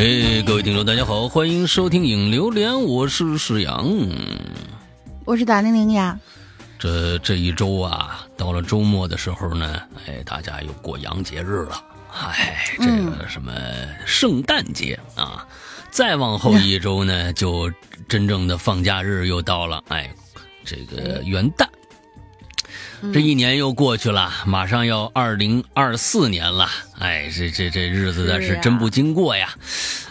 [0.00, 3.84] 哎，各位听众，大家好，欢迎收听影榴莲，我是史阳，
[5.28, 6.18] 我是大玲玲呀。
[6.78, 11.84] 这这一周啊，到了周末的时候呢，哎，大家又过洋节日了，
[12.18, 13.52] 哎，这个什么
[14.06, 15.46] 圣诞节啊，
[15.90, 17.70] 再往后一周呢，就
[18.08, 20.10] 真正的放假日又到了，哎，
[20.64, 21.68] 这个元旦。
[23.12, 26.68] 这一年又过去了，马上要二零二四年了。
[26.98, 29.48] 哎，这这这日子的是真不经过呀！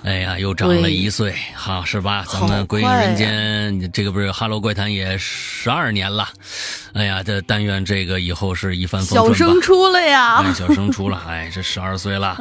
[0.03, 2.23] 哎呀，又长了一岁，好，是吧？
[2.31, 6.27] 咱们鬼影人间这个不是《哈喽怪谈》也十二年了。
[6.93, 9.37] 哎呀，这但愿这个以后是一帆风顺吧。
[9.37, 10.45] 小升初了呀！
[10.53, 12.37] 小升初了，哎，这十二岁了，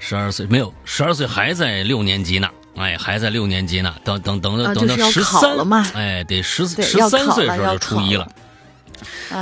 [0.00, 2.48] 十二岁没有，十二岁还在六年级呢。
[2.76, 3.94] 哎，还在六年级呢。
[4.02, 5.86] 等等等等等到十三了嘛？
[5.94, 8.26] 哎，得十十三岁时候就初一了。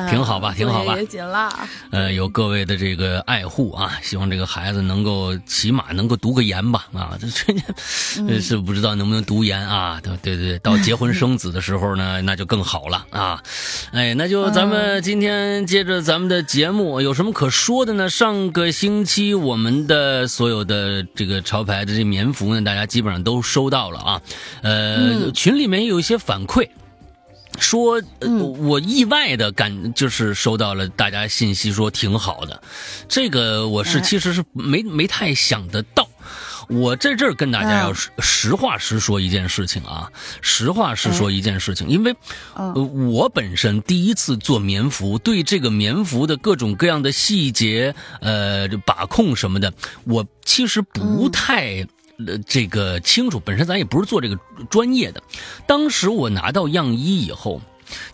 [0.08, 0.96] 挺好吧，挺好吧。
[1.08, 1.48] 紧了。
[1.90, 7.28] 呃，有各位的这个爱护啊，希望这个孩子能够起码能够读个研吧啊， 这
[8.26, 10.00] 这是不知道能不能读研啊？
[10.02, 13.42] 对对对，到结婚生子的时候呢， 那就更好了啊。
[13.92, 18.08] 哎，那就咱们今天接着咱们的节目，有什么可说的呢？
[18.08, 24.22] 上个星期我们的所有的这个潮牌的这棉服呢，大家基本上都收到了啊。
[24.62, 26.68] 呃，群里面有一些反馈。
[27.62, 28.02] 说，
[28.58, 32.62] 我意外的感就是收到了大家信息，说挺好的。
[33.08, 36.06] 这个我是其实是没没太想得到。
[36.68, 40.10] 我在这儿跟大家要实话实说一件事情啊，
[40.40, 42.14] 实话实说一件事情，因为
[43.10, 49.72] 我本身第一次做棉服，对这个棉服的各种各样的细节，呃，把控什么的，
[50.04, 51.86] 我其实不太。
[52.26, 54.38] 呃，这个清楚，本身咱也不是做这个
[54.70, 55.22] 专业的。
[55.66, 57.60] 当时我拿到样衣以后，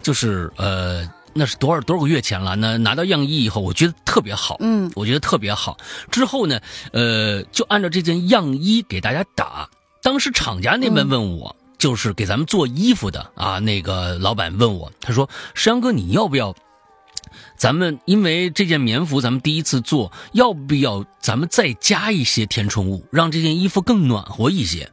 [0.02, 2.56] 就是呃，那是多少多少个月前了。
[2.56, 5.76] 那拿到样衣以后，我觉得特别好，嗯，我觉得特别好。
[6.10, 6.60] 之后呢，
[6.92, 9.68] 呃，就按照这件样衣给大家打。
[10.02, 16.54] 当时厂家那边问我，就是给咱们做衣服的啊，那个老板问我，他说：“石阳哥，你要不要？”
[17.58, 24.88] 咱们因为这件棉服，咱们第一次做，要不要咱们再加一些填充物，让这件衣服更暖和一些？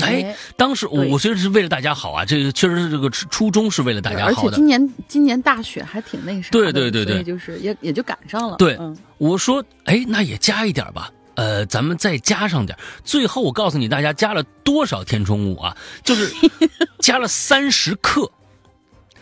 [0.00, 4.32] 哎，当时我我觉得是为了大家好啊，这个确实是这个初衷是为了大家好的。
[4.32, 8.56] 而且今年今年大雪还挺那啥，对对对对，就是也也就赶上了。
[8.56, 8.76] 对，
[9.18, 12.76] 我说哎，那也加一点吧，呃，咱们再加上点。
[13.04, 15.76] 最后我告诉你大家加了多少填充物啊？
[16.02, 16.34] 就是
[16.98, 18.28] 加了三十克。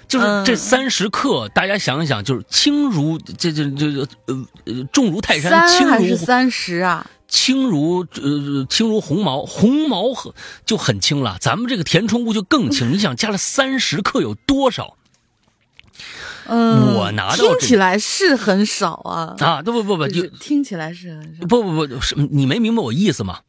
[0.08, 3.86] 就是这三十克，大家想一想，就是轻如这这这
[4.26, 7.06] 呃呃重如泰山，轻还是三十啊？
[7.28, 10.32] 轻如呃轻如鸿毛，鸿毛很
[10.66, 11.38] 就很轻了。
[11.40, 12.92] 咱们这个填充物就更轻。
[12.92, 14.96] 你想加了三十克有多少？
[16.44, 19.62] 嗯，我拿到听起来是很少啊啊！
[19.62, 21.46] 不不不不，就听起来是很少。
[21.46, 23.40] 不不不，是你没明白我意思吗？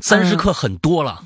[0.00, 1.24] 三十克很多了。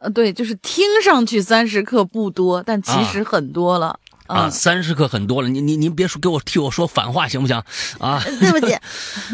[0.00, 4.48] 呃，对，就是听上去三十克不多，但其实很多了啊。
[4.48, 7.62] 三十克很多了，您您您别说给我替我说反话行不行？
[7.98, 8.74] 啊，对不起，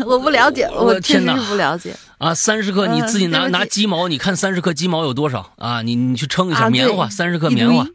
[0.05, 2.35] 我不了解，我确实不了解啊。
[2.35, 5.83] 三十克你自己拿拿鸡毛，你看三十克鸡毛有多少啊？
[5.83, 7.87] 你你去称一下棉花，三十克棉花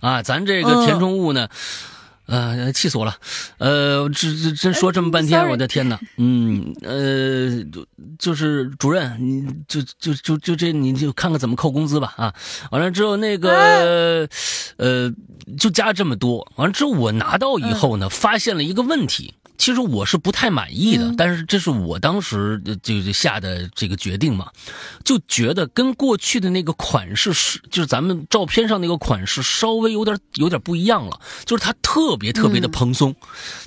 [0.00, 1.40] 啊，咱这个填充物呢？
[1.42, 1.50] 呃，
[2.72, 3.16] 气死我了，
[3.58, 7.86] 呃，这这真说这么半天，我的天哪，嗯，呃，就
[8.18, 12.34] 就是主任，你就就就就这，你就看看怎么扣工资吧啊！
[12.70, 14.28] 完了之后那个，
[14.76, 15.12] 呃，
[15.58, 19.34] 就加这么多，完了之后我拿到以后呢，发现了一个问题。
[19.60, 24.50] 其实我是不太满意的，但是这是我当时就就下的这个决定嘛，
[25.04, 33.14] 就觉得跟过去的那个款式是，就是咱们照片上那个款式稍微有点有点不一样了，就是它特别特别的蓬松，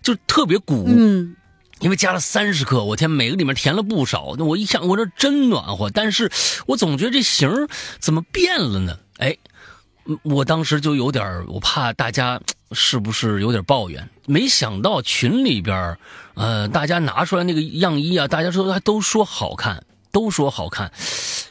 [0.02, 1.36] 就特别鼓，嗯，
[1.80, 6.32] 因为加了三十克，我天，每个里面填了不少，那我一想，我这真暖和，但是
[6.66, 7.68] 我总觉得这型
[8.00, 8.98] 怎么变了呢？
[9.20, 9.38] 哎。
[10.24, 12.38] 我当时就有点，我怕大家
[12.74, 14.10] 是不是有点抱怨？
[14.26, 15.98] 没想到群里边，
[16.34, 20.92] 呃，大家拿出来那个样衣啊，大家说都说好看，都说好看，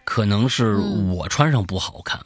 [0.04, 2.18] 可能是我穿上不好看，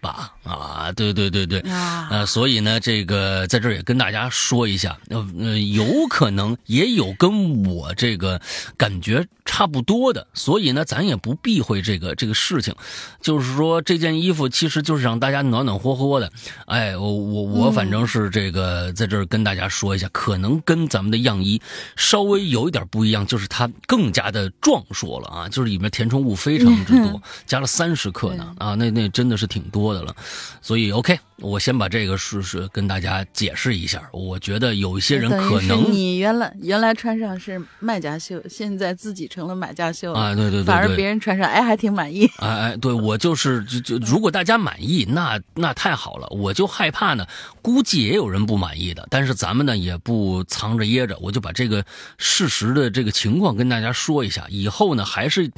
[0.00, 0.32] 吧？
[0.42, 8.40] 啊，对对对对，啊呃，所以呢，这个在这儿也跟大家说一下，呃呃，有可能也有跟我这个
[8.76, 12.74] 感觉差不多的，所以呢，咱也不避讳这个这个事情，
[13.20, 16.32] 就是说这件衣服其实就是让大家暖暖和和的，
[16.66, 21.60] 哎，我我我反正是这个在这儿跟大家说一下，可能跟咱们的样衣
[21.96, 30.16] 稍微有一点不一样，就是它更加的壮硕了啊，就是里面填充物非常之多，加了三十克呢啊，那那真的是挺多的了。
[30.60, 34.02] 所以 OK，我先把这个是是跟大家解释一下。
[34.12, 42.30] 我觉得有一些人可能你原来原来穿上是卖家秀，现在自己成了买家秀了啊，对对对反而别人穿上，哎，还挺满意。
[42.38, 46.26] 哎哎，对我就是就就，如果大家满意，那那太好了。
[46.30, 47.26] 我就害怕呢，
[47.62, 51.84] 估计也有人不满意的，但是咱们呢也不藏着掖着，我就把这个
[52.18, 54.46] 事实的这个情况跟大家说一下。
[54.48, 55.50] 以后呢，还是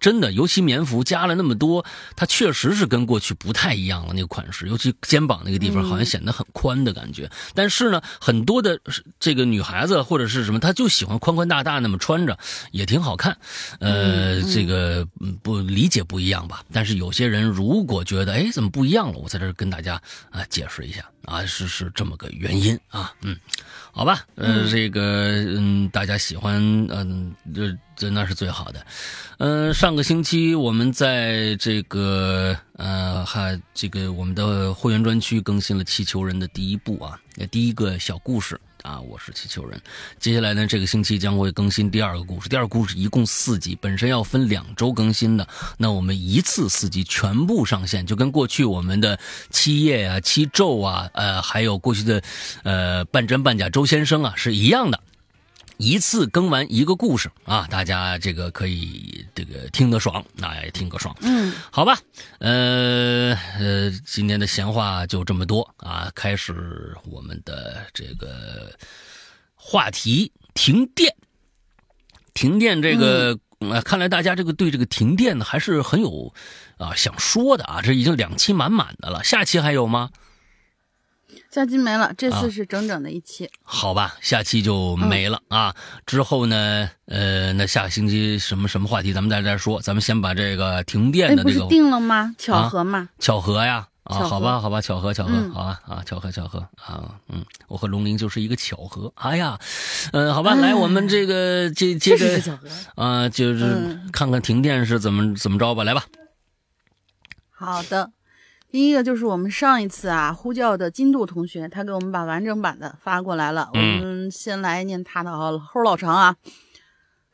[0.00, 1.84] 真的，尤其棉服加了那么多，
[2.16, 4.14] 它确实是跟过去不太一样了。
[4.18, 7.30] 那个款式，尤其肩膀那个地方，好像显得很宽的感觉。
[7.54, 8.80] 但是呢，很多的
[9.20, 12.36] 这个女孩子或者是什么，她就喜欢宽宽大大那么穿着，
[12.72, 13.38] 也挺好看。
[13.78, 16.64] 呃，这个嗯不理解不一样吧？
[16.72, 19.18] 但是有些人如果觉得，哎，怎么不一样了？
[19.18, 23.38] 我在这儿跟大家啊解释一下啊，是是这么个原因啊，嗯，
[23.98, 26.54] 好吧，呃，这个嗯，大家喜欢，
[26.88, 28.86] 嗯，这这那是最好的。
[29.38, 38.56] 嗯、上个星期我们在这个呃，还这个我们的会员专区更新了气球人的第一部啊，呃第一个小故事。
[38.82, 39.80] 啊，我是气球人。
[40.18, 42.48] 接下来呢，这个星期将会更新第二个故事。
[42.48, 45.46] 第二个故事一共四集，本身要分两周更新的，
[45.76, 49.18] 那我们一次四集全部上线，就跟过去我们的
[49.50, 52.22] 七夜啊、七咒啊，呃，还有过去的
[52.62, 55.00] 呃半真半假周先生啊是一样的。
[55.78, 61.16] 一次更完一个故事啊，大家这个可以这个听得爽，那也听个爽。
[61.20, 61.96] 嗯，好吧，
[62.40, 68.72] 呃呃，今天的闲话就这么多啊，开始我们的这个
[69.54, 71.14] 话题——停电。
[72.34, 76.32] 停电这个，呃，看来大家这个对这个停电呢还是很有
[76.76, 80.10] 啊想说的啊，这已经两期满满的了，下期还有吗？
[81.50, 83.48] 下期没了，这啊次是整整的一期。
[83.62, 85.74] 好吧，下期就没了、啊。
[86.04, 89.80] 之后呢，呃，那下个星期什么什么话题，咱们再再说。
[89.80, 92.34] 咱们先把这个停电的这个定了吗？
[92.38, 93.08] 巧合嘛。
[93.18, 99.10] 巧合呀，啊，好吧，好吧，巧合，巧合，嗯好吧，啊，巧合，巧合，啊，嗯，我和龙鳞就是一个巧合。
[99.16, 99.58] 哎呀，
[100.12, 102.58] 嗯、好吧，来，我们这个接接着。
[102.94, 106.04] 啊、就是嗯看看停电是怎么怎么着吧，来吧。
[107.50, 108.10] 好的，
[108.70, 113.70] 第一个就是我们上一次啊呼叫的金度同学，他给我们把完整版的发过来了。
[113.72, 116.36] 嗯我们先来念他的啊，齁老长啊，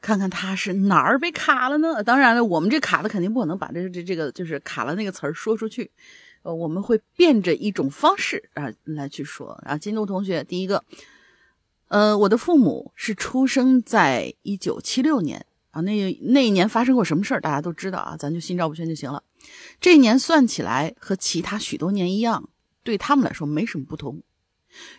[0.00, 2.04] 看看他是哪儿被卡了呢？
[2.04, 5.90] 当然了，我们这卡的肯定不可能把这这这个就是卡了那个词儿说出去，
[6.42, 9.76] 呃，我们会变着一种方式啊来去说啊。
[9.76, 10.84] 金度同学，第一个，
[11.88, 19.20] 呃，我的父母是出生在一九七六年啊，那那一年发生过什么事儿，大家都知道啊，咱就心照不宣就行了。
[19.80, 22.48] 这一年算起来和其他许多年一样，
[22.82, 24.22] 对他们来说没什么不同。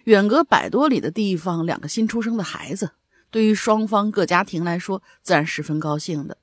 [0.05, 2.91] 远隔百多里的地方，两个新出生的孩子，
[3.29, 6.37] 对于双方各家庭来说，自然十分高兴的。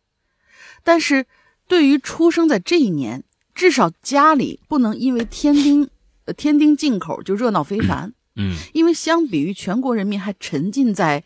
[0.85, 1.27] 但是，
[1.67, 5.89] 对于出生在这一年，至少家里不能因为天丁，
[6.25, 8.13] 呃天丁进口就热闹非凡。
[8.35, 11.23] 嗯因为相比于全国人民还沉浸在，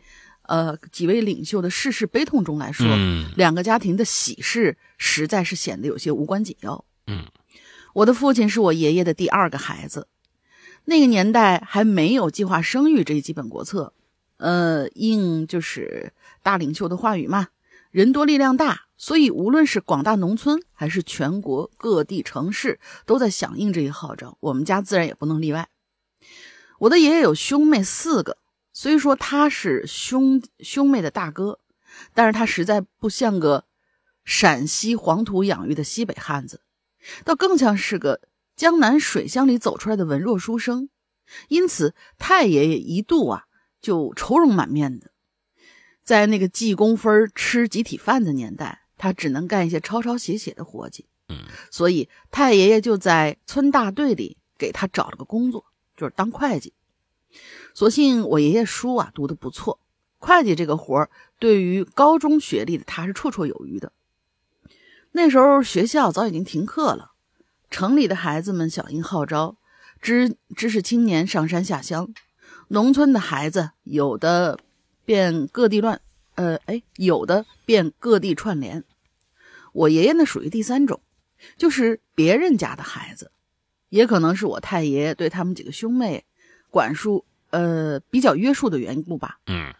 [0.49, 6.85] 呃几位领袖的世事悲痛中来说，嗯两个家庭的喜事实在是显得有些无关紧要。
[7.07, 7.27] 嗯，
[7.95, 10.09] 我的父亲是我爷爷的第二个孩子，
[10.87, 13.93] 那个年代还没有计划生育这一基本国策。
[14.39, 17.49] 呃，应就是大领袖的话语嘛，
[17.91, 24.37] 人多力量大，所以无论是广大农村还是全国各地城市，都在响应这一号召。
[24.41, 25.69] 我们家自然也不能例外。
[26.81, 28.37] 我的爷爷有兄妹四个，
[28.79, 31.61] 虽说他是兄兄妹的大哥，
[32.13, 33.65] 但是他实在不像个
[34.23, 36.61] 陕西黄土养育的西北汉子，
[37.25, 38.21] 倒更像是个
[38.55, 40.91] 江南水乡里走出来的文弱书生。
[41.49, 43.45] 因此，太爷爷一度啊
[43.81, 45.11] 就愁容满面的。
[46.05, 51.07] 在那个记工分儿吃集体饭的年代，他只能干一些抄抄写写的活计。
[51.31, 55.65] 嗯，所以太爷爷就在村大队里给他找了个工作，
[55.97, 56.75] 就是当会计。
[57.77, 59.79] 所幸我爷爷书啊读得不错，
[60.17, 63.93] 会计这个活儿对于高中学历的他是绰绰有余的。
[65.13, 67.11] 那时候学校早已经停课了，
[67.71, 69.59] 城里的孩子们响应号召，
[70.01, 72.09] 知知识青年上山下乡，
[72.69, 74.59] 农村的孩子有的
[75.05, 76.01] 便各地乱，
[76.37, 78.85] 呃，哎，有的便各地串联。
[79.75, 81.03] 我爷爷呢属于第三种，
[81.59, 83.31] 就是别人家的孩子，
[83.91, 86.25] 也可能是我太爷对他们几个兄妹
[86.71, 89.39] 管束呃比较约束的缘故吧。
[89.47, 89.75] 嗯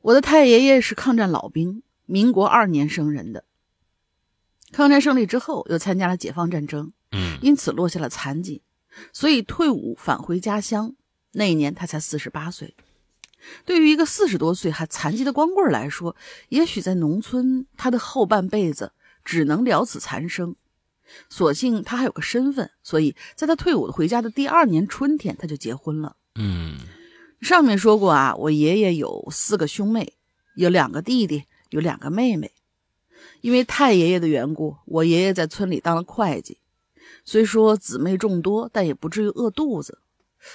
[0.00, 3.44] 我的太爷爷是抗战老兵，民国二年生人的。
[4.72, 8.62] 抗战胜利之后，又参加了解放战争，嗯因此落下了残疾，
[9.12, 10.94] 所以退伍返回家乡。
[11.32, 12.74] 那一年他才四十八岁。
[13.64, 16.16] 对于一个四十多岁还残疾的光棍来说，
[16.48, 18.92] 也许在农村，他的后半辈子
[19.24, 20.56] 只能了此残生。
[21.28, 26.16] 所幸他还有个身份，所以在他退伍回家的第二年春天，他就结婚了。
[26.38, 26.76] 嗯
[27.40, 30.14] 上面说过啊，我爷爷有四个兄妹，
[30.56, 32.52] 有两个弟弟，有两个妹妹。
[33.40, 36.58] 因为太爷爷的缘故，我爷爷在村里当了会计。
[37.24, 39.98] 虽说姊妹众多，但也不至于饿肚子。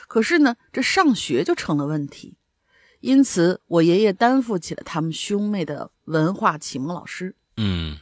[0.07, 2.35] 可是呢，这上学就成了问题。
[2.99, 7.35] 因此，我爷爷担负起了他们兄妹的文化启蒙老师。
[7.57, 7.97] 嗯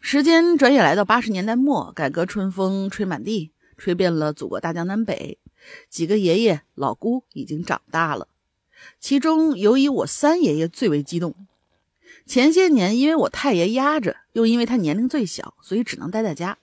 [0.00, 5.38] 时间转眼来到八十年代末，改革春风吹满地，吹遍了祖国大江南北。
[5.88, 8.28] 几个爷爷老姑已经长大了，
[9.00, 11.34] 其中尤以我三爷爷最为激动。
[12.26, 16.58] 前些年因为我太爷压着，又因为他年龄最小，所以只能待在家。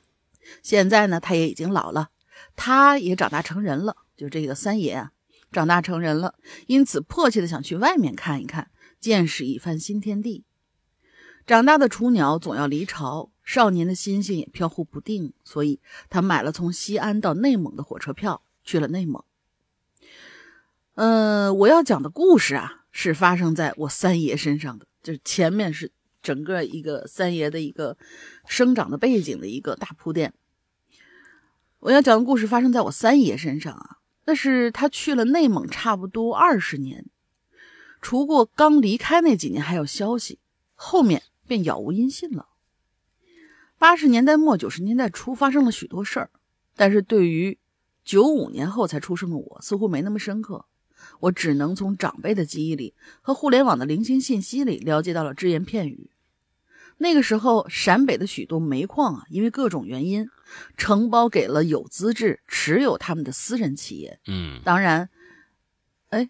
[0.63, 2.09] 现在呢，他也已经老了，
[2.55, 5.11] 他也长大成人了，就这个三爷啊，
[5.51, 10.43] 长大成人了，因此迫切的想去外面看一看，见识一番新天地。
[11.45, 15.79] 长大的雏鸟总要离巢，少年的心性也飘忽不定，所以
[16.09, 19.23] 他买了从西安到内蒙的火车票，去了内蒙。
[20.95, 25.91] 呃，我要讲的故事啊，是发生在我三爷身上的，就是前面是
[26.21, 27.97] 整个一个三爷的一个
[28.45, 30.33] 生长的背景的一个大铺垫。
[31.79, 37.05] 我要讲的故事发生在我三爷身上啊，那是他去了内蒙差不多二十年，
[38.01, 40.37] 除过刚离开那几年还有消息，
[40.75, 42.49] 后面便杳无音信了。
[43.79, 46.29] 八十年代末九十年代初发生了许多事儿，
[46.75, 47.57] 但是对于
[48.11, 50.65] 九五年后才出生的我，似乎没那么深刻。
[51.21, 56.11] 我只能从长辈的记忆里和互联网的零星信息里了解到了只言片语。
[56.97, 60.27] 那个时候，陕北的许多煤矿啊，因为各种原因，
[60.75, 64.19] 承包给了有资质、持有他们的私人企业。
[64.27, 65.09] 嗯当然，
[66.09, 66.29] 哎，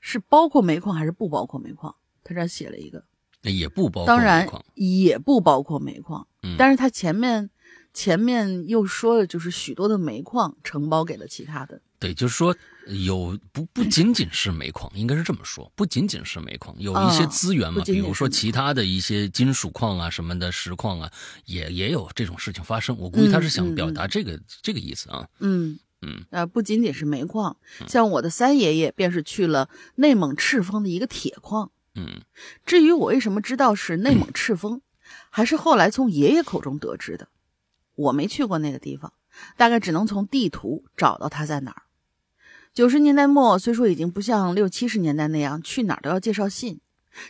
[0.00, 1.94] 是包括煤矿还是不包括煤矿？
[2.24, 3.04] 他这写了一个，
[3.42, 6.26] 也不包括当然也不包括煤矿。
[6.42, 7.50] 嗯但是他前面
[7.94, 11.80] 前面又说了，就是许多的煤矿承包给了其他的。
[12.00, 12.54] 对，就是说
[12.88, 21.10] 有不不仅仅是煤矿，应该是这么说，不仅仅是煤矿，有一些啊资源嘛，比如说其他的一些金属矿啊什么的，石矿啊，
[21.46, 22.98] 也也有这种事情发生。
[22.98, 25.26] 我估计他是想表达这个、这个意思啊。
[25.38, 27.56] 嗯嗯，呃，不仅仅是煤矿，
[27.88, 31.70] 像我的三爷爷便是去了内蒙赤峰的一个铁矿。
[31.94, 32.20] 嗯
[32.66, 34.82] 至于我为什么知道是内蒙赤峰，
[35.30, 37.28] 还是后来从爷爷口中得知的。
[37.94, 39.12] 我没去过那个地方，
[39.56, 41.82] 大概只能从地图找到它在哪儿。
[42.72, 46.80] 九十年代末，虽说已经不像六七十年代那样去哪儿都要介绍信，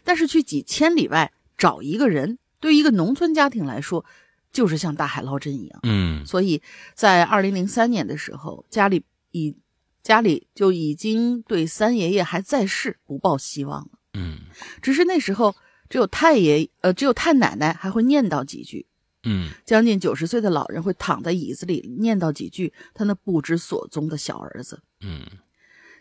[0.02, 4.06] 但是去几千里外找一个人，对于一个农村家庭来说，
[4.52, 5.80] 就是像大海捞针一样。
[5.83, 6.62] 嗯所以
[6.94, 9.54] 在二零零三年的时候，家里已
[10.02, 13.90] 家里就已经对三爷爷还在世不抱希望了。
[14.14, 14.38] 嗯
[14.80, 15.54] 只是那时候
[15.90, 18.87] 只有太爷呃，只有太奶奶还会念叨几句，
[19.24, 24.82] 嗯将近九十岁的老人会躺在椅子里念叨几句他那不知所踪的小儿子。
[25.00, 25.26] 嗯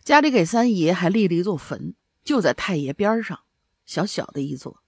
[0.04, 3.40] 家里给三爷还立了一座坟，就在太爷边上，
[3.86, 4.82] 小小的一座。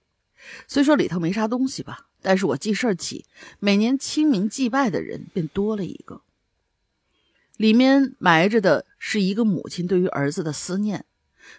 [0.68, 3.24] 虽说里头没啥东西吧，但是我记事儿起，
[3.58, 6.20] 每年清明祭拜的人便多了一个。
[7.56, 11.06] 里面埋着的是一个母亲对于儿子的思念，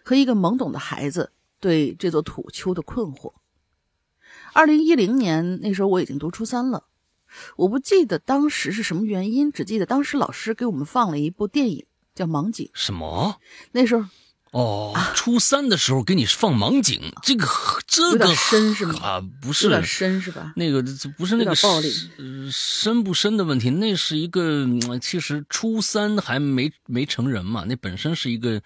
[0.03, 3.33] 和一个懵懂的孩子对这座土丘的困惑。
[4.57, 6.85] 二零一零年那时候我已经读初三了，
[7.57, 11.85] 我不记得当时是什么原因，只记得当时老师给我们放了一部电影
[12.15, 13.39] 叫《盲井》，什么？
[13.73, 14.03] 那时候
[14.49, 17.47] 哦，初三的时候给你放盲井，这个
[17.85, 18.99] 这个深是吗？
[18.99, 19.65] 啊，不是。
[19.65, 20.53] 有点是深是吧？
[20.55, 20.81] 那个，
[21.15, 21.91] 不是那个暴力。
[21.91, 28.59] 深呃深不深的问题，那是一个嗯其实初三还没没成人嘛，那本身是一个，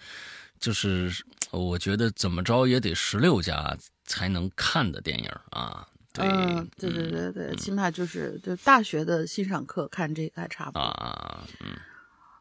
[0.58, 1.12] 就是
[1.50, 3.76] 我觉得怎么着也得十六加
[4.12, 5.88] 才能看的电影啊。
[6.12, 10.80] 对，嗯，对对对对，起码就是就大学的欣赏课看这个还差不多。
[10.80, 11.68] 啊，嗯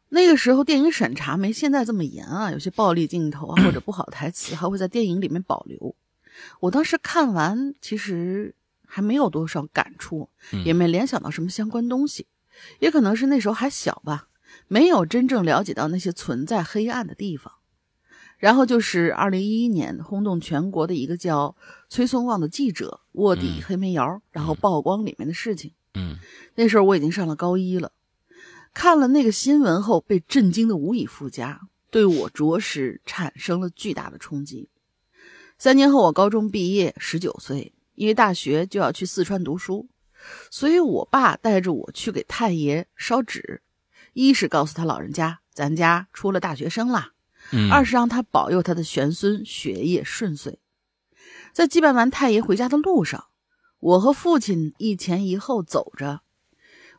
[0.10, 5.96] 那个时候电影审查没现在这么严啊，有些暴力镜头啊或者不好的台词还会在电影里面保留。
[6.60, 8.54] 我当时看完，其实
[8.86, 12.28] 还没有多少感触，嗯也没联想到什么相关东西，
[12.80, 14.28] 也可能是那时候还小吧，
[14.68, 17.54] 没有真正了解到那些存在黑暗的地方。
[18.42, 21.56] 然后就是二零一一年轰动全国的一个叫
[21.90, 25.72] 崔松旺的记者卧底黑煤窑，然后曝光里面的事情。
[25.94, 26.18] 嗯。
[26.56, 27.92] 那时候我已经上了高一了，
[28.74, 34.70] 看了那个新闻后，被震惊的无以复加，对我着实产生了巨大的冲击。
[35.60, 39.88] 三年后，我高中毕业，十九岁，因为大学就要去四川读书，
[40.50, 43.62] 所以我爸带着我去给太爷烧纸，
[44.14, 47.12] 一是告诉他老人家咱家出了大学生啦，
[47.72, 50.60] 二是让他保佑他的玄孙学业顺遂。
[51.54, 53.26] 在祭拜完太爷回家的路上，
[53.80, 56.22] 我和父亲一前一后走着。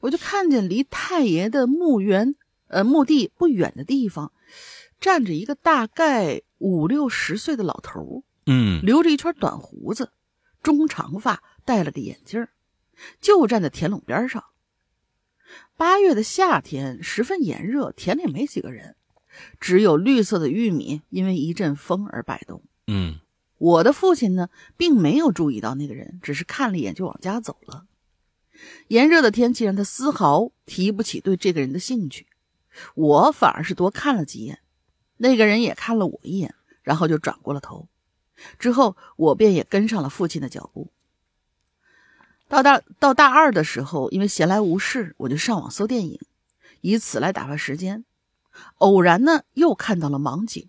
[0.00, 2.34] 我就看见离太爷的墓园，
[2.66, 4.32] 呃，墓地不远的地方，
[5.00, 10.10] 站着一个大概五六十岁的老头嗯，留着一圈短胡子，
[10.62, 12.46] 中长发，戴了个眼镜
[13.20, 14.44] 就站在田垄边上。
[15.76, 18.96] 八月的夏天十分炎热，田里没几个人，
[19.60, 22.62] 只有绿色的玉米因为一阵风而摆动。
[22.86, 23.18] 嗯，
[23.58, 27.86] 我的父亲呢，并没有注意到那个人，只是看了一眼就往家走了。
[28.88, 32.26] 炎热的天气让他丝毫提不起对这个人的兴趣，
[32.94, 34.60] 我反而是多看了几眼。
[35.16, 37.88] 那个人也看了我一眼，然后就转过了头。
[38.58, 40.92] 之后我便也跟上了父亲的脚步。
[42.48, 46.20] 到大到大二的时候，因为闲来无事，我就上网搜电影，
[46.82, 48.04] 以此来打发时间。
[48.78, 50.62] 偶然呢，又看到了《盲井》，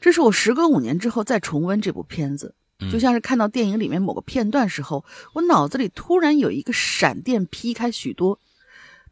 [0.00, 2.54] 这是我时隔五年之后再重温这部片子。
[2.90, 8.40] 就像是看到电影里面某个片段时候，我脑子里突然有一个闪电劈开许多，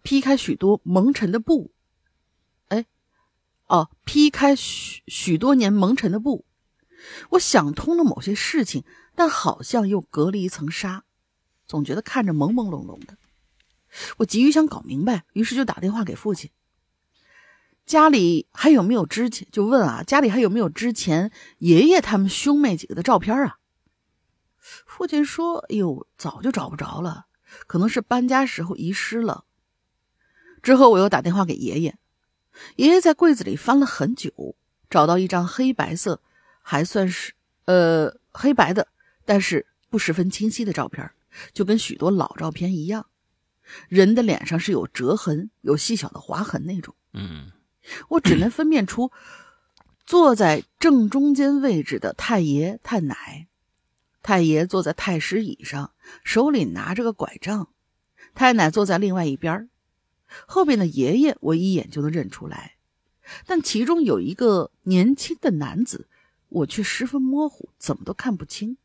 [0.02, 1.70] 劈开许多蒙尘的布，
[2.66, 2.86] 哎，
[3.68, 6.44] 哦，劈开许许多年蒙尘的布，
[7.28, 8.82] 我想通了某些事情，
[9.14, 11.04] 但好像又隔了一层纱，
[11.68, 13.16] 总觉得看着朦朦胧胧的。
[14.16, 16.50] 我急于想搞明白，于是就打电话给父亲，
[17.90, 23.58] 家里还有没有之前就问啊，家里还有没有之前爷爷他们兄妹几个的照片啊？
[24.60, 27.26] 父亲说：“哎呦，早就找不着了，
[27.66, 29.44] 可能是搬家时候遗失了。”
[30.62, 31.96] 之后我又打电话给爷爷，
[32.76, 34.54] 爷爷在柜子里翻了很久，
[34.88, 36.22] 找到一张黑白色，
[36.62, 37.32] 还算是
[37.64, 38.86] 呃黑白的，
[39.24, 41.10] 但是不十分清晰的照片，
[41.52, 43.06] 就跟许多老照片一样，
[43.88, 46.94] 人的脸上是有折痕、有细小的划痕那种。
[47.14, 47.50] 嗯，
[48.08, 49.10] 我只能分辨出
[50.06, 53.48] 坐在正中间位置的太爷、太奶。
[54.22, 55.92] 太爷坐在太师椅上，
[56.24, 57.68] 手里拿着个拐杖；
[58.34, 59.70] 太奶坐在另外一边
[60.46, 62.76] 后边的爷爷我一眼就能认出来，
[63.46, 66.06] 但其中有一个年轻的男子，
[66.50, 68.76] 我却十分模糊，怎么都看不清。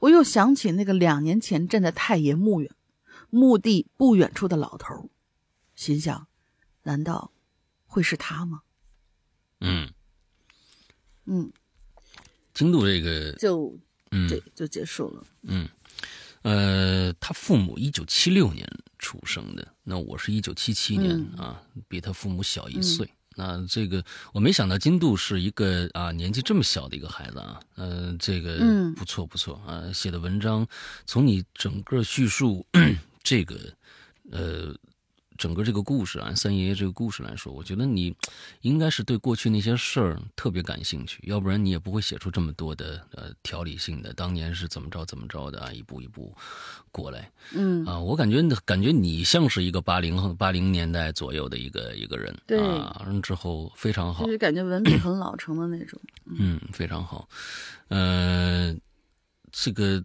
[0.00, 2.70] 我又想起那个两年前站在太爷墓远
[3.30, 5.10] 墓地不远处的老头，
[5.74, 6.28] 心想：
[6.82, 7.30] 难道
[7.86, 8.62] 会是他吗？
[9.60, 9.90] 嗯
[11.26, 11.52] 嗯。
[12.54, 13.74] 京度这个就，
[14.10, 15.24] 嗯，对，就结束了。
[15.44, 15.66] 嗯，
[16.42, 18.68] 呃，他父母一九七六年
[18.98, 23.08] 出生的，那我是一九七七年啊，比他父母小一岁。
[23.36, 28.58] 那这个我没想到金度是一个啊年纪这么小的一个孩子啊，呃，这个
[28.94, 30.68] 不错不错啊，写的文章
[31.06, 32.66] 从你整个叙述
[33.24, 33.74] 这个
[34.30, 34.76] 呃。
[35.42, 38.14] 整个这个故事啊，三爷爷这个故事来说，我觉得你
[38.60, 44.12] 应该是对过去那些事儿特别感兴趣，要不然你也不会写出这么多的呃条理性的。
[44.12, 46.32] 当年是怎么着怎么着的啊，一步一步
[46.92, 47.28] 过来。
[47.52, 52.32] 嗯啊，我感觉感觉你像是一个八零后八零年代左右的一个一个人。
[52.46, 56.00] 对啊，之后非常好，就是感觉文笔很老成的那种。
[56.26, 57.28] 嗯，非常好。
[57.88, 58.72] 呃，
[59.50, 60.00] 这个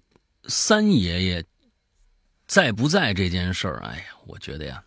[0.48, 1.46] 三爷爷
[2.48, 4.84] 在不在这件事儿，哎呀，我觉得呀。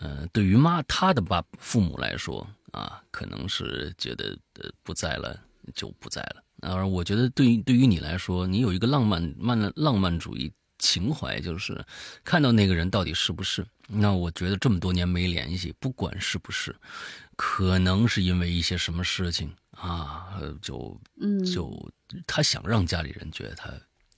[0.00, 5.38] 嗯，对于妈他的爸父母来说啊，可能是觉得呃不在了
[5.74, 6.42] 就不在了。
[6.60, 11.84] 而我觉得对于对于你来说，你有一个浪漫漫浪漫主义情怀，就是
[12.24, 13.66] 看到那个人到底是不是。
[13.88, 16.76] 那我觉得这么多年没联系，不管是不是，
[17.36, 21.90] 可能是因为一些什么事情啊，就嗯就
[22.26, 23.72] 他想让家里人觉得他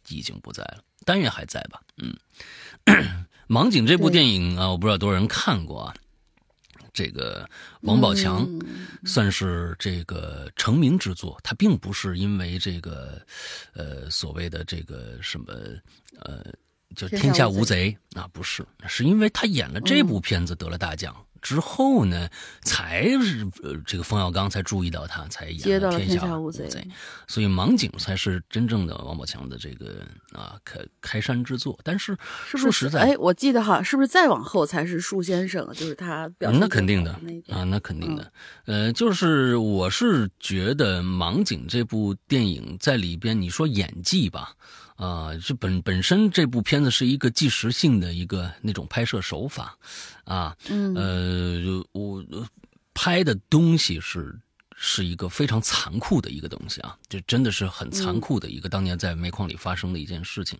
[0.08, 1.80] 已经不在了，但愿还在吧。
[1.98, 3.26] 嗯。
[3.50, 5.94] 盲井这部电影啊，我不知道多少人看过啊。
[6.92, 7.48] 这个
[7.80, 8.48] 王宝强
[9.04, 13.20] 算是这个成名之作，他并不是因为这个
[13.72, 15.52] 呃所谓的这个什么
[16.20, 16.44] 呃
[16.94, 17.96] 就天下无贼。
[18.14, 21.12] 啊，不是，是因为他演了这部片子得了大奖。
[21.40, 22.28] 之后呢，
[22.62, 26.68] 才是呃，这个冯小刚才注意到他，才演了《天下无贼》，
[27.26, 31.78] 所以《盲井》才是真正的王宝强的这个啊开开山之作。
[31.82, 35.66] 但是说实在，哎，我记得哈，是不是再往后才是树先生？
[35.74, 37.12] 就是他表那肯定的
[37.48, 38.32] 啊，那肯定的。
[38.66, 44.54] 呃，就是我是觉得《盲井》这部电影在里边，你说演技吧。
[45.00, 49.74] 啊，这本本身这部片子是一个纪实性的一个那种拍摄手法，
[50.24, 52.22] 啊，嗯呃，我
[52.92, 54.38] 拍的东西是
[54.76, 60.58] 是一个非常残酷的一个东西啊，这真的是很残酷的一个当年在煤矿里发生的一件事情。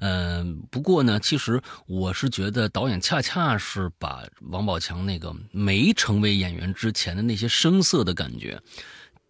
[0.00, 8.60] 嗯、不过呢，其实我是觉得导演恰恰是把王宝强那个没成为演员之前的那些生涩的感觉。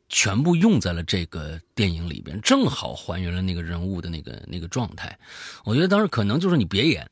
[0.09, 5.19] 全部用在了这个电影里边，正好还原了那个人物的那个那个状态。
[5.65, 7.09] 我觉得当时可能就是你别演，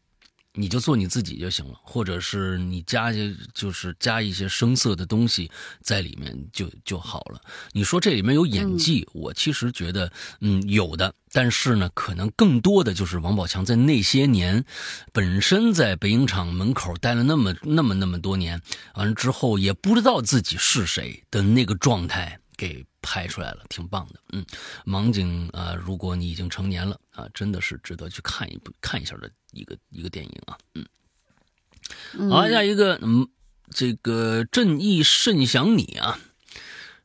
[0.55, 5.51] 你就做你自己就行了，或者是你加些就是加一些声色的东西
[5.83, 7.41] 在里面就就好了。
[7.73, 14.65] 你说这里面有演技，我其实觉得嗯有的，但是呢，可能更多的就是王宝强在那些年
[15.13, 18.63] 本身在北影厂门口待了那么那么那么多年，
[18.95, 22.41] 完了之后也不知道自己是谁的那个状态。
[22.57, 24.21] 给拍出来了，挺棒的。
[24.33, 24.45] 嗯，
[24.85, 30.57] 盲井啊、如果你已经成年了啊，真的是值得去看一部看一下的一个一个电影啊。
[30.75, 33.29] 嗯，好，下一个，嗯，
[33.71, 36.19] 这个正义甚想你啊，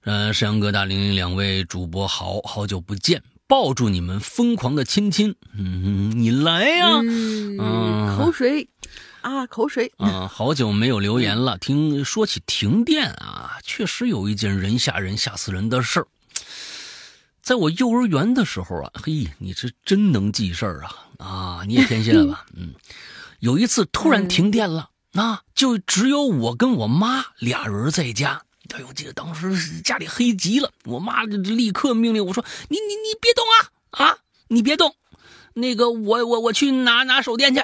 [0.02, 8.70] 呃，沈阳哥大玲玲两位主播好好久不见，抱住你们疯狂的亲亲，嗯，你来呀、嗯，口水
[9.22, 9.92] 啊，口水。
[9.98, 11.58] 啊、好久没有留言了。
[11.58, 16.08] 听说起停电啊，确实有一件人吓人、吓死人的事儿。
[17.42, 20.96] 在我幼儿园的时候啊，嘿，你这真能记事儿啊！
[21.18, 22.46] 啊，你也天蝎吧？
[22.56, 22.74] 嗯，
[23.40, 28.44] 有一次突然停电了，那、就只有我跟我妈俩人在家。
[28.74, 34.96] 哎呦，我记得当时家里黑极了，我妈就立刻命令我说：“你你你别动啊啊，你别动，
[35.54, 37.64] 那个我我我去拿拿手电去。”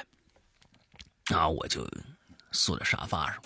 [1.34, 1.86] 啊，我就
[2.52, 3.36] 坐在沙发上，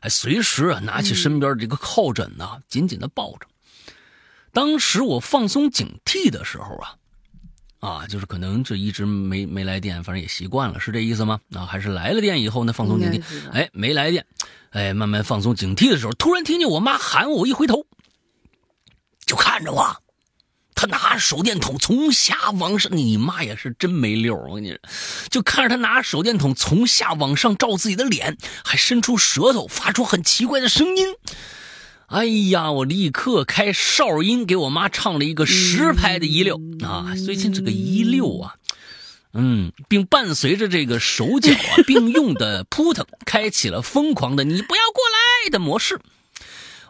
[0.00, 3.46] 还随时啊拿起身边这个靠枕呐、紧紧的抱着。
[4.52, 6.96] 当时我放松警惕的时候啊，
[7.80, 11.40] 啊，就是可能就一直没没来电，反正也习惯了，是这意思吗？
[11.54, 14.26] 啊，还是来了电以后呢，放松警惕哎，没来电，
[14.70, 17.86] 哎，慢慢放松警惕的时候，突然听见我妈喊我，我一回头，
[19.24, 20.01] 就看着我，
[20.82, 24.78] 她拿着手电筒从下往上，你妈也是真没溜儿我跟你说，
[25.30, 31.06] 就看着他拿着手电筒从下往上照自己的脸，还伸出舌头，发出很奇怪的声音。
[32.08, 32.72] 哎呀！
[32.72, 37.14] 我立刻开哨音给我妈唱了一个实拍的一溜、啊！
[37.24, 38.56] 最近这个一溜啊，
[39.34, 45.04] 嗯，并伴随着这个手脚啊并用的扑腾，开启了疯狂的“你不要过
[45.44, 46.00] 来”的模式。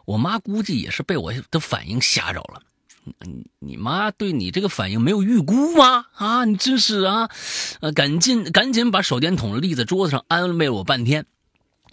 [0.06, 2.62] 我妈估计也是被我的反应吓着了。
[3.20, 6.06] 你你妈对你这个反应没有预估吗？
[6.14, 7.28] 啊，你真是啊！
[7.80, 11.26] 呃，赶紧赶紧把手电筒立在桌子上，安慰了我半天。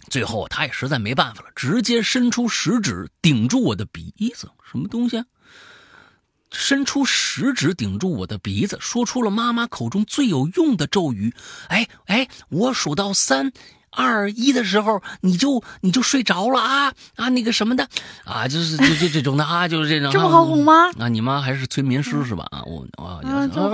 [0.08, 5.24] 最后他也实在没办法了，直接伸出食指顶住我的鼻子，什么东西啊？
[6.52, 11.32] 伸出食指顶住我的鼻子，说出了妈妈口中最有用的咒语
[11.68, 13.52] ：“哎哎，我数到三。”
[13.90, 17.88] 二一的时候，你就你就睡着了啊啊那个什么的
[18.24, 20.12] 啊，就是就就这种的啊，就是这种。
[20.12, 20.90] 这么好哄吗？
[20.98, 22.46] 啊，你妈还是催眠师是吧？
[22.50, 23.20] 啊，我啊，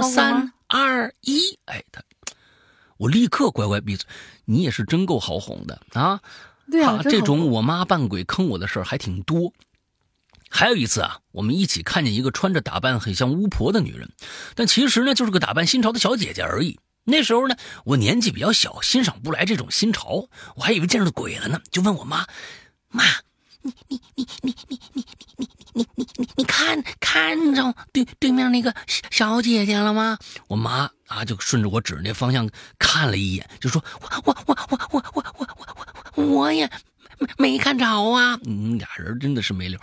[0.03, 2.03] 三二一，哎，他，
[2.97, 4.09] 我立刻乖乖闭嘴。
[4.49, 6.21] 你也是真够好哄的啊！
[6.71, 9.53] 对啊，啊这种我妈扮鬼坑我的事儿还挺多。
[10.49, 14.09] 还有一次啊，我们一起看见一个穿着打扮很像巫婆的女人，
[14.55, 16.79] 但其实呢就是个打扮新潮的小姐姐而已。
[17.09, 22.27] 那时候呢，我年纪比较小，欣赏不来这种新潮，我还以为见着鬼了呢，就问我妈
[22.91, 23.05] ：“妈，
[23.63, 28.75] 你你你你你你你你你你你你看看着对对面那个
[29.11, 35.77] 小姐姐了吗？”我妈啊就顺着我指那方向看了一眼，就说：“我我我我我我我我
[36.17, 36.69] 我我也
[37.19, 39.79] 没没看着啊！”嗯，俩人真的是没溜。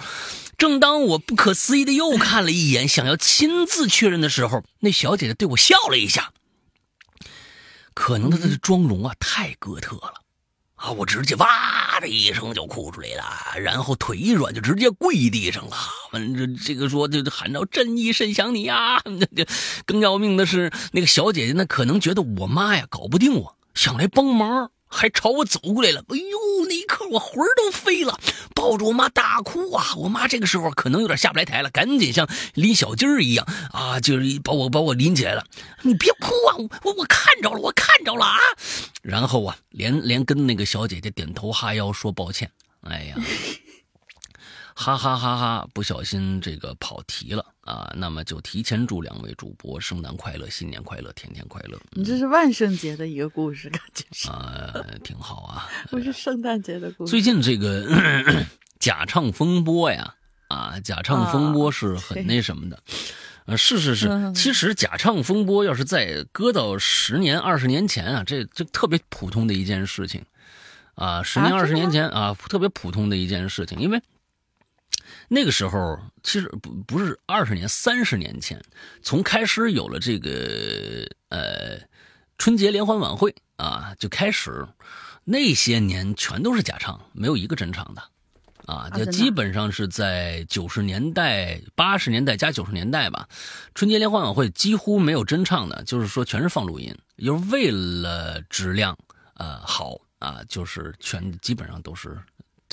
[0.58, 6.34] 正当我不可思议的又看了一眼，想要亲自确认的时候，那小姐姐对我笑了一下。
[7.94, 10.14] 可能她的妆容啊太哥特了，
[10.76, 15.76] 啊，我直接哇的一声就哭出来了，然后腿一软就直接跪地上了。
[16.12, 19.02] 完这这个说就喊着正义甚想你呀！
[19.36, 19.46] 这
[19.86, 24.72] 更要命的是，那个小姐姐呢，可能觉得我妈呀搞不定我，想来帮忙。
[24.94, 26.66] 还朝我走过来了，哎呦！
[26.68, 28.18] 那一刻我魂儿都飞了，
[28.54, 29.94] 抱着我妈大哭啊！
[29.98, 35.44] 我妈这个时候可能有点下不来台了，赶紧像拎小鸡儿一样啊，就是把我把我拎起来了。
[35.82, 38.38] 你别哭啊，我我看着了，我看着了啊！
[39.02, 42.50] 然后啊，连连跟那个小姐姐点头哈腰说抱歉。
[42.82, 43.16] 哎呀，
[44.76, 45.68] 哈哈哈哈！
[45.74, 51.80] 不小心这个跑题了啊，那么就提前祝两位主播圣诞快乐、新年快乐、天天快乐。
[51.92, 55.70] 你这是万圣节的一个故事，感觉是，啊、挺好啊。
[55.92, 57.12] 不是圣诞节的故事。
[57.12, 57.88] 最近这个
[58.80, 60.16] 假唱风波呀，
[60.48, 62.80] 啊，假唱风波是很那什么的。
[63.46, 70.24] 呃，是是是，其实假唱风波要是再搁到十年、二十年前啊，这这特别普通的一件事情，
[70.96, 74.02] 啊，十年、二十年前啊，特别普通的一件事情，因为
[75.28, 78.62] 那个时候其实不不是二十年、三十年前，
[79.02, 81.80] 从开始有了这个呃
[82.38, 84.68] 春节联欢晚会啊，就开始
[85.24, 88.04] 那些年全都是假唱，没有一个真唱的。
[88.66, 93.28] 啊，就基本上是在九十年代、八十年代加九十年代吧，
[93.76, 98.98] 春节联欢晚会几乎没有真唱的，就是说全是放录音，就是为了质量
[99.34, 102.18] 呃好啊，就是全基本上都是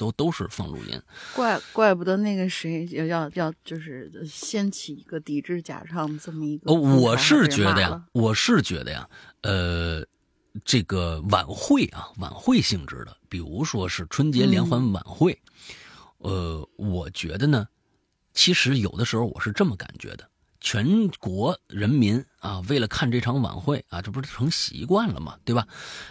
[0.00, 0.98] 都都是放录音。
[1.34, 6.72] 怪怪不得那个谁要要要就是掀起一个抵制假唱这么一个。
[6.72, 9.06] 哦，我是觉得呀，我是觉得呀，
[9.42, 10.02] 呃，
[10.64, 15.38] 这个晚会啊，晚会性质的，比如说是春节联欢晚会。
[16.16, 17.68] 呃，我觉得呢，
[18.32, 20.29] 其实有的时候我是这么感觉的：
[20.60, 25.36] 全国人民啊，为了看这场晚会啊，这不是成习惯了嘛？
[25.44, 25.66] 对吧？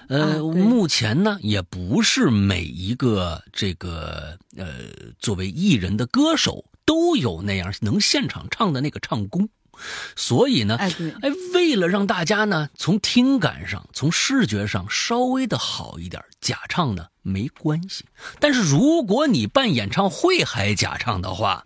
[0.07, 4.65] 呃，目前呢，也不是每一个这个呃，
[5.19, 9.49] 作为艺人的歌手都有那样能现场唱的那个唱功。
[10.15, 10.91] 所以呢，哎，
[11.53, 18.03] 为了让大家呢从听感上、从视觉上稍微的好一点，假唱呢没关系。
[18.41, 21.65] 但是如果你办演唱会还假唱的话，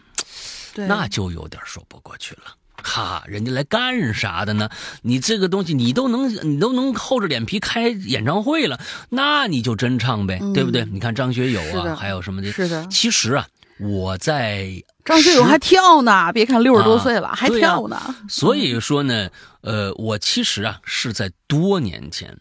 [0.75, 2.55] 那就有点说不过去了。
[2.83, 4.69] 哈，人家来干啥的呢？
[5.01, 10.85] 你这个东西你都能，你都能厚着脸皮开演唱会了，那你就真唱呗，对不对？
[10.85, 12.51] 你看张学友啊，还有什么的？
[12.51, 12.85] 是的。
[12.87, 13.47] 其实啊，
[13.79, 14.83] 我在。
[15.05, 18.15] 张学友还跳呢，别看六十多岁了，还跳呢。
[18.29, 22.37] 所以说呢，呃，我其实啊是在多年前，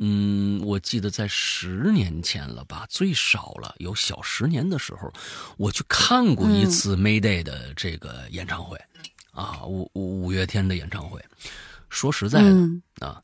[0.00, 5.12] 嗯，我记得在十年前了吧，最少了有小十年的时候，
[5.56, 8.76] 我去看过一次 Mayday 的这个演唱会，
[9.40, 11.24] 啊，五五五月天的演唱会。
[11.88, 13.22] 说实在的啊，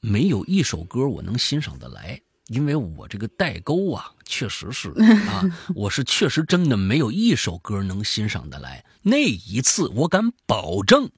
[0.00, 2.20] 没有一首歌我能欣赏得来。
[2.48, 4.90] 因为我这个代沟啊，确实是
[5.30, 5.42] 啊，
[5.74, 8.84] 我是确实真的没有一首歌能欣赏得来。
[9.00, 11.10] 那一次，我敢保证，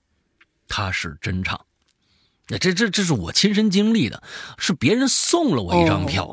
[0.69, 1.61] 他是真唱。
[2.49, 4.23] 那这这这是我亲身经历的，
[4.57, 6.27] 是别人送了我一张票，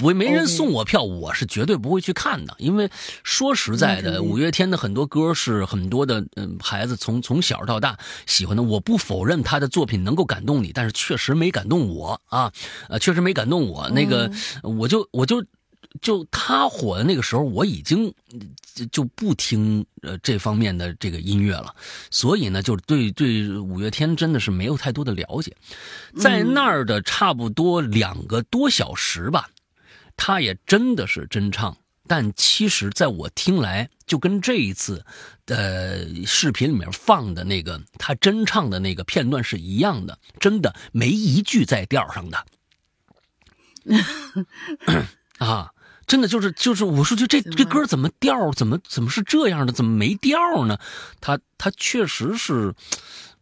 [0.00, 2.54] 我没人送我票，我是绝对不会去看的。
[2.58, 2.90] 因为
[3.22, 8.62] 说实在的，五月天的很多歌是很多的嗯孩子从从小到大喜欢的。
[8.62, 12.52] 我不否认他的作品能够感动你，但是确实没感动我啊，
[12.88, 13.88] 呃，确实没感动我。
[13.90, 14.30] 那个，
[14.62, 15.44] 我就我就。
[16.02, 18.12] 就他火的那个时候，我已经
[18.90, 21.74] 就不听呃这方面的这个音乐了，
[22.10, 25.56] 所以呢，就对对五月天真的是没有太多的了解。
[26.18, 29.48] 在那儿的差不多两个多小时吧，
[30.16, 35.04] 他也真的是真唱，但其实在我听来，就跟这一次
[35.46, 42.44] 的视频里面放的那个他真唱的那个片段是一样的，真的没一句在调上的
[45.38, 45.72] 啊。
[46.06, 49.72] 真的就是就是，我说就这这歌怎么调怎么怎么是这样的？
[49.72, 50.78] 怎么没调呢？
[51.20, 52.72] 他他确实是，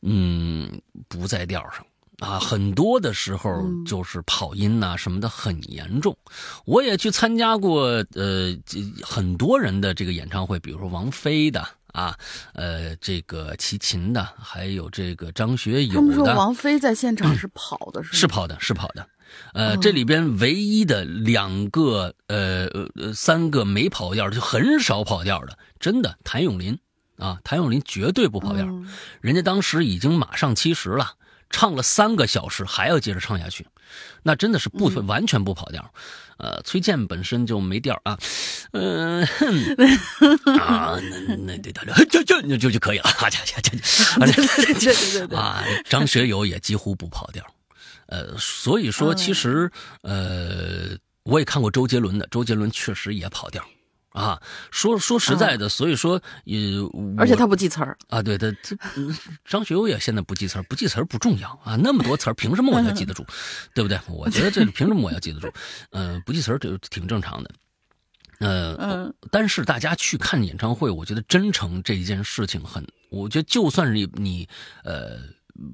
[0.00, 1.84] 嗯，不在调上
[2.20, 2.40] 啊。
[2.40, 6.16] 很多的时候就是跑音呐什么的很严重。
[6.64, 8.56] 我也去参加过呃
[9.02, 12.16] 很多人的这个演唱会，比如说王菲的啊，
[12.54, 16.34] 呃这个齐秦的，还有这个张学友的。
[16.34, 19.06] 王菲在现场是跑的，是是跑的，是跑的。
[19.52, 26.78] 呃，这里边唯一的两个，呃呃，三个没跑调，就很少跑调的，真的，谭咏麟
[27.18, 28.66] 啊，谭咏麟绝对不跑调，
[29.20, 31.12] 人家当时已经马上七十了，
[31.50, 33.66] 唱了三个小时，还要接着唱下去，
[34.22, 35.92] 那真的是不完全不跑调。
[36.36, 38.18] 呃，崔健本身就没调啊，
[38.72, 39.22] 嗯，
[40.58, 43.70] 啊，那那对大家就就就就可以了，啊，家家家，
[44.26, 47.46] 对对对对啊，张学友也几乎不跑调。
[48.06, 49.70] 呃，所以说，其实，
[50.02, 53.64] 呃，我也看过周杰伦的，周杰伦确实也跑调，
[54.10, 54.40] 啊，
[54.70, 58.76] 说说实在的，所以说，呃，而且他不记词儿啊，对他，这
[59.44, 63.24] 张学友也现在不记词儿，不记词儿不重要啊，那么多词儿，凭什么我要记得住，
[63.74, 63.98] 对不对？
[64.08, 65.50] 我觉得这凭什么我要记得住？
[65.90, 67.50] 嗯，不记词儿就挺正常的，
[68.40, 74.48] 呃，但是大家去看演唱会，我觉得真诚这一件事情很，我觉得就算是你你
[74.84, 75.18] 呃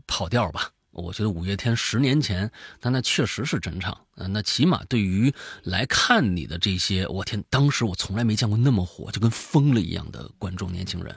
[0.06, 0.70] 跑调吧。
[1.00, 3.96] 我觉得五月天十年前，但那确实是真唱。
[4.28, 11.14] 那起码对于来看你的这些，我天，当时我从来没见过那么火，就跟疯了一样的观众年轻人。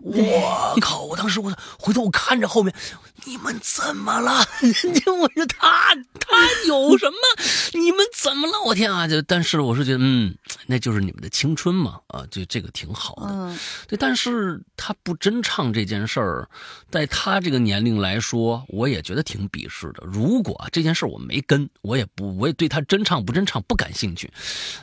[0.00, 1.02] 我靠！
[1.02, 2.72] 我当时我回头我看着后面，
[3.24, 4.30] 你们怎么了？
[5.20, 6.36] 我说他他
[6.68, 7.16] 有什么？
[7.72, 8.60] 你们怎么了？
[8.64, 9.08] 我天啊！
[9.08, 13.26] 就但是我是觉得，嗯，那就是你们的青春嘛，啊，就这个挺好的。
[13.28, 13.58] 嗯
[13.88, 16.48] 对，但是他不真唱这件事儿，
[16.90, 20.04] 在他这个年龄来说，我也觉得挺鄙视的。
[20.04, 24.30] 如果这件事我没跟，我也不，我也对他真唱不真唱不感兴趣。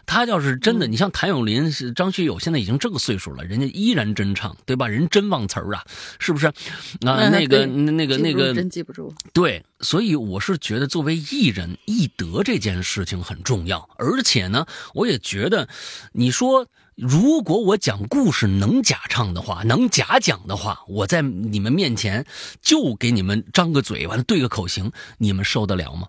[0.06, 4.88] 他要是真的，你像谭咏麟、是张学友，现在已经这个岁数了，人家依然真唱，对吧？
[4.88, 5.84] 人真忘词儿啊，
[6.20, 6.48] 是不是？
[6.48, 6.54] 啊，
[7.02, 9.14] 嗯那个、那个、那个，真记不住。
[9.34, 15.68] 对，所以我是觉得作为艺人，艺德这件事情很重要，而且呢，我也觉得，
[16.14, 22.26] 你说如果我讲故事能假唱的话，能假讲的话，我在你们面前
[22.62, 26.08] 就给你们张个嘴，完了对个口型，你们受得了吗？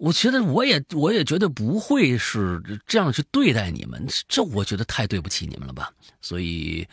[0.00, 5.92] 我觉得我也我也觉得不会是这样去对待你们，这我觉得太对不起你们了吧。
[6.22, 6.88] 所以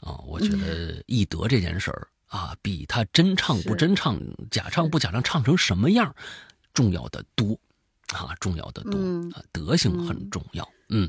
[0.00, 6.12] 啊，我觉得艺德这件事儿啊，比他真唱不真唱、假唱不假唱、唱成什么样
[6.74, 7.56] 重要的多
[8.12, 10.68] 啊，重要的多嗯啊，德行很重要。
[10.88, 11.08] 嗯，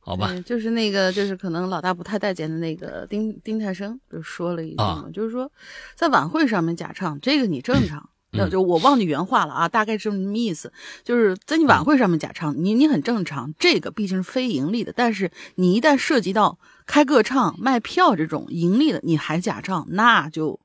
[0.00, 5.52] 好吧，就是那个，就是可能老大不太待见的那个丁丁太生就说了一句嘛，啊就是说
[5.94, 8.08] 在晚会上面假唱，这个你正常。
[8.34, 8.38] 嗯。
[8.38, 20.60] 那就我忘记原话了啊，大概是这么意思，就是在你晚会上面假唱，你你很正常，这个毕竟是非盈利的，但是你一旦涉及到开个唱、卖票这种盈利的，你还假唱，那就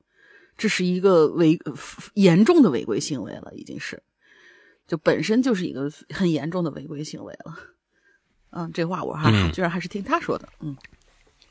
[0.58, 1.72] 这是一个违呃
[2.14, 4.02] 严重的违规行为了，已经是，
[4.86, 7.56] 就本身就是一个很严重的违规行为了。
[8.52, 9.52] 嗯，这话我还、嗯。
[9.52, 10.76] 居然还是听他说的，嗯。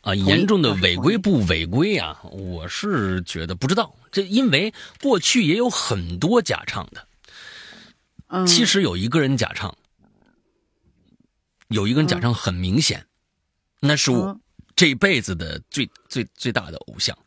[0.01, 2.21] 啊，严重的违规不违规啊？
[2.23, 7.07] 我是觉得不知道，这因为过去也有很多假唱的。
[8.27, 9.75] 嗯，其实有一个人假唱，
[11.67, 13.05] 有一个人假唱很明显，
[13.79, 14.41] 那是我嗯
[14.75, 17.17] 这辈子的最最最大的偶像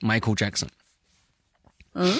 [0.00, 0.68] ，Michael Jackson。
[1.92, 2.16] 嗯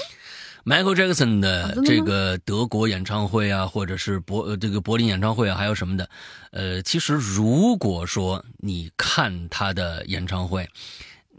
[0.67, 6.11] Michael Jackson 的这个德国演唱会啊，或者是柏呃这个柏林演唱会啊，还有什么的，
[6.51, 10.69] 呃，其实如果说你看他的演唱会，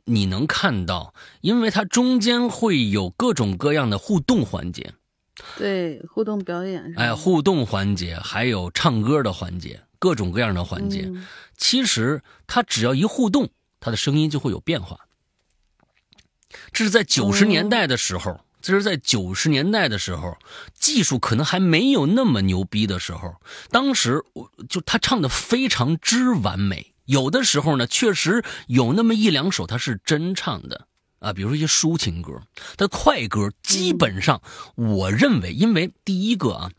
[0.05, 4.93] 你能看到，因为它中间会有各种各样的互动环节，
[5.57, 11.01] 对，互动表演哎，互动环节，还有唱歌的环节，各种各样的环节。
[11.05, 11.27] 嗯。
[11.57, 13.49] 其实他只要一互动，
[13.81, 14.97] 他的声音就会有变化。
[16.71, 20.37] 这是在九十年代的时候，这是在九十年代的时候，
[20.73, 23.35] 技术可能还没有那么牛逼的时候，
[23.69, 26.93] 当时我就他唱的非常之完美。
[27.05, 30.87] 有的时候呢，确实有那么一两首他是真唱的
[31.19, 32.41] 啊，比如说一些抒情歌，
[32.75, 34.41] 他快歌基本上，
[34.75, 36.71] 我认为，因为第一个啊，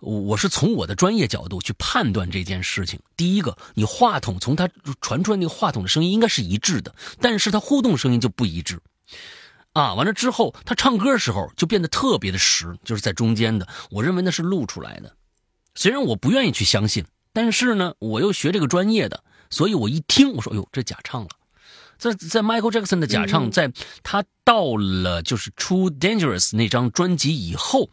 [0.00, 2.98] 我我是从我的专业角度去判断这件事情。
[3.14, 4.70] 第一个，你话筒从他
[5.02, 8.80] 传出来那个话筒的声音应该是一致的，但是他互动声音就不一致。
[9.74, 13.68] 啊，完了之后，他唱歌的时候就变得特别的实，就是在中间的。
[13.90, 15.14] 我认为那是录出来的，
[15.74, 21.28] 虽然我不愿意去相信，但是呢，我又学这个专业的，所以我一听，我说，哎呦，这假唱了。
[21.98, 27.88] 在在 Michael Jackson 的假唱，嗯在他到了就是出 Dangerous 那张专辑以后，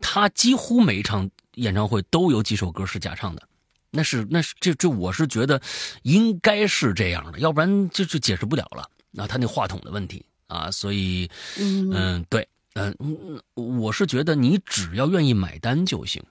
[0.00, 3.42] 他几乎每一场演唱会都有几首歌是假唱的。
[3.90, 5.60] 那是那是这这我是觉得
[6.02, 8.88] 应该是这样的，要不然就就解释不了了。
[9.22, 16.22] 啊，他那话筒的问题啊，所以嗯嗯，对，嗯嗯，我是觉得你只要愿意买单就行。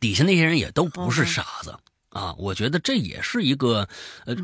[0.00, 1.76] 底下那些人也都不是傻子
[2.08, 3.88] 啊，我觉得这也是一个
[4.24, 4.34] 呃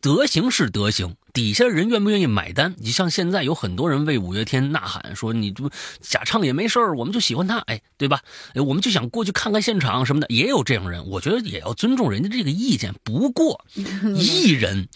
[0.00, 2.74] 德行是德行，底下人愿不愿意买单？
[2.78, 5.68] 你像现在有很多人为五月天呐喊，说你这
[6.00, 8.20] 假唱也没事儿，我们就喜欢他，哎，对吧？
[8.54, 12.94] 哎，我们就想过去看看现场什么的，也有这样人，我觉得也要尊重人家这个意见。
[13.02, 13.64] 不过
[14.16, 14.88] 艺人。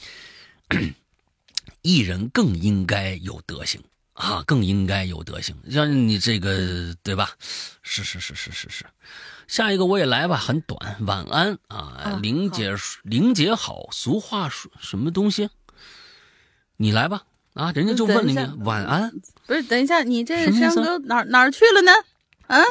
[1.84, 3.80] 艺人更应该有德行
[4.14, 5.54] 啊，更应该有德行。
[5.70, 7.30] 像你这个，对吧？
[7.82, 8.86] 是是是是是是。
[9.46, 10.96] 下一个我也来吧，很短。
[11.00, 13.88] 晚安啊，啊玲姐，玲姐好。
[13.92, 15.50] 俗话说什么东西？
[16.78, 19.12] 你来吧啊，人家就问了你晚安
[19.46, 21.92] 不是，等一下，你这山哥哪儿哪儿去了呢？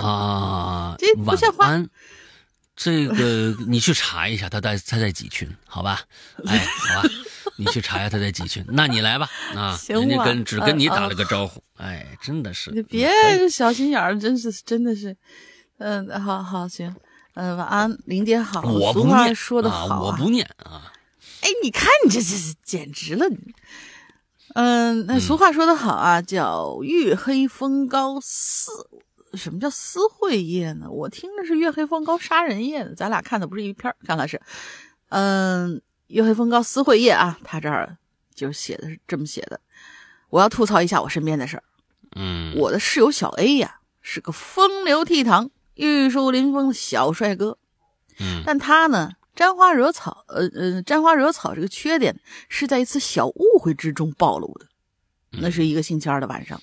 [0.01, 1.89] 啊，这不像话晚安。
[2.75, 6.01] 这个你去查一下，他在他在几群，好吧？
[6.47, 7.09] 哎，好吧，
[7.57, 8.63] 你去查一下他在几群。
[8.69, 12.71] 那你来吧，啊，行人家跟只跟你啊打了个招呼，哎，真的是。
[12.71, 13.11] 你别
[13.49, 15.15] 小心眼儿，真是真的是，
[15.77, 16.95] 嗯，好好行，
[17.35, 18.61] 嗯，晚安，林姐好。
[18.61, 20.91] 我不念说的好啊，我不念啊。
[21.41, 23.37] 哎，你看你这这这简直了你！
[24.55, 28.71] 嗯，那俗话说得好啊，叫月黑风高私。
[29.33, 30.87] 什么叫私会夜呢？
[30.91, 34.39] 我听着是月黑风高杀人夜呢，咱俩看的不是一片儿，看来是，
[35.09, 37.97] 嗯，月黑风高思会夜啊，他这儿
[38.33, 39.59] 就是写的是这么写的。
[40.29, 41.63] 我要吐槽一下我身边的事儿，
[42.15, 47.57] 嗯，我的室友小 A 呀，是个风流倜傥、玉树临风的小帅哥，
[48.19, 54.67] 嗯但他呢沾花惹草，呃呃，沾花惹草这个缺点是在一次小误会之中暴露的。
[55.41, 56.61] 那是一个星期二的晚上，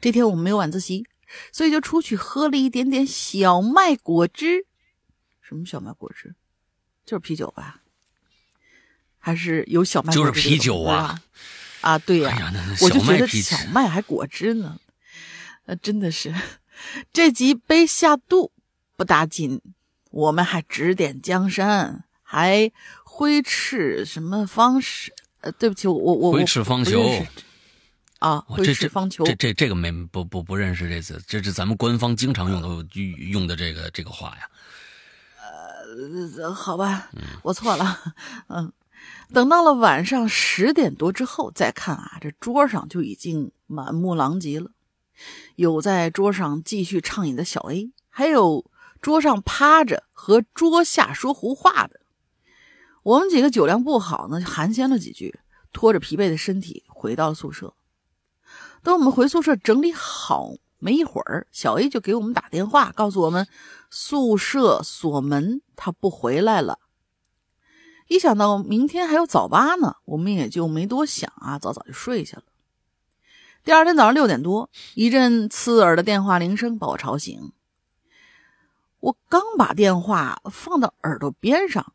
[0.00, 1.06] 这天我们没有晚自习，
[1.52, 4.66] 所以就出去喝了一点点小麦果汁。
[5.40, 6.34] 什么小麦果汁？
[7.06, 7.82] 就是啤酒吧？
[9.20, 10.12] 还是有小麦？
[10.12, 11.20] 就是啤酒啊！
[11.82, 14.78] 啊，对呀，我就觉得小麦还果汁呢。
[15.66, 16.34] 呃，真的是，
[17.12, 18.50] 这几杯下肚
[18.96, 19.60] 不打紧。
[20.10, 22.72] 我们还指点江山，还
[23.04, 25.14] 挥斥什么方式？
[25.42, 27.24] 呃，对不起，我我我挥斥方遒
[28.18, 29.24] 啊，挥斥方遒。
[29.24, 32.68] 这这这个没不不不认识这字，这是咱们官方经常用的
[33.30, 34.48] 用的这个这个话呀。
[36.42, 37.08] 呃，好吧，
[37.42, 38.14] 我错了。
[38.48, 38.72] 嗯，
[39.32, 44.70] 等到了晚上十点多之后再看啊，这桌上就已经满目狼藉了，
[45.56, 48.70] 有在桌上继续畅饮的小 A，还有。
[49.02, 52.00] 桌上趴着和桌下说胡话的，
[53.02, 55.40] 我们几个酒量不好呢，寒暄了几句，
[55.72, 57.72] 拖着疲惫的身体回到了宿舍。
[58.82, 63.48] 等我们回宿舍整理好没一会儿，小 A 就给我们打电话，告诉我们
[63.88, 66.78] 宿舍锁门，他不回来了。
[68.10, 72.42] 一想到明天还有早八呢，我们也就没多想啊，早早就睡下了。
[73.62, 77.52] 第二天早上六点多，一阵刺耳的电话铃声把我吵醒。
[78.98, 81.92] 我刚把电话放到耳朵边上，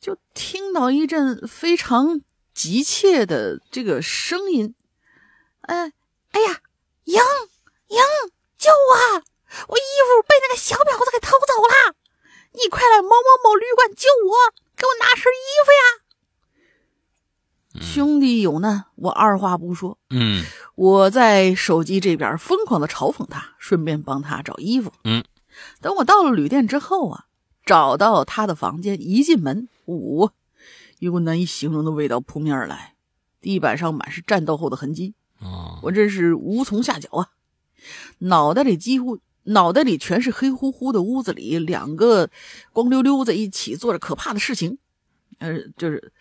[0.00, 2.22] 就听到一阵非常
[2.54, 4.74] 急切的这个声音
[5.60, 5.92] ：“哎，
[6.30, 6.60] 哎呀，
[7.04, 7.20] 莹
[7.88, 8.00] 莹，
[8.56, 9.22] 救我！
[9.68, 11.94] 我衣服被那个小婊子给偷走了！
[12.52, 15.82] 你快来某某某旅馆救我，给我拿身衣服呀！”
[17.84, 25.22] 兄弟有难，我二话不说，嗯，我在手机这边疯狂的嘲讽他，顺便帮他找衣服，嗯。
[25.80, 27.26] 等我到了旅店之后啊，
[27.66, 30.30] 找到他的房间，一进门，呜，
[31.00, 32.94] 一股难以形容的味道扑面而来，
[33.40, 35.14] 地板上满是战斗后的痕迹，
[35.82, 37.28] 我真是无从下脚啊！
[38.18, 39.18] 脑袋里几乎
[39.48, 42.30] 脑袋里全是黑乎乎的屋子里，两个
[42.72, 44.78] 光溜溜在一起做着可怕的事情，
[45.38, 46.12] 呃，就是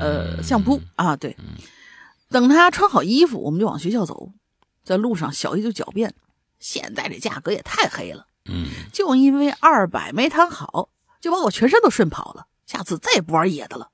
[0.00, 1.36] 呃相扑啊，对。
[2.30, 4.32] 等他穿好衣服，我们就往学校走，
[4.82, 6.14] 在路上小姨就狡辩：
[6.58, 8.26] 现在这价格也太黑了。
[8.46, 10.88] 嗯，就因为二百没谈好，
[11.20, 12.46] 就把我全身都顺跑了。
[12.66, 13.90] 下次再也不玩野的了。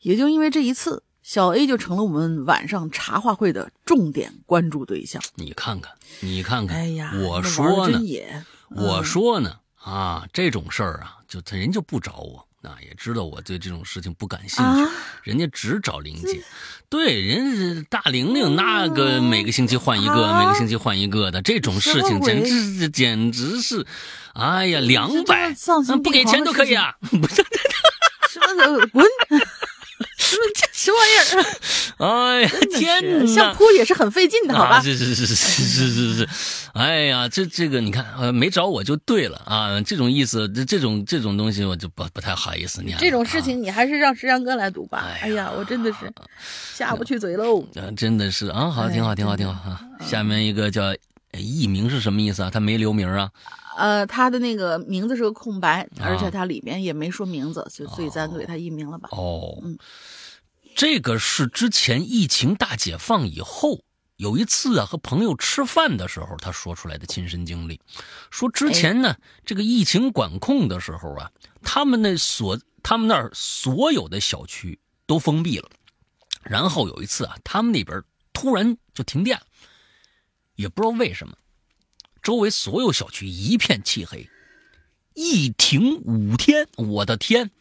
[0.00, 5.20] 也就因为这一次，小 A 就成了我们晚上茶话会的重点关注对象。
[5.34, 8.00] 你看看，你看看，哎呀，我说呢，
[8.70, 12.46] 我我说呢，啊，这种事儿啊，就他人就不找我。
[12.62, 14.92] 啊，也知道我对这种事情不感兴趣，
[15.24, 16.40] 人家只找玲姐。
[16.88, 23.84] 对，人大玲玲那个每个星期换一个，每个星期换一个的这种事情，简直简直是，
[24.34, 25.52] 哎呀，两百，
[26.04, 26.94] 不给钱都可以啊！
[27.02, 27.44] 不是，
[28.30, 29.04] 什么滚？
[30.28, 31.46] 什么什么玩意儿？
[32.06, 33.26] 哎呀，天哪！
[33.26, 34.80] 相扑也是很费劲的，好吧？
[34.82, 36.28] 是是是是是是是，
[36.74, 39.80] 哎呀，这这个你看，呃，没找我就对了啊！
[39.80, 42.98] 这种意思，这这种这种东西，我就不不太好意思念。
[42.98, 45.06] 这种事情，你还是让石阳哥来读吧。
[45.22, 46.12] 哎呀，我真的是
[46.74, 47.64] 下不去嘴喽。
[47.96, 49.80] 真的是啊，好，挺好，挺好，挺好啊。
[50.04, 50.94] 下面一个叫
[51.32, 52.50] 艺名是什么意思啊？
[52.52, 53.30] 他没留名啊。
[53.76, 59.08] 呃，他的那个名字是个空白，而且他里边也没说名字，所以咱就给他艺名了吧。
[59.12, 59.78] 哦，嗯，
[60.74, 63.80] 这个是之前疫情大解放以后
[64.16, 67.80] 有一次啊，和朋友吃饭的时候他说出来的亲身经历。
[68.30, 69.14] 说之前呢，
[69.44, 71.30] 这个疫情管控的时候啊，
[71.62, 75.68] 他们那所他们那儿所有的小区都封闭了，
[76.42, 78.02] 然后有一次啊，他们那边
[78.32, 79.44] 突然就停电了，
[80.54, 81.36] 也不知道为什么。
[82.26, 84.28] 周围所有小区一片漆黑，
[85.14, 87.52] 一停五天，我的天！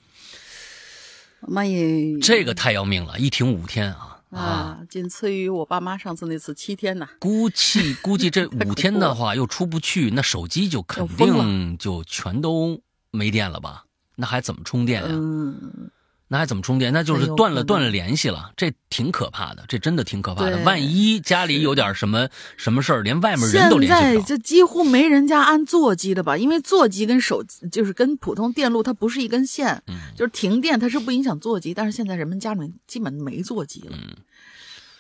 [1.42, 4.80] 妈耶，这个太要命了，一停五天啊啊！
[4.90, 7.08] 仅次于我爸妈上次那次七天呢。
[7.20, 13.86] 估计 估计这五天的话又出不去，那手机就肯定就全都没电了吧？
[14.16, 15.10] 那还怎么充电呀？
[15.12, 15.92] 嗯。
[16.28, 16.92] 那还怎么充电？
[16.92, 20.58] 那就是断了断了联系了，这挺可怕的，这真的挺可怕的。
[20.64, 24.26] 万一家里有点什么什么事儿，连外面人都联系不了。
[24.28, 26.36] 这几乎没人家安座机的吧？
[26.36, 29.84] 因为座机跟手机就是跟普通电路它不是一根线，
[30.16, 31.76] 就是停电它是不影响座机。
[31.76, 33.96] 但是现在人们家里面基本没座机了，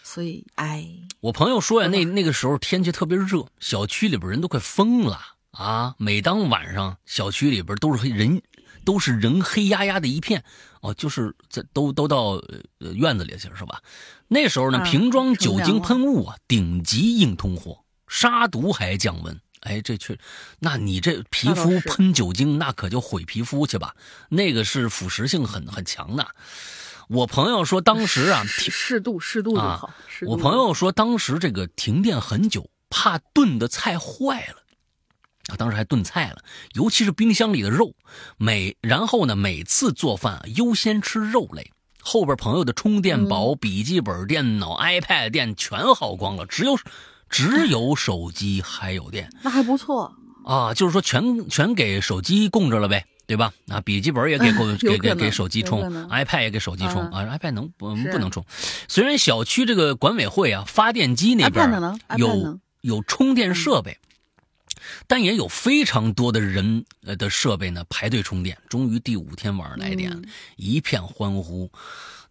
[0.03, 0.87] 所以哎。
[1.21, 5.19] 我朋友说呀，那那个时候天气特别热，小区里边人都快疯了
[5.49, 5.95] 啊！
[5.97, 8.43] 每当晚上，小区里边都是黑人。
[8.85, 10.43] 都是人黑压压的一片，
[10.85, 12.39] 哦，就是在都都到
[12.77, 13.81] 院子里去是吧？
[14.27, 19.39] 那时候呢，瓶装酒精喷雾啊，顶级硬通货，杀毒还降温。
[19.61, 20.15] 哎，这确，
[20.59, 23.95] 那你这皮肤喷酒精，那可就毁皮肤去吧？
[24.29, 26.27] 那个是腐蚀性很很强的。
[27.07, 29.93] 我朋友说，当时啊，适适度适度就啊好。
[30.27, 34.57] 我朋友说，当时这个停电很久，怕炖的菜坏了，
[35.47, 36.37] 啊，当时还炖菜了，
[36.73, 37.93] 尤其是冰箱里的肉。
[38.37, 41.71] 每然后呢，每次做饭啊优先吃肉类。
[42.01, 46.77] 后边朋友的充电宝、笔记本电脑、iPad 电全耗光了，只有
[47.29, 50.13] 只有手机还有电那还不错。
[50.45, 53.05] 啊，就是说全全给手机供着了呗。
[53.27, 53.51] 对吧？
[53.69, 58.45] 啊，笔记本也给供 有给给给手机充，iPad 也给手机充嗯啊，iPad 能不能充？
[58.87, 63.97] 虽然小区这个管委会啊，发电机那边有有充电设备，
[65.07, 68.57] 但也有非常多的人呃的设备呢排队充电。
[68.69, 70.21] 终于第五天晚上来电
[70.55, 71.71] 一片欢呼。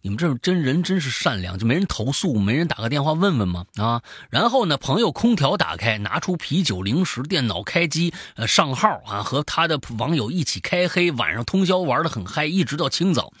[0.01, 3.65] 你们这真人真是善良，就没人投诉，没人打个电话问问吗？
[3.77, 13.33] 啊，然后呢，朋友空调打开，拿出啤酒、零食，电脑开机，呃，上号啊，和他的网友一起开黑，晚上通宵玩的很嗨，一直到清早。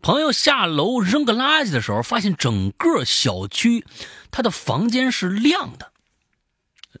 [0.00, 3.84] 朋友下楼扔个垃圾的时候，发现整个小区
[4.30, 5.90] 他的房间是亮的。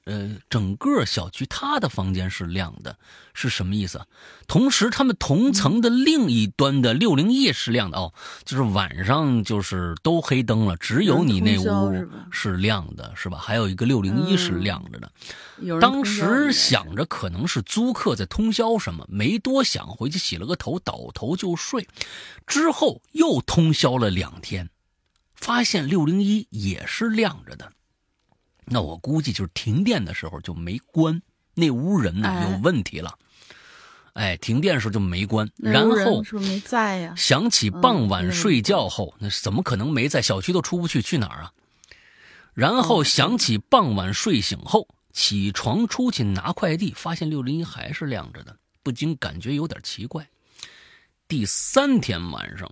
[0.04, 2.96] 呃，整个小区他的房间是亮的，
[3.34, 4.06] 是什么意思啊？
[4.46, 8.12] 同时，他们同层的另一端的六零一是亮的哦，
[8.44, 11.92] 就是晚上就是都黑灯了，只有你那屋
[12.30, 13.38] 是亮的，是吧？
[13.38, 15.12] 还有一个六零一是亮着的。
[15.80, 21.86] 当时想着可能是租客在通宵什么，没多想，回去洗了个头，倒头就睡。
[22.46, 24.68] 之后又通宵了两天，
[25.34, 27.72] 发现六零一也是亮着的。
[28.64, 31.20] 那我估计就是停电的时候就没关，
[31.54, 33.18] 那屋人呢哎有问题了。
[34.14, 37.14] 哎，停电的时候就没关，然后是不是没在呀？
[37.16, 40.20] 想起傍晚睡觉后，那怎么可能没在？
[40.20, 41.52] 小区都出不去，去哪儿啊？
[42.52, 50.28] 然后哦想起傍晚睡醒后，起床出去拿快递，发现六零一还是亮着的，不禁感觉有点奇怪。
[51.26, 52.70] 第三天晚上，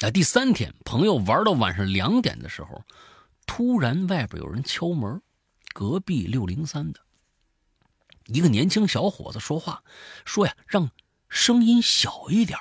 [0.00, 2.82] 啊，第三天朋友玩到晚上两点的时候，
[3.46, 5.20] 突然外边有人敲门，
[5.78, 6.98] 隔壁六零三的
[8.26, 9.84] 一个年轻小伙子说话，
[10.24, 10.90] 说呀让
[11.28, 12.58] 声音小一点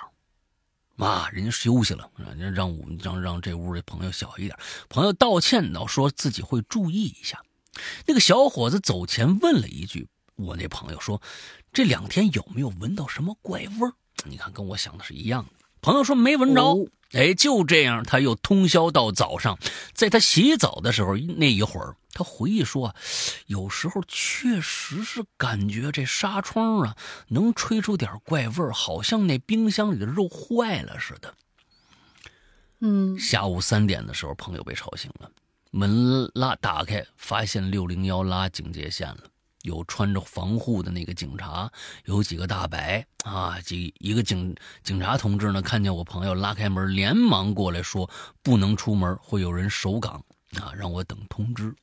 [0.96, 4.56] 妈，人家休息了，人家让我们让让这屋的朋友小一点。
[4.88, 7.42] 朋友道歉呢，说自己会注意一下。
[8.06, 10.08] 那个小伙子走前问了一句
[10.38, 11.20] ：“我那朋友说，
[11.74, 13.94] 这两天有没有闻到什么怪味儿？”
[14.30, 15.57] 你看，跟我想的是一样的。
[15.82, 16.62] 朋友说没闻着。
[16.62, 19.58] 哦哎，就这样，他又通宵到早上。
[19.94, 22.94] 在他洗澡的时候，那一会儿，他回忆说，
[23.46, 26.98] 有时候确实是感觉这纱窗啊
[27.30, 31.34] 能吹出点怪味儿，好像那冰箱里的肉坏了似的。
[32.82, 35.32] 嗯，下午三点的时候，朋友被吵醒了，
[35.72, 39.20] 门拉打开，发现六零幺拉警戒线了，
[39.68, 41.70] 有穿着防护的那个警察，
[42.06, 48.10] 有几个大白啊，几一个警警察同志呢，看见我朋友拉开门，连忙过来说
[48.42, 51.76] 不能出门，会有人守岗啊，让我等通知。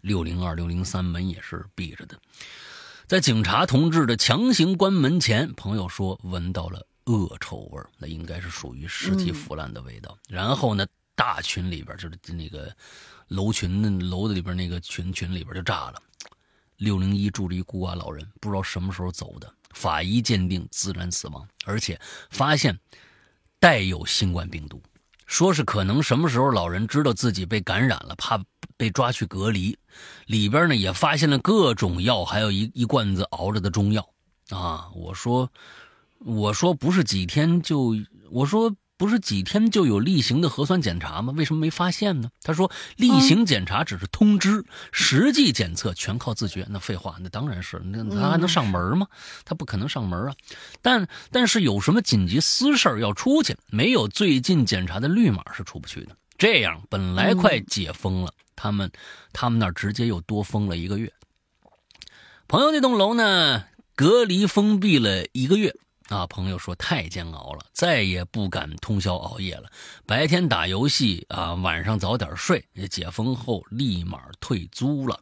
[0.00, 2.16] 六零二、六零三门也是闭着的，
[3.08, 10.16] 在警察同志的强行关门前，朋友说闻到了恶臭味儿，那应该是属于尸体腐烂的味道。
[10.28, 12.72] 然后呢，大群里边就是那个
[13.26, 16.00] 楼群的楼的里边那个群群里边就炸了。
[16.76, 22.00] 六零一住着一孤寡老人，不知道什么时候走的，法医鉴定自然死亡，而且
[22.30, 22.78] 发现
[23.58, 24.82] 带有新冠病毒，
[25.26, 28.42] 说是可能什么时候老人知道自己被感染了，怕
[28.76, 29.76] 被抓去隔离。
[30.26, 34.06] 里边呢也发现了各种药，还有一一罐子熬着的中药
[34.50, 34.88] 啊。
[34.94, 35.50] 我说，
[36.18, 37.94] 我说不是几天就，
[38.30, 41.32] 我说不是几天就有例行的核酸检查吗？
[41.36, 42.30] 为什么没发现呢？
[42.42, 46.66] 他说例行检查只是通知，实际检测全靠自觉。
[46.70, 49.06] 那废话，那当然是，那他还能上门吗？
[49.44, 50.34] 他不可能上门啊。
[50.80, 56.16] 但但是有什么紧急私事儿要出去，没有最近检查的绿码是出不去的。
[56.38, 58.90] 这样本来快解封了，他们
[59.32, 61.12] 他们那儿直接又多封了一个月。
[62.48, 65.74] 朋友那栋楼呢，隔离封闭了一个月
[66.08, 66.26] 啊。
[66.26, 69.70] 朋友说太煎熬了，再也不敢通宵熬夜了。
[70.04, 72.64] 白天打游戏啊，晚上早点睡。
[72.90, 75.18] 解封后立马退租了。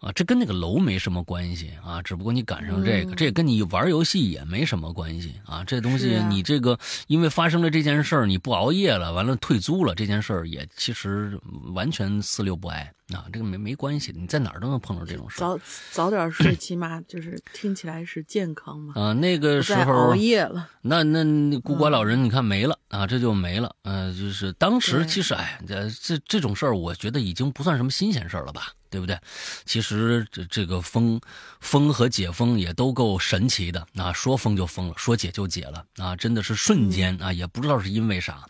[0.00, 5.64] 啊，这跟那个楼没什么关系啊，只不过你赶上这个，嗯这跟你玩游戏也没什么关系啊。
[5.64, 11.36] 这东西你这个因为发生了这件事儿，你不熬夜了，完了退租了，这件事儿也其实
[11.74, 15.40] 完全四六不挨啊，这个没没关系，你在哪儿都能碰到这种事儿。
[15.40, 18.92] 早早点睡，起码就是听起来是健康嘛。
[18.96, 20.68] 啊，那个时候熬夜了。
[20.82, 23.74] 那那那孤寡老人，你看没了、啊，这就没了。
[23.82, 29.18] 呃，就是当时其实，哎，这这这种事儿，我觉得已经不算什么新鲜事儿了吧，对不对？
[29.64, 31.20] 其实这这个封
[31.60, 38.44] 封和解封也都够神奇的啊，说封就封了，说解就解了啊，真的是瞬间啊，也不知道是因为啥，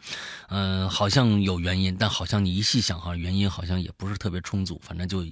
[0.48, 5.24] 嗯、好像有原因，但好像你一细想，哈原因好像也不是特别充足，反正就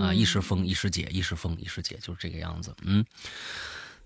[0.00, 3.04] 啊一时封一时解，一时封一时解，就是这个样子，嗯。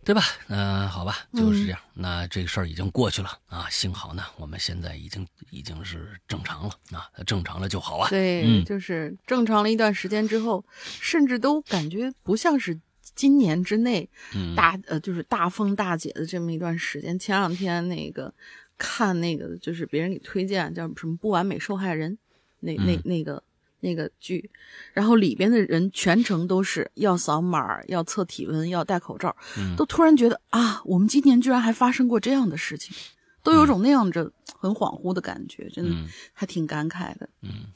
[0.05, 0.23] 对吧？
[0.49, 1.79] 嗯、好吧，就是这样。
[1.95, 8.09] 那这个事儿已经过去了啊，幸好呢，我们现在已经已经是正常了啊，正常了就好啊。
[8.09, 12.79] 对，嗯就是正常了一段时间之后，甚至都感觉不像是
[13.15, 17.17] 今年之内嗯大、呃，就是大风大解的这么一段时间。
[17.19, 18.33] 前两天那个
[18.77, 22.13] 看那个就是别人给推荐叫什么《不完美受害人》，
[22.61, 23.43] 那那嗯那个
[23.83, 24.49] 那个剧，
[24.95, 32.97] 然后里边的人全程都是要扫码、要测体温、要戴口罩，嗯都突然觉得啊，我们今年居然还发生过这样的事情，
[33.43, 37.29] 都有种那样着很恍惚的感觉，真的嗯还挺感慨的。
[37.43, 37.67] 嗯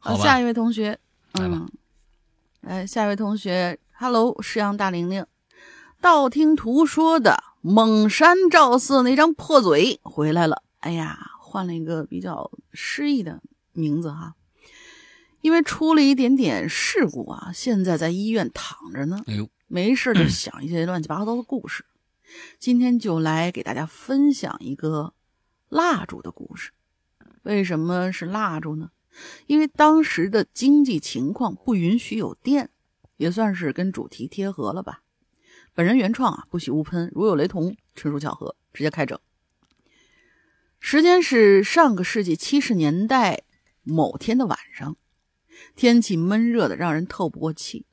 [0.00, 0.98] 好吧下一位同学，
[1.34, 1.70] 嗯，
[2.62, 5.24] 来下一位同学，Hello，石阳大玲玲，
[6.00, 10.62] 道听途说的蒙山赵四那张破嘴回来了。
[10.80, 14.34] 哎呀，换了一个比较诗意的名字哈，
[15.40, 21.84] 因为出了一点点事故啊，现在在医院躺着呢，哎呦，没事就想一些乱七八糟的故事。
[22.58, 25.14] 今天就来给大家分享一个
[25.68, 26.72] 蜡烛的故事。
[27.42, 28.90] 为什么是蜡烛呢？
[29.46, 32.70] 因为当时的经济情况不允许有电，
[33.16, 35.02] 也算是跟主题贴合了吧。
[35.74, 39.18] 本人原创啊，不喜勿喷，如有雷同，纯属巧合，直接开整。
[40.78, 43.42] 时间是上个世纪七十年代
[43.82, 44.96] 某天的晚上，
[45.80, 47.86] 天气闷热的让人透不过气。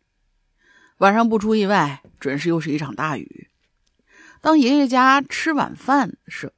[0.97, 3.49] 晚上不出意外，准是又是一场大雨。
[4.41, 6.51] 当爷爷家吃晚饭时，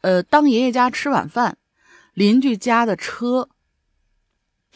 [0.00, 1.56] 呃，当爷爷家吃晚饭，
[2.14, 3.48] 邻居家的车，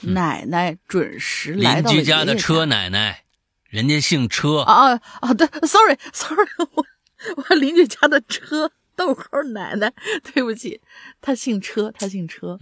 [0.03, 3.25] 奶奶准时来邻到了居家的车奶奶，
[3.65, 5.35] 人家姓车，啊啊啊！
[5.35, 6.87] 对，sorry sorry，我
[7.35, 9.93] 我邻居家的车，逗号奶奶，
[10.23, 10.81] 对不起，
[11.21, 12.61] 他姓车，他姓车。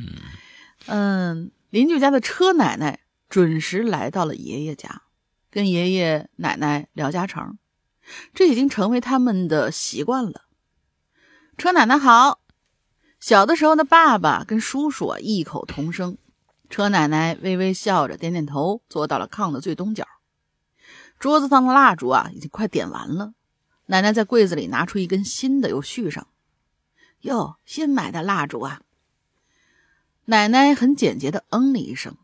[0.87, 3.01] 嗯邻居家的车奶奶
[3.35, 5.03] 准时来到了爷爷家，
[5.51, 7.59] 跟爷爷奶奶聊家常，
[8.33, 10.43] 这已经成为他们的习惯了。
[11.59, 12.39] 车奶奶好，
[13.19, 16.17] 小的时候的爸爸跟叔叔异口同声。
[16.71, 20.07] 车奶奶微微笑着，点点头，坐到了炕的最东角。
[21.19, 23.35] 桌子上的蜡烛啊，已经快点完了。
[23.87, 26.29] 奶奶在柜子里拿出一根新的，又续上。
[27.23, 28.83] 哟，新买的蜡烛啊！
[30.27, 32.17] 奶奶很简洁的嗯了一声。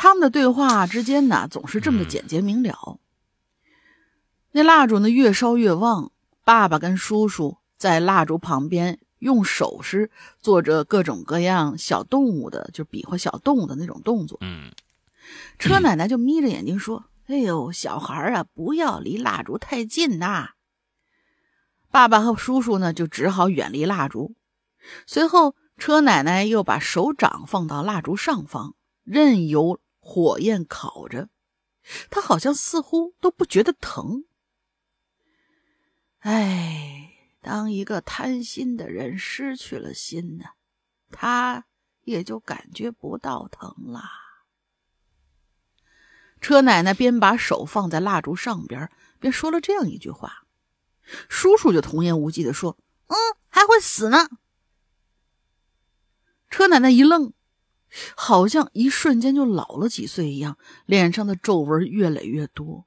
[0.00, 3.00] 他们的对话之间呢，总是这么的简洁明了。
[4.52, 6.12] 那蜡烛呢，越烧越旺。
[6.44, 14.38] 爸爸跟叔叔在蜡烛旁边用手势做着各种各样小动物的，就比划小动物的那种动作。
[14.40, 14.70] 嗯，
[15.58, 20.50] 车奶奶就眯着眼睛说：“哎呦，小孩啊，不要离蜡烛太近呐。”
[21.90, 24.36] 爸爸和叔叔呢，就只好远离蜡烛。
[25.06, 28.74] 随后，车奶奶又把手掌放到蜡烛上方，
[29.04, 31.28] 任由火焰烤着。
[32.08, 34.24] 他好像似乎都不觉得疼。
[36.20, 40.46] 哎，当一个贪心的人失去了心呢，
[41.10, 41.66] 他
[42.04, 44.10] 也就感觉不到疼啦。
[46.40, 48.90] 车奶奶边把手放在蜡烛上边，
[49.20, 50.46] 边说了这样一句话。
[51.28, 52.78] 叔叔就童言无忌的说
[53.08, 53.16] ：“嗯，
[53.48, 54.28] 还会死呢。”
[56.50, 57.32] 车奶奶一愣，
[58.16, 62.86] 好像一瞬间就老了几岁一样，脸上的皱纹越来越多。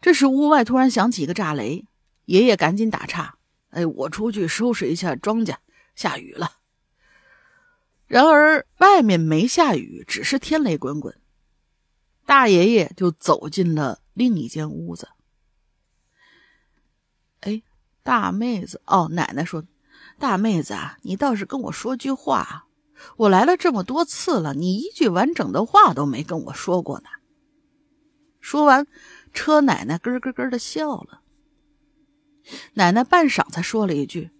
[0.00, 1.84] 这时，屋外突然响起一个炸雷，
[2.26, 3.38] 爷爷赶紧打岔
[3.70, 5.56] ：“哎，我出去收拾一下庄稼，
[5.96, 6.58] 下雨了。”
[8.06, 11.20] 然而，外面没下雨，只是天雷滚滚。
[12.24, 15.08] 大爷爷就走进了另一间屋子。
[17.40, 17.62] 哎，
[18.04, 19.64] 大妹子，哦，奶奶说
[20.18, 22.67] ：“大妹子啊，你倒是跟我说句话。
[23.16, 27.08] 我来了这么多次了，你一句完整的话都没跟我说过呢。”
[28.40, 28.86] 说完，
[29.32, 31.22] 车奶奶咯咯咯的笑了。
[32.74, 34.30] 奶奶半晌才说了一句：“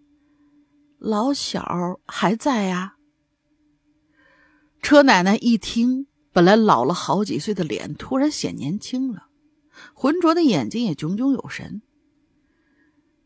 [0.99, 2.97] 老小还在呀、
[4.81, 9.27] 车奶奶一听，本来老了好几岁的脸突然显年轻了，
[9.93, 11.83] 浑浊的眼睛也炯炯有神。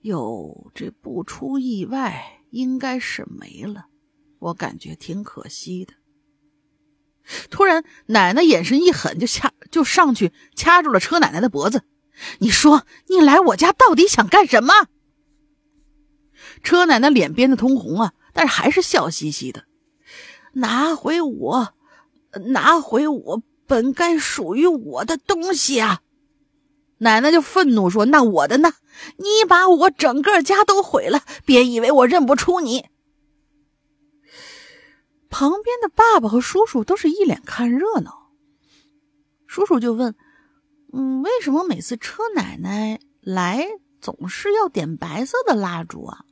[0.00, 3.86] 哟，这不出意外，应该是没了，
[4.42, 5.94] 我感觉挺可惜的。
[7.48, 11.84] 突然，奶奶眼神一狠，就掐就上去掐住了车奶奶的脖子。
[12.40, 14.88] 你说你来我家到底想干什么？
[16.64, 19.64] 车奶奶脸憋得通红啊，但是还是笑嘻嘻的，
[20.54, 21.74] 拿回我，
[22.46, 26.00] 拿回我本该属于我的东西啊！
[26.98, 28.74] 奶奶就愤怒说：“那我的呢？
[29.16, 32.86] 你把我整个家都毁了，别以为我认不出你。”
[35.32, 38.30] 旁边的爸爸和叔叔都是一脸看热闹。
[39.48, 40.14] 叔叔就问。
[40.94, 43.66] 嗯，为什么每次车奶奶来
[43.98, 46.26] 总是要点白色的蜡烛啊？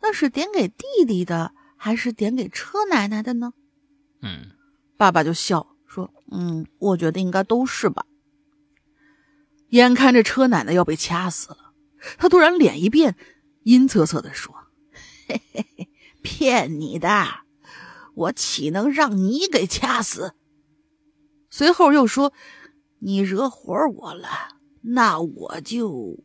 [0.00, 3.52] 那是点给弟弟的，还是点给车奶奶的呢？
[4.22, 4.52] 嗯，
[4.96, 8.06] 爸爸就笑说：“嗯，我觉得应该都是吧。”
[9.70, 11.72] 眼看着车奶奶要被掐死了，
[12.16, 13.16] 他突然脸一变，
[13.64, 14.54] 阴恻恻的说
[15.26, 15.88] ：“嘿嘿嘿，
[16.22, 17.08] 骗你的，
[18.16, 20.34] 我岂能让你给掐死？”
[21.48, 22.32] 随后又说。
[22.98, 24.26] 你惹火我了，
[24.80, 26.24] 那我就……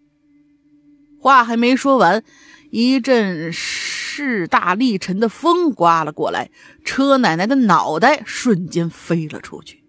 [1.20, 2.24] 话还没说完，
[2.72, 6.50] 一阵势大力沉的风刮了过来，
[6.86, 9.84] 车奶奶的脑袋瞬间飞了出去，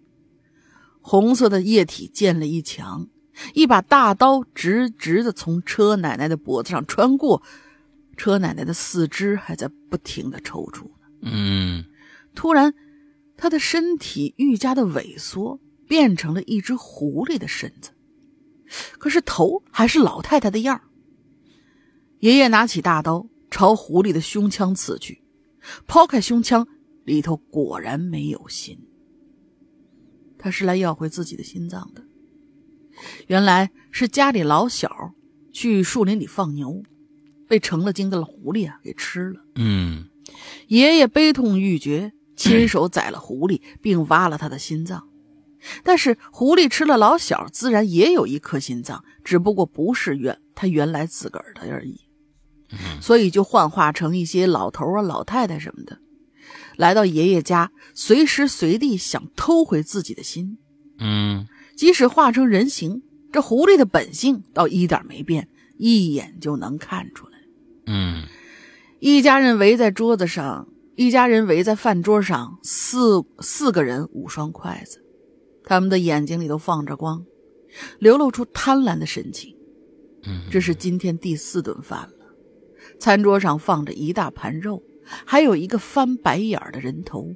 [1.01, 3.07] 红色的液体溅了一墙，
[3.53, 7.41] 一把大刀直直的从车奶奶的脖子上穿过，
[8.17, 11.07] 车奶奶的四肢还在不停的抽搐呢。
[11.21, 11.85] 嗯，
[12.33, 12.73] 突然，
[13.37, 15.59] 他的身体愈加的萎缩。
[15.85, 17.91] 变成了一只狐狸的身子，
[18.97, 20.81] 可是头还是老太太的样
[22.19, 25.21] 爷爷拿起大刀朝狐狸的胸腔刺去，
[25.85, 26.65] 抛开胸腔，
[27.03, 28.79] 里头果然没有心。
[30.39, 32.03] 他是来要回自己的心脏的。
[33.27, 35.13] 原来是家里老小
[35.51, 36.81] 去树林里放牛，
[37.47, 39.45] 被成了精的狐狸啊给吃了。
[39.55, 40.07] 嗯，
[40.69, 45.07] 爷爷悲痛欲绝，亲手宰了狐狸，并挖了他的心脏。
[45.83, 52.01] 但是狐狸吃了老小，自然也有一颗心脏，只不过不是原他原来自个儿的而已，
[52.99, 55.99] 所以就幻化成一些老头啊、老太太什么的，
[56.75, 60.57] 来到爷爷家，随时随地想偷回自己的心。
[60.99, 67.39] 嗯，即使化成人形，这狐狸的本性倒一点没变，一眼就能看出来。
[67.85, 68.27] 嗯，
[68.99, 75.03] 一家人围在桌子上，一家人围在饭桌上，四四个人五双筷子。
[75.63, 77.25] 他们的眼睛里都放着光，
[77.99, 79.55] 流露出贪婪的神情。
[80.25, 82.13] 嗯，这是今天第四顿饭了。
[82.99, 84.83] 餐桌上放着一大盘肉，
[85.25, 87.33] 还有一个翻白眼的人头。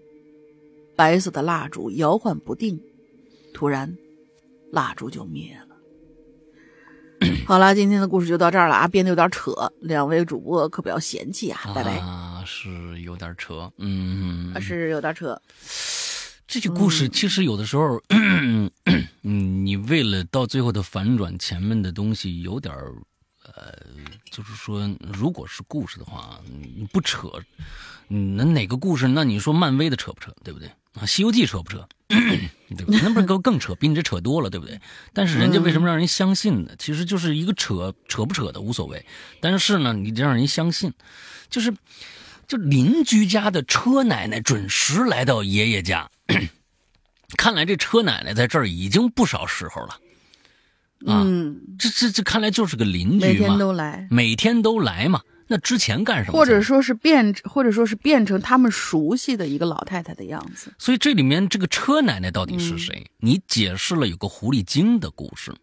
[0.95, 2.79] 白色的蜡烛摇晃不定，
[3.53, 3.97] 突然，
[4.71, 7.27] 蜡烛就灭了。
[7.47, 11.97] 好了，今天的故事就到这儿了啊，编的有点扯，两位主播可不要嫌弃啊，拜拜。
[11.97, 15.39] 啊，是有点扯，嗯，是有点扯。
[16.47, 18.71] 这些故事其实有的时候，嗯，
[19.21, 22.73] 你为了到最后的反转，前面的东西有点
[23.43, 23.77] 呃，
[24.31, 27.29] 就是说，如果是故事的话，你不扯，
[28.07, 29.09] 那哪个故事？
[29.09, 30.33] 那你说漫威的扯不扯？
[30.43, 30.69] 对不对？
[30.93, 31.85] 啊，《西游记》扯不扯？
[32.07, 33.01] 对不对？
[33.01, 34.79] 那不是更更扯，比你这扯多了，对不对？
[35.13, 36.71] 但是人家为什么让人相信呢？
[36.79, 39.05] 其实就是一个扯扯不扯的无所谓，
[39.41, 40.93] 但是呢，你得让人相信，
[41.49, 41.73] 就是
[42.47, 46.09] 就邻居家的车奶奶准时来到爷爷家。
[47.37, 51.27] 看来这车奶奶在这儿已经不少时候了，啊，
[51.77, 55.21] 这这这看来就是个邻居嘛，每天都来，每天都来嘛。
[55.49, 56.37] 那之前干什么？
[56.37, 60.73] 或者说是变，或者说是变成他们熟悉的一个老太太的样子。
[60.77, 63.05] 所以这里面这个车奶奶到底是谁？
[63.17, 65.53] 你解释了有个狐狸精的故事。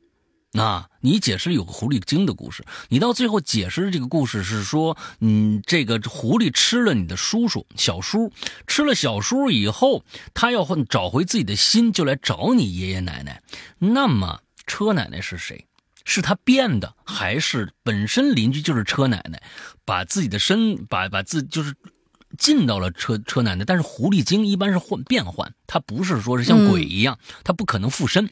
[0.56, 8.30] 那你解释有个狐狸精的故事，你到最后解释的这个故事是说，嗯，这个狐狸吃了你的叔叔小叔，
[8.68, 13.42] 吃了小叔以后，他要找回自己的心，就来找你爷爷奶奶。
[13.80, 15.66] 那么车奶奶是谁？
[16.04, 19.42] 是他变的，还是本身邻居就是车奶奶，
[19.84, 21.74] 把自己的身把把自就是
[22.38, 23.64] 进到了车车奶奶？
[23.64, 28.30] 但是狐狸精一般是换变换，他不是说是像鬼一样，他不可能附身。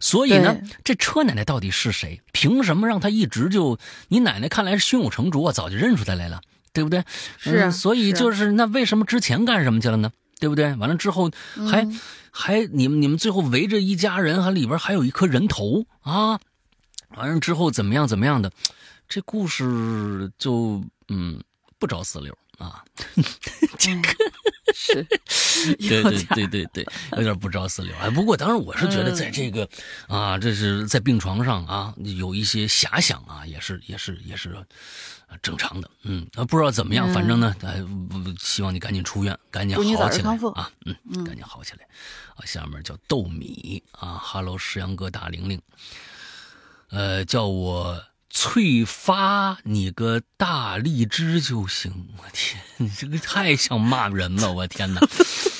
[0.00, 2.20] 所以呢，这车奶奶到底是谁？
[2.32, 3.78] 凭什么让她一直就？
[4.08, 6.40] 你奶奶看来是胸有成竹啊，早就认出她来了，
[6.72, 7.04] 对不对？
[7.38, 7.70] 是。
[7.72, 10.10] 所以就是那为什么之前干什么去了呢？
[10.40, 10.74] 对不对？
[10.76, 11.30] 完了之后
[11.68, 11.88] 还
[12.30, 16.38] 还你们你们最后围着一家人，还里边还有一颗人头啊！
[17.16, 18.52] 完了之后怎么样怎么样的？
[19.08, 21.42] 这故事就嗯
[21.78, 22.84] 不着四六啊。
[23.78, 24.08] 这 个
[24.74, 25.02] 是，
[25.78, 27.94] 对对对对对，有点不着四六。
[27.96, 29.68] 哎，不过当然我是觉得，在这个
[30.06, 34.56] 啊，这是在病床上啊，有一些遐想啊，也是也是也是
[35.42, 35.90] 正常的。
[36.02, 37.82] 嗯，不知道怎么样，反正呢，哎，
[38.38, 40.70] 希望你赶紧出院，赶紧好起来啊。
[40.84, 41.86] 嗯，赶紧好起来。
[42.36, 45.60] 啊，下面叫豆米啊哈喽，石阳哥大玲玲，
[46.90, 48.02] 呃，叫我。
[48.40, 55.00] 翠发你个大荔枝就行，我天，你这个太像骂人了，我天哪！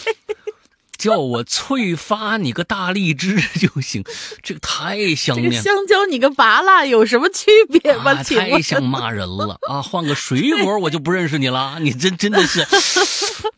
[0.98, 4.04] 叫我翠发你个大荔枝就行，
[4.42, 5.36] 这个太像。
[5.36, 8.14] 这个香蕉你个拔蜡有什么区别吗？
[8.22, 9.80] 太像骂人了啊！
[9.80, 12.66] 换个水果我就不认识你了，你真真的是。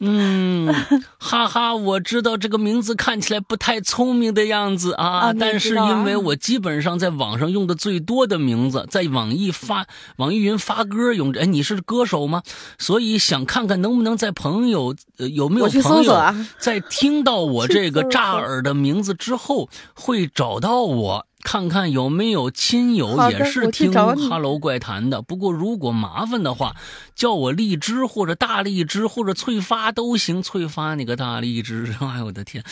[0.01, 0.73] 嗯，
[1.19, 9.87] 哈哈，我知道这个名字看起来不太聪明的样子啊，但是因为我基本上在网上用的最多的名字，在网易发
[10.17, 11.41] 网易云发歌用着。
[11.41, 12.43] 哎，你是歌手吗？
[12.79, 21.27] 所以想看看能不能在朋友呃有没有朋友在听到我这个炸耳的名字之后会找到我。
[21.43, 23.91] 看看有没有亲友也是听
[24.29, 25.23] 《哈喽怪谈》的。
[25.23, 26.77] 不过如果麻烦的话，
[27.15, 30.43] 叫我荔枝或者大荔枝或者翠发都行。
[30.43, 31.97] 翠发你个大荔枝！
[32.01, 32.63] 哎呦我的天！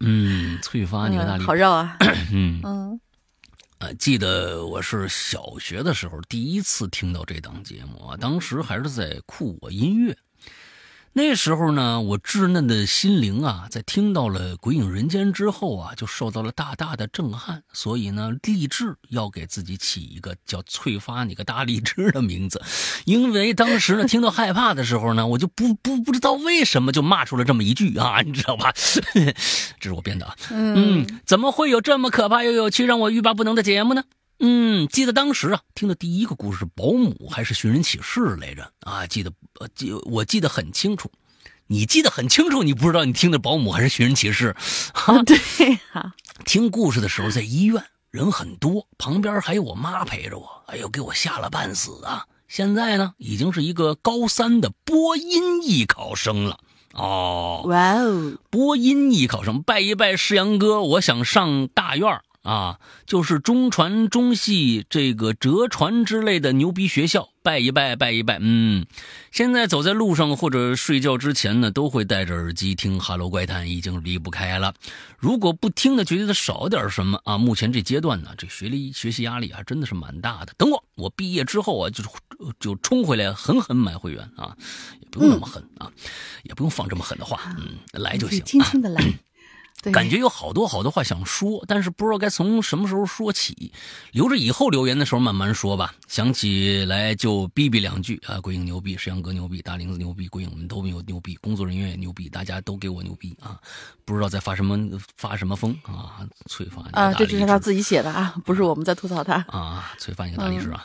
[0.00, 1.96] 嗯，翠发你个大荔枝，好绕啊！
[2.32, 3.00] 嗯嗯，
[3.78, 10.16] 呃，记得我是小学的时候第一次听到这档节目啊，当时还是在酷我音乐。
[11.18, 22.60] 那时候呢，我稚嫩的心灵啊，在听到了《鬼影人间》之后啊，就受到了大大的震撼，所以呢，立志要给自己起一个叫“翠发你个大荔枝”的名字。
[23.06, 28.70] 因为当时呢，听到害怕的时候呢，我就不不不知道为什么就骂出了这么一句啊，你知道吧？
[29.80, 30.36] 这是我编的啊。
[30.50, 34.04] 嗯，怎么会有这么可怕又有趣、让我欲罢不能的节目呢？
[34.38, 39.06] 嗯，记得当时啊，听的第一个故事是保姆还是寻人启事来着啊？
[39.06, 41.10] 记得呃记我记得很清楚，
[41.66, 44.54] 你记得很清楚，你不知道你听的保姆还是寻人启事？
[44.94, 45.36] 啊，对
[45.94, 46.14] 呀。
[46.44, 52.26] 听故事的时候在医院，人很多，旁边还有我妈陪着我，哎呦，给我吓了半死啊！
[52.46, 56.60] 现在呢，已经是一个高三的播音艺考生了
[56.92, 57.62] 哦。
[57.66, 68.38] 哇哦，播音艺考生，拜一拜世阳哥，我想上大院啊，就是中传、中戏这个浙传之类的牛逼学校，拜一拜，拜一拜。
[68.40, 68.86] 嗯，
[69.32, 74.72] 现在走在路上或者睡觉之前呢，都会戴着耳机听《哈喽怪谈》，已经离不开了。
[75.18, 77.36] 如果不听呢，觉得少点什么啊？
[77.36, 80.52] 目前这阶段呢，这学历学习压力啊，真的是蛮大的。
[80.56, 82.04] 等我，我毕业之后啊，就
[82.60, 84.56] 就冲回来狠狠买会员啊，
[85.00, 85.90] 也不用那么狠啊，
[86.44, 89.02] 也不用放这么狠的话，嗯，来就行，轻轻的来。
[89.92, 93.72] 感觉有好多好多话想说，但是不知道该从什么时候说起，
[94.10, 95.94] 留着以后留言的时候慢慢说吧。
[96.08, 98.40] 想起来就逼逼两句啊！
[98.40, 103.60] 鬼影牛逼，石阳哥牛逼，大林子牛逼，鬼影们都没有牛逼，工作人员也牛逼，大家都给我牛逼啊！
[104.04, 106.26] 不知道在发什么发什么疯啊！
[106.46, 109.92] 催发啊，这只是他自己写的啊，不是我们在吐槽他啊！
[109.98, 110.84] 催发一个大律师啊！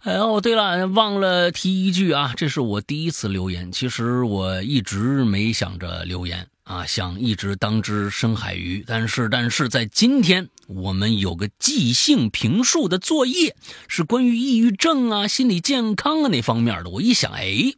[0.00, 6.46] 哎哦，对了，忘了提一句啊，这是我第一次留言，其实我一直没想着留言。
[6.64, 13.56] 啊，想一直当只深海鱼，但是，但是在今天，我们有个即兴评述的作业，
[13.88, 16.90] 是关于抑郁症啊、心理健康啊那方面的。
[16.90, 17.72] 我一想，哎。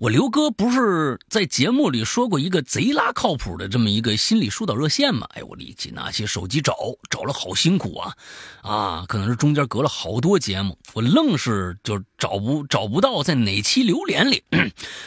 [0.00, 5.26] 我刘哥不是在节目里说过一个贼拉靠谱的这么一个心理疏导热线吗？
[5.34, 6.74] 哎，我立即拿起手机找，
[7.08, 8.14] 找了好辛苦啊，
[8.62, 14.42] 啊，可能是中间隔了好多节目，我愣是就找不找不到在哪期榴莲里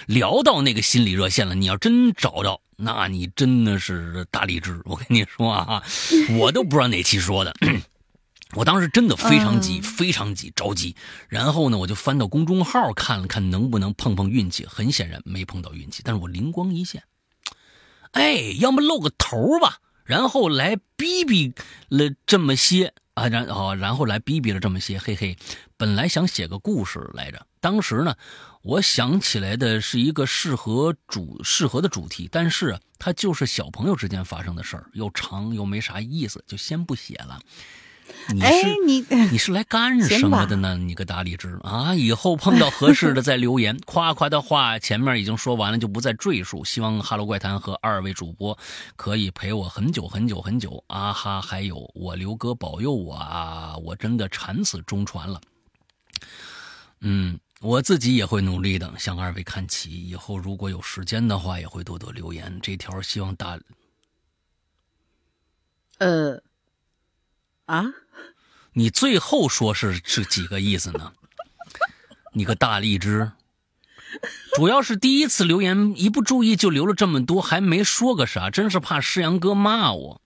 [0.05, 1.53] 聊到那个心理热线了。
[1.53, 4.81] 你要真找着，那你真的是大荔枝。
[4.85, 5.83] 我跟你说啊，
[6.39, 7.53] 我都不知道哪期说的。
[8.55, 10.95] 我当时真的非常急，非常急，着急。
[11.27, 14.65] 然后呢，我就翻到公众号看了看，能不能碰碰运气。
[14.65, 17.03] 很显然没碰到运气，但是我灵光一现，
[18.11, 21.53] 哎，要么露个头吧，然后来逼逼
[21.89, 25.37] 了这么些啊，然后然后来逼逼了这么些，嘿嘿。
[25.75, 28.15] 本来想写个故事来着，当时呢，
[28.63, 37.39] 我想起来的是一个适合主适合的主题，但是它就是小朋友之间发生的事儿，又长又没啥意思，就先不写了。
[38.33, 40.77] 你是你你是来干 什么的呢？
[40.77, 41.95] 你个大荔枝啊！
[41.95, 46.65] 以后碰到合适的再留言， 夸夸的话前面已经说完了，就不再赘述。
[46.65, 48.57] 希望《哈喽怪谈》和二位主播
[48.95, 51.41] 可以陪我很久很久很久啊哈！
[51.41, 53.77] 还有我刘哥保佑我啊！
[53.77, 55.39] 我真的产死中传了。
[56.99, 60.09] 嗯，我自己也会努力的，向二位看齐。
[60.09, 62.59] 以后如果有时间的话，也会多多留言。
[62.61, 63.57] 这条希望大，
[65.99, 66.41] 呃。
[67.67, 67.85] 啊，
[68.73, 71.11] 你最后说是是几个意思呢？
[72.33, 73.31] 你个大荔枝，
[74.55, 80.21] 主要是第一次留言，一不注意就留了这么多，还没说个啥，真是怕诗阳哥骂我。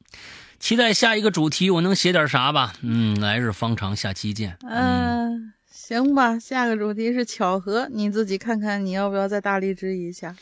[0.59, 2.73] 期待下一个主题，我能写点啥吧？
[2.81, 4.57] 嗯，来日方长，下期见。
[4.61, 10.35] 嗯，行吧，下个主题是巧合，你自己看看你要不要再大荔枝一下。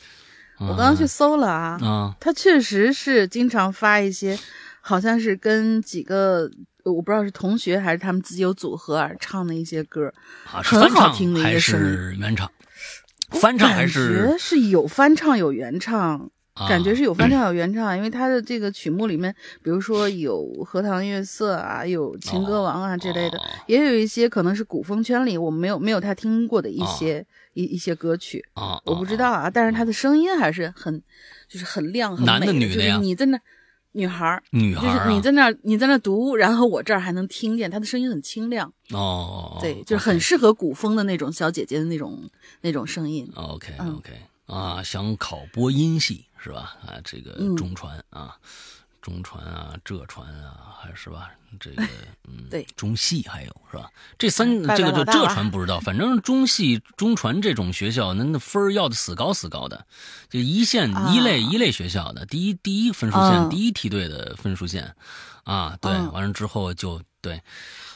[0.57, 4.37] 我刚刚去搜了啊，啊，他确实是经常发一些，
[4.81, 6.51] 好像是跟几个
[6.91, 10.11] 我不知道是同学还是他们自己有组合而唱的一些歌，
[10.51, 11.79] 啊是很好听的一个声
[12.19, 12.49] 原唱？
[13.31, 27.23] 翻唱还感是觉是有翻唱有原唱，啊感觉是有翻 唱有原唱，因为他的这个曲目里面，比如说有《荷塘月色》啊，有《情歌王》啊之类的，哦也有一些可能是古风圈里我们没有没有他听过的一些、
[27.53, 30.99] 一一些歌曲，啊，我不知道啊，但是他的声音还是很
[31.47, 33.39] 就是很亮很美男的女的就是呀你在那。
[33.99, 42.29] 女孩儿，女孩儿就是你在那儿，你在那儿读，然后我这儿还能听见她的声音很清亮，哦，对，就是很适合古风的那种小姐姐的那种
[42.61, 43.29] 那种声音。
[43.35, 43.95] OK 嗯。
[43.97, 44.11] OK
[44.45, 46.75] 啊，想考播音系是吧？
[46.85, 47.55] 啊，这个嗯。
[47.55, 48.35] 中传啊，
[49.09, 51.31] 中传啊，浙传啊，还是吧？
[51.59, 51.83] 这个
[52.29, 53.89] 嗯，对，中戏还有是吧？
[54.19, 59.83] 这三这个就浙传不知道，反正中戏、中传这种学校，那那分儿要的死高死高的，
[60.29, 61.11] 就一线啊。
[61.11, 63.49] 一类一类学校的第一第一分数线，嗯。
[63.49, 64.95] 第一梯队的分数线。
[65.43, 66.11] 啊，对，嗯。
[66.11, 67.41] 完了之后就对。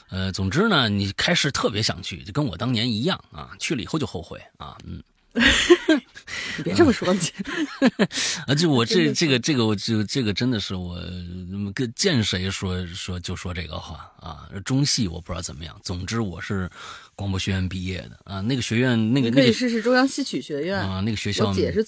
[0.09, 5.01] 呃，总之呢，你开始特别想去，就跟我当年一样啊，去了以后就后悔啊，嗯，
[6.57, 7.07] 你别这么说，
[8.45, 14.47] 啊，就我这这个这个我就这个真的是我嗯跟见谁说说就说这个话啊。
[14.63, 16.69] 中戏我不知道怎么样，总之我是
[17.15, 18.41] 广播学院毕业的啊。
[18.41, 20.79] 那个学院那个那个以试试中央戏曲学院。
[20.79, 21.86] 啊那个学校我姐是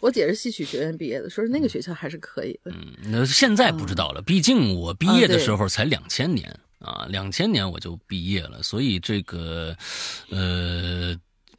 [0.00, 2.72] 我姐是戏曲学院毕业的，说是那个学校还是可以的。
[2.72, 9.76] 嗯，那现在不知道了，毕竟我毕业的时候才两千年啊，两千年我就毕业了，所以这个，
[10.30, 11.14] 呃。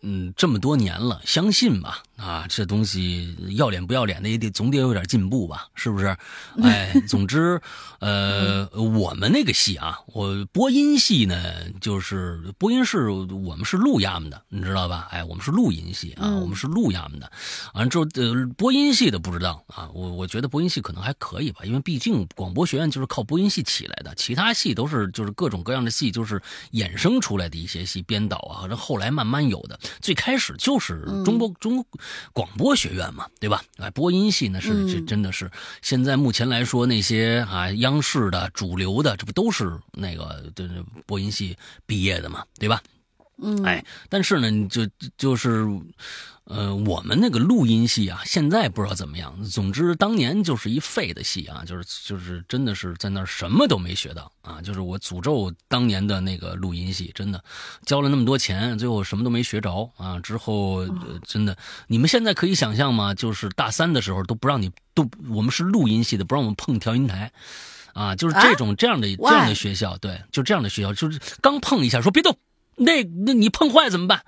[0.10, 6.18] 嗯，这么多年了，相信吧，啊，这东西要脸不要脸的也得总得有点进步吧，是不是？
[6.64, 7.62] 哎，总之，
[8.00, 15.08] 呃，我们那个戏啊，我播音系呢，就是播音室，我们是录亚门的，你知道吧？
[15.12, 17.32] 哎，我们是录音系啊，嗯我们是录亚门的。
[17.76, 26.42] 完了之后，呃，播音系的不知道啊，我我觉得播音系可能还可以吧，因为毕竟广播学院就是靠播音系起来的，其他系都是就是各种各样的系，就是
[26.72, 29.80] 衍生出来的一些系，编导啊，这后来慢慢有的。
[30.02, 31.86] 最开始就是中国、中
[32.34, 33.64] 广播学院嘛，对吧？
[33.78, 35.50] 哎，播音系呢是这嗯真的是
[35.82, 42.82] 现在目前来说那些啊央视的主流的，这不都是那个这这播音系毕业的嘛，对吧？
[43.40, 45.68] 嗯，哎，但是呢，就就是，
[46.50, 49.44] 呃，我们那个录音系啊，现在不知道怎么样。
[49.44, 54.62] 总之，当年就是一废的系啊，就是就是真的是在那儿什么都没学到啊。
[54.62, 57.44] 就是我诅咒当年的那个录音系，真的
[57.86, 60.18] 交了那么多钱，最后什么都没学着啊。
[60.22, 63.14] 之后、呃、真的，你们现在可以想象吗？
[63.14, 67.32] 就是大三的时候都不让你都，我们是录音系的，不让我们碰调音台。
[67.94, 72.38] 啊，就是这种、这样的这样的学校，对，就这样的学校，就是刚碰一下说别动，
[72.76, 74.24] 那那你碰坏怎么办？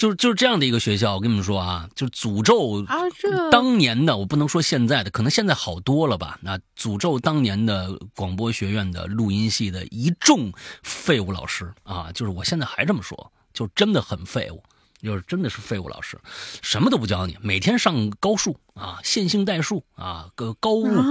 [0.00, 6.38] 就是就是这样的一个学校，我跟你们说啊，就是诅咒啊，这当年的，我不能说现在的，可能现在好多了吧？
[6.40, 10.50] 那诅咒当年的广播学院的录音系的一众
[10.82, 14.62] 废物老师啊，就是我现在还这么说，就真的很废物。
[15.02, 16.18] 就是真的是废物老师，
[16.60, 21.06] 什么都不教你，每天上高数啊、线性代数啊、个高物，啊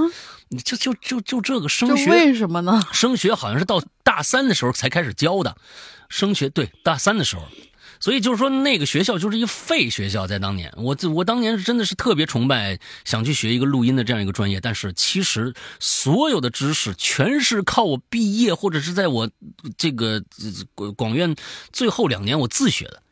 [0.49, 2.83] 你就就就就这个这升学为什么呢？
[2.93, 5.57] 升学好像是到大三的时候才开始教的，
[6.07, 7.41] 升学对大三的时候，
[7.99, 19.29] 所以就是说那个学校就是一废学校，在当年，我我当年是真的是特别崇拜，想去学一个录音的这样一个专业，但是其实所有的知识全是靠我毕业或者是在我
[19.77, 20.23] 这个
[20.75, 21.35] 呃广院
[21.71, 23.03] 最后两年我自学的。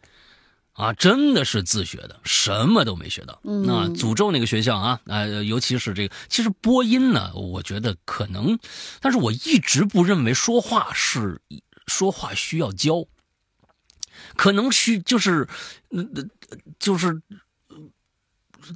[0.74, 3.40] 啊，真的是自学的，什么都没学到。
[3.44, 8.60] 嗯那诅咒那个学校啊，啊、尤其是这个，其实播音呢，我觉得可能，
[9.02, 11.42] 但是我一直不认为说话是
[11.88, 13.04] 说话需要教，
[14.38, 15.48] 可能需就是，
[15.90, 16.06] 呃，
[16.80, 17.22] 就是。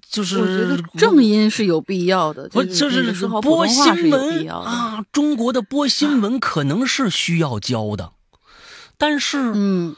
[0.10, 4.48] 就是我觉得正音是有必要的，不，就就是播新闻。
[4.50, 8.14] 啊，中国的播新闻可能是需要教的，
[8.98, 9.94] 但是嗯，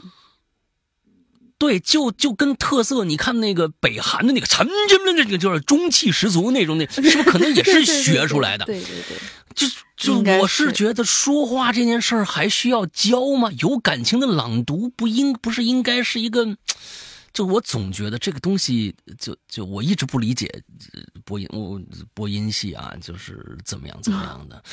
[1.59, 8.65] 对，就就跟特色，你看那个北韩的那个陈真的那个就是中气十足那种，那是不是可能也是 学出来的？
[8.65, 9.17] 对对对，
[9.53, 13.49] 就就我是是觉得说话这件事儿还需要教吗？
[13.59, 16.57] 有感情的朗读不应不是应该是一个？
[17.33, 20.47] 就我总觉得这个东西，就就我一直不理解
[20.93, 21.81] 呃播音我
[22.13, 24.63] 播音系啊，就是怎么样怎么样的，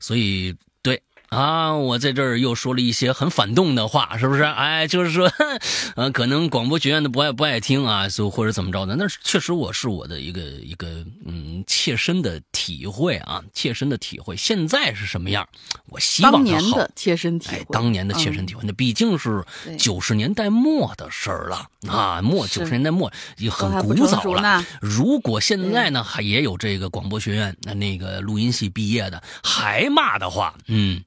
[0.00, 0.52] 所以
[0.82, 1.00] 对
[1.30, 4.42] 啊，我在这儿又说了一些很反动的话，是不是？
[4.42, 5.30] 哎，就是说，
[5.94, 8.96] 呃，可能广播学院的不爱不爱听啊，就或者怎么着的。
[8.96, 10.88] 那确实我是我的一个一个
[11.24, 14.36] 嗯切身的体会啊，切身的体会。
[14.36, 15.48] 现在是什么样？
[15.86, 19.44] 我希望当年的切身体会，当年的切身体会，那毕竟是
[19.78, 23.08] 九十年代末的事儿了啊，末九十年代末
[23.38, 24.66] 也很古早了。
[24.80, 31.00] 如果现在呢还也有这个广播学院那那个录音系毕业的还骂的话，嗯。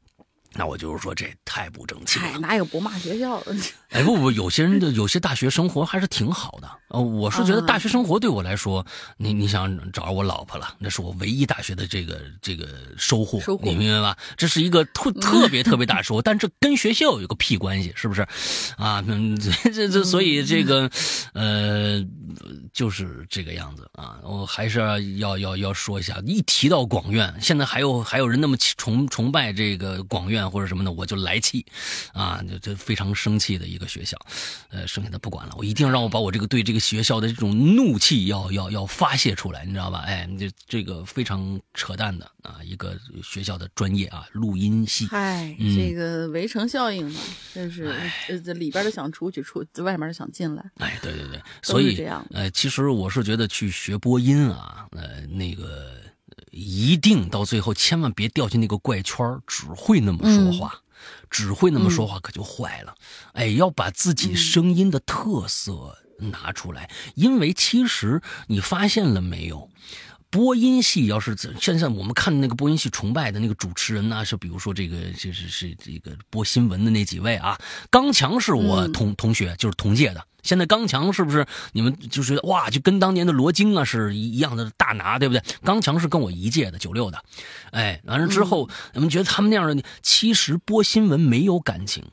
[0.56, 2.40] 那我就是说，这太不争气了。
[2.40, 3.56] 哪有不骂学校的？
[3.90, 6.70] 哎，不不，有些人的有些大学生活还是挺好的。
[6.88, 8.84] 呃，我是觉得大学生活对我来说，
[9.18, 14.18] 你你想找我老婆了，那是我唯一大学的这个这个收获，你明白吧？
[14.36, 18.26] 这是一个特 特别特别大收获，但这跟学校有个屁关系，是不是？
[18.78, 19.04] 啊，
[19.74, 20.90] 这这所以这个，
[21.34, 22.04] 呃，
[22.74, 24.20] 就是这个样子啊。
[24.24, 24.80] 我还是
[25.18, 31.66] 要要要说一下，一提到广院，现在还有还有人那么崇崇拜这个广院或者什么的，我就来气，
[32.14, 34.16] 啊，就就非常生气的一个学校。
[34.70, 36.84] 呃，剩下的不管了，我一定让我把我这个对这个。
[36.84, 40.00] 学校的这种怒气要要要发泄出来，你知道吧？
[40.00, 42.60] 哎，这这个非常扯淡的啊！
[42.62, 45.08] 一个学校的专业啊，录音系。
[45.08, 47.20] 嗨，这个围城效应嘛，
[47.54, 47.96] 真是
[48.44, 50.72] 这，里边的想出去，出外面的想进来。
[50.76, 52.24] 哎，对对对，所以这样。
[52.32, 55.96] 呃，其实我是觉得去学播音啊，呃，那个
[56.54, 60.82] 一定到最后千万别掉进那个怪圈，只会那么说话，
[61.30, 62.96] 只会那么说话可就坏了。
[63.34, 65.98] 哎，要把自己声音的特色。
[66.32, 69.70] 拿出来，因为其实你发现了没有，
[70.34, 77.56] 播音系要是现在我们看那个播音系崇拜的那个主持人呢，是比如说这个就是是这个播新闻的那几位啊，
[77.92, 80.26] 刚强是我同同学，就是同届的。
[80.42, 85.44] 现在刚强是不是你们就觉得哇，就跟当年的罗京啊是一样的大拿，对不对？
[85.64, 87.24] 刚强是跟我一届的九六的，
[87.70, 92.04] 哎，完了之后你们觉得他们那样的，其实播新闻没有感情。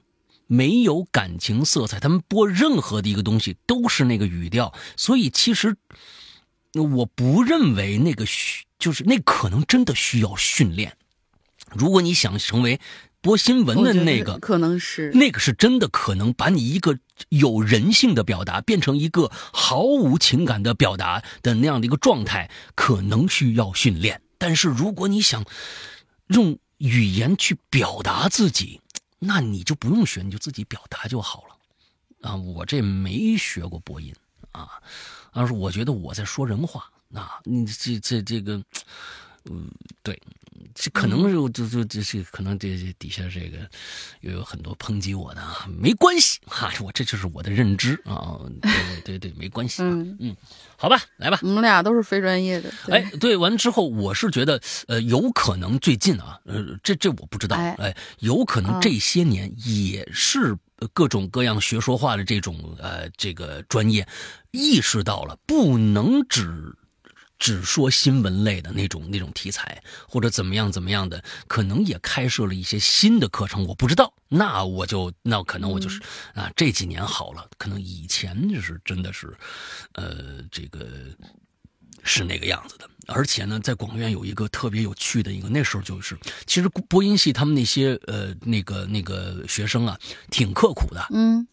[0.53, 5.77] 没有感情色彩，他们播任何的一个东西都是那个语调，所以其实
[6.75, 10.97] 我不认为那个需就是那可能真的需要训练。
[11.73, 12.81] 如果你想成为
[13.21, 16.99] 播新闻的那个，可能是那个是真的可能把你一个
[17.29, 24.23] 有人性的表达变成一个毫无情感的表达的那样的一个状态，可能需要训练。
[24.39, 25.45] 但是如果你想
[26.29, 28.81] 用语言去表达自己。
[29.23, 34.15] 那你就不用学，你就自己表达就好了，啊，我这没学过播音
[34.53, 34.67] 啊，
[35.33, 38.63] 但是我觉得我在说人话，啊，你这这这个，
[39.51, 39.71] 嗯，
[40.03, 40.21] 对。
[40.75, 43.59] 这可能就就就这这可能这这底下这个
[44.21, 50.37] 又有很多抨击我的啊，没关系哈，我这就是我的认知啊，对对对，没关系，嗯嗯，
[50.77, 60.57] 好吧，来吧，我们俩都是非专业的，哎，对，完之后我是觉得呃，有可能最近啊，呃，这这我不知道，哎，有可能这些年也是
[60.93, 64.07] 各种各样学说话的这种呃这个专业
[64.51, 66.77] 意识到了不能只。
[67.43, 74.13] 只说新闻类的那种那种题材，或者怎么样怎么样的，可能也开设了一些新的课程，我不知道。
[74.29, 76.03] 那我就那可能我就是
[76.35, 79.35] 啊，这几年好了，可能以前就是真的是，
[79.95, 80.87] 呃，这个
[82.05, 82.87] 是那个样子的。
[83.13, 89.99] 而且呢，在广院有一个特别有趣的一个，那时候就是，其实播音系他们那些呃那个那个学生啊，
[90.31, 91.47] 挺刻苦的，嗯，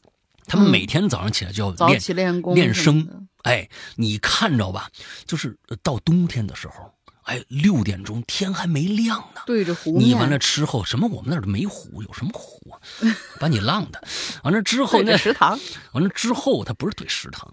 [0.45, 3.28] 他们每天早上起来就要练练功练声。
[3.43, 4.89] 哎，你看着吧，
[5.26, 6.91] 就是到冬天的时候，
[7.24, 12.80] 哎，六点钟天还没亮呢，对着湖你完了之后，什么我们那儿没湖，有什么湖啊？
[13.39, 14.03] 把你浪的。
[14.43, 15.58] 完了之后那食堂，
[15.93, 17.49] 完了之后他不是对食堂，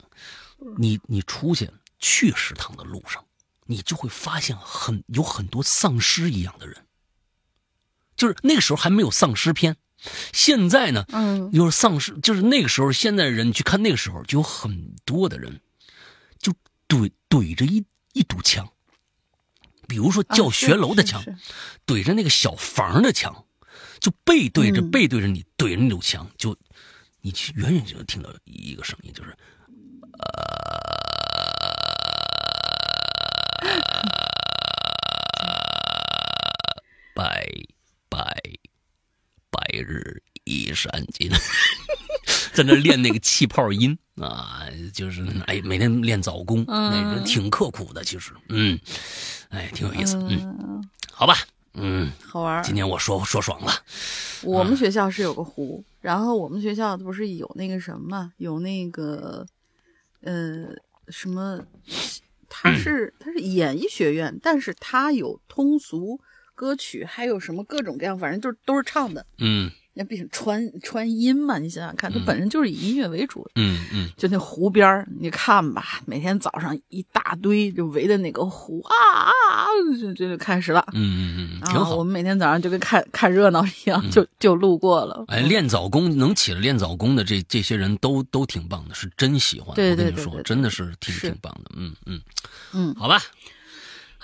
[0.77, 3.25] 你你出去去食堂的路上，
[3.65, 6.87] 你就会发现很有很多丧尸一样的人，
[8.17, 9.77] 就是那个时候还没有丧尸片。
[10.33, 15.61] 现在呢，嗯，就是丧尸，就是那个时候现在人去看那个时候就有很多的人
[16.39, 16.53] 就。
[16.87, 18.71] 怼怼着一一堵墙，
[19.89, 21.25] 比如说教学楼的墙，
[21.87, 23.47] 怼着那个小房的墙，
[23.99, 26.57] 就背对着背对着你怼着那堵墙，就
[27.23, 29.35] 你去远远就能听到一个声音，就是
[30.19, 30.94] 呃，
[37.15, 37.47] 白
[38.09, 38.19] 白
[39.51, 41.31] 白日依山尽。
[42.53, 48.05] 在那练那个气泡音啊，就是哎，每天练早功，那挺刻苦的。
[48.05, 48.79] 其实，嗯，
[49.49, 50.17] 哎，挺有意思。
[50.17, 50.81] 嗯，
[51.11, 51.35] 好吧，
[51.73, 52.63] 嗯，好玩。
[52.63, 53.73] 今天我说说爽了。
[54.43, 59.45] 我们学校是有个湖，然后我们学校不是有那个什么，有那个
[60.21, 60.69] 呃
[61.09, 61.61] 什么，
[62.49, 66.21] 它是它是演艺学院，但是它有通俗
[66.55, 69.25] 歌曲，还有什么各种各样，反正就是都是唱的。
[69.39, 73.51] 嗯那毕竟川川音嘛，你想想看，它本身就是以音乐为主的。
[73.55, 79.67] 嗯嗯就那湖边儿，你看吧，每天早上一大堆就围着那个湖啊啊啊，
[80.17, 80.85] 就开始了。
[80.95, 80.99] 嗯
[81.39, 82.03] 嗯嗯，挺好然后我。
[82.03, 85.25] 们每天早上就跟看看热闹一样，就就路过了。
[85.29, 89.77] 哎，练早功能起来练早功的这这些人都都挺棒的，是真喜欢。
[89.77, 91.71] 对我跟你说，对对对对真的是挺是挺棒的。
[91.77, 92.21] 嗯嗯
[92.73, 93.23] 嗯，好吧。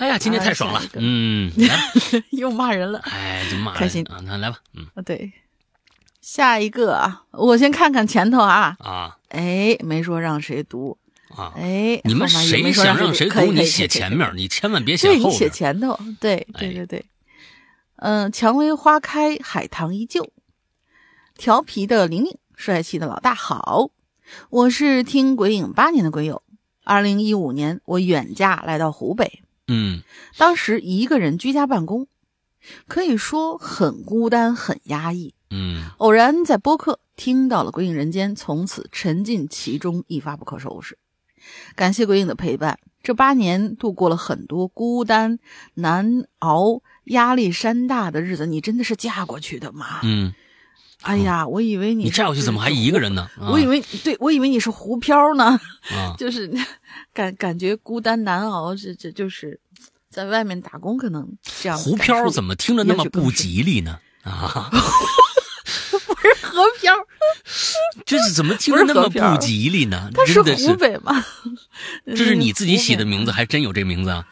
[0.01, 0.83] 哎呀，今天太爽了。
[0.95, 1.79] 嗯， 来，
[2.31, 2.99] 又骂人了。
[3.01, 3.81] 哎，这骂人？
[3.81, 4.03] 开心。
[4.11, 4.19] 啊！
[4.25, 4.87] 那来吧，嗯。
[4.95, 5.03] 啊！
[5.03, 5.31] 对，
[6.23, 8.75] 下一个啊，我先看看前头啊。
[8.81, 9.19] 啊。
[9.29, 10.97] 哎，没说让谁读，
[11.37, 15.51] 啊，哎，你们谁想让谁读，你写前面，你千万别写对你写。
[15.51, 16.61] 前头，对哎。
[16.61, 17.05] 对对对，
[17.97, 20.33] 嗯、蔷薇花开，海棠依旧，
[21.37, 23.91] 调皮的玲玲，帅气的老大好，
[24.49, 26.43] 我是听鬼影八年的鬼友，
[26.85, 30.03] 二零一五年我远嫁来到湖北，嗯
[30.37, 32.09] 当时一个人居家办公，
[32.89, 35.35] 可以说很孤单，很压抑。
[35.51, 40.99] 嗯偶然在播客听到了《鬼影人间》，从此沉浸其中，一发不可收拾。
[41.75, 45.39] 感谢鬼影的陪伴，这八年度过了很多孤单、
[45.75, 48.47] 难熬、压力山大的日子。
[48.47, 50.01] 你真的是嫁过去的吗？
[50.03, 50.35] 嗯，
[51.03, 53.29] 哎呀，我以为你你是嫁过去怎么还一个人呢？
[53.41, 55.59] 啊我以为对，我以为你是胡漂呢，
[55.93, 56.51] 啊， 就是
[57.15, 59.59] 感感觉孤单难熬，这这就是
[60.11, 61.27] 在外面打工，可能
[61.63, 63.99] 这样湖漂怎么么听着那么不吉利呢？
[64.23, 66.95] 啊， 不是河漂？
[68.05, 70.11] 这是怎么听着那么不吉利呢？
[70.13, 71.25] 他是湖北吗？
[72.07, 74.27] 这是你自己起的名字，还真有这名字啊？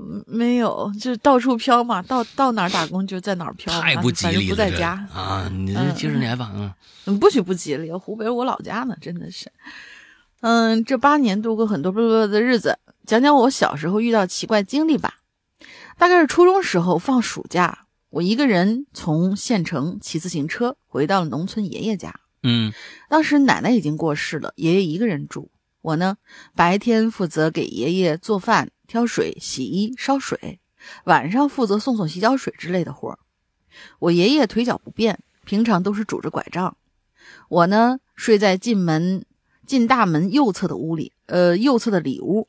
[0.00, 5.06] 嗯没有，就是到处飘嘛，到到哪儿打工就在哪儿飘嘛，太不吉反正利了，不在家。
[5.12, 5.50] 啊！
[5.52, 6.72] 你这嗯接着来吧，嗯
[7.06, 9.52] 嗯，不许不吉利，湖北我老家呢，真的是。
[10.40, 15.16] 嗯，这八年度过很多不不的日子，讲讲我小时候遇到奇怪经历吧。
[15.98, 22.20] 大概是初中时候放暑假，我一个人从县城骑自行车回到了农村爷爷家。
[22.42, 22.72] 嗯
[23.10, 25.50] 当时奶奶已经过世了，爷爷一个人住。
[25.82, 26.18] 我呢，
[26.54, 30.60] 白天负责给爷爷做饭、挑水、洗衣、烧水，
[31.04, 33.18] 晚上负责送送洗脚水之类的活儿。
[33.98, 36.76] 我爷爷腿脚不便，平常都是拄着拐杖。
[37.48, 39.24] 我呢，睡在进门
[39.64, 42.48] 进大门右侧的屋里，呃，右侧的里屋。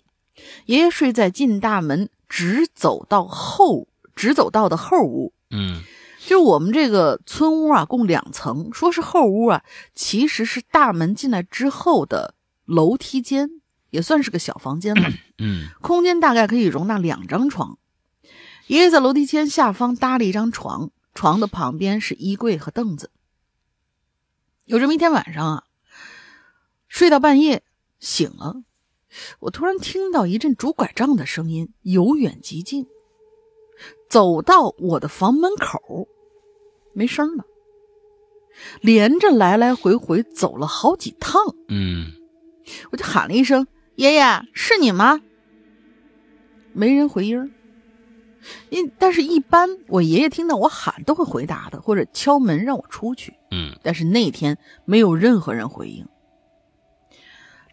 [0.65, 5.33] 爷爷睡在进大门直走到后直走道的后屋。
[5.51, 5.81] 嗯
[6.19, 9.63] 就是我们这个村屋啊，共两层，说是后屋啊，
[9.95, 12.35] 其实是大门进来之后的
[12.71, 13.49] 楼梯间，
[13.89, 15.09] 也算是个小房间了。
[15.37, 17.77] 嗯空间大概可以容纳两张床。
[18.67, 23.11] 爷爷在楼梯间下方搭了一张床，床的旁边是衣柜和凳子。
[24.65, 25.63] 有这么一天晚上啊，
[26.87, 27.63] 睡到半夜
[27.99, 28.63] 醒了，
[29.41, 32.87] 我突然听到一阵拄拐杖的声音，由远及近，
[34.09, 36.07] 走到我的房门口，
[36.93, 37.43] 没声了，
[38.79, 41.41] 连着来来回回走了好几趟。
[41.67, 42.13] 嗯
[42.91, 45.21] 我就喊了一声：“爷爷，是你吗？”
[46.73, 47.49] 没人回音儿。
[48.69, 53.35] 因但是，一般我爷爷听到我喊都会回答的，或者敲门让我出去。
[53.51, 56.07] 嗯但是那天没有任何人回应。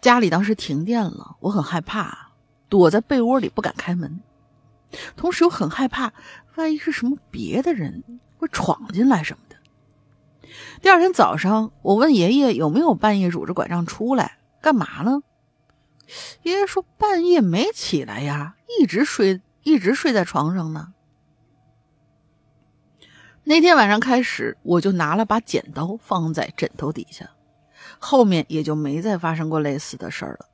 [0.01, 2.33] 家里当时停电了，我很害怕，
[2.69, 4.21] 躲在被窝里不敢开门，
[5.17, 6.13] 同时又很害怕，
[6.57, 8.05] 万一是什么别的人
[8.37, 9.57] 会闯进来什么的。
[10.83, 15.23] 第二天早上，我问爷爷有没有半夜拄着拐杖出来干嘛呢？
[16.43, 20.95] 爷爷说半夜没起来呀，一直睡，一直睡在床上呢。
[23.45, 27.31] 那天晚上开始，我就拿了把剪刀放在枕头底下，
[27.99, 30.47] 后面也就没再发生过类似的事儿了。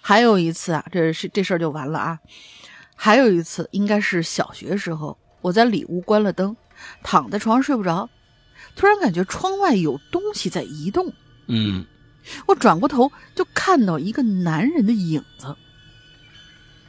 [0.00, 2.18] 还有一次啊，这是这事儿就完了啊。
[2.96, 6.56] 还有一次，应该是小学时候，我在里屋关了灯，
[7.04, 8.10] 躺在床上睡不着，
[8.74, 11.12] 突然感觉窗外有东西在移动，
[11.46, 11.86] 嗯
[12.46, 15.56] 我转过头就看到一个男人的影子。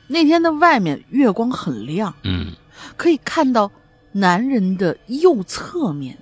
[0.07, 2.53] 那天的外面月光很亮，嗯
[2.97, 3.71] 可以看到
[4.11, 6.17] 男人的右侧面，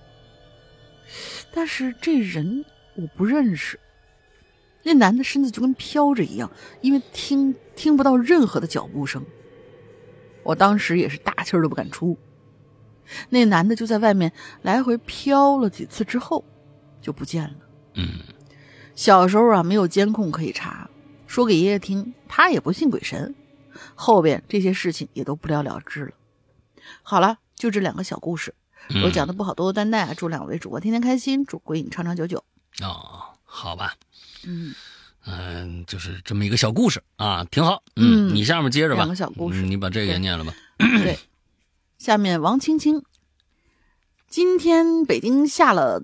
[1.53, 2.65] 但是这人
[2.95, 3.79] 我不认识。
[4.83, 6.49] 那男的身子就跟飘着一样，
[6.81, 9.23] 因为听听不到任何的脚步声。
[10.43, 12.17] 我当时也是大气儿都不敢出。
[13.29, 14.31] 那男的就在外面
[14.61, 16.43] 来回飘了几次之后，
[17.01, 17.55] 就不见了。
[17.95, 18.19] 嗯
[18.97, 20.89] 小时候啊，没有监控可以查，
[21.27, 23.35] 说给爷爷听，他也不信鬼神。
[23.93, 26.11] 后边这些事情也都不了了之了。
[27.03, 28.55] 好了，就这两个小故事，
[28.89, 30.15] 嗯我讲的不好，多多担待啊！
[30.17, 32.43] 祝两位主播天天开心，祝鬼影长长久久。
[32.81, 33.93] 哦，好吧，
[34.47, 34.73] 嗯，
[35.27, 37.83] 嗯，就是这么一个小故事啊，挺好。
[37.97, 38.95] 嗯你下面接着吧。
[38.95, 40.51] 两个小故事嗯你把这个也念了吧。
[40.79, 41.19] 对，
[41.99, 43.03] 下面王青青，
[44.27, 46.03] 今天北京下了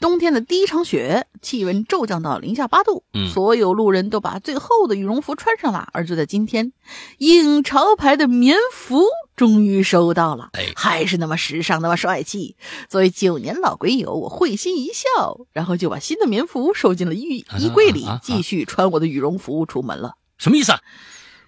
[0.00, 5.88] 冬天的第一场雪，气温骤降到零下八度，嗯所有路人都把最厚的羽绒服穿上了。
[5.92, 6.72] 而就在今天，
[7.18, 9.04] 影潮牌的棉服
[9.36, 12.56] 终于收到了，哎还是那么时尚，那么帅气。
[12.88, 20.14] 作为九年老鬼友，我会心一笑，然后就把新的棉服收进了衣啊衣柜里啊啊啊，继续穿我的羽绒服出门了。
[20.38, 20.80] 什么意思啊？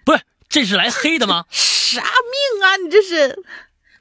[0.04, 0.20] 不是，
[0.50, 1.46] 这是来黑的吗？
[1.92, 2.76] 啥命啊！
[2.76, 3.42] 你这是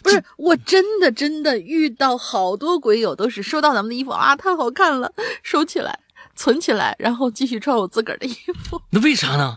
[0.04, 0.24] 不是？
[0.38, 5.12] 我真的真的遇到好多鬼友都是收到咱们的衣服啊，太好看了，
[5.44, 6.00] 收起来，
[6.36, 8.82] 存起来，然后继续穿我自个儿的衣服。
[8.90, 9.56] 那为啥呢？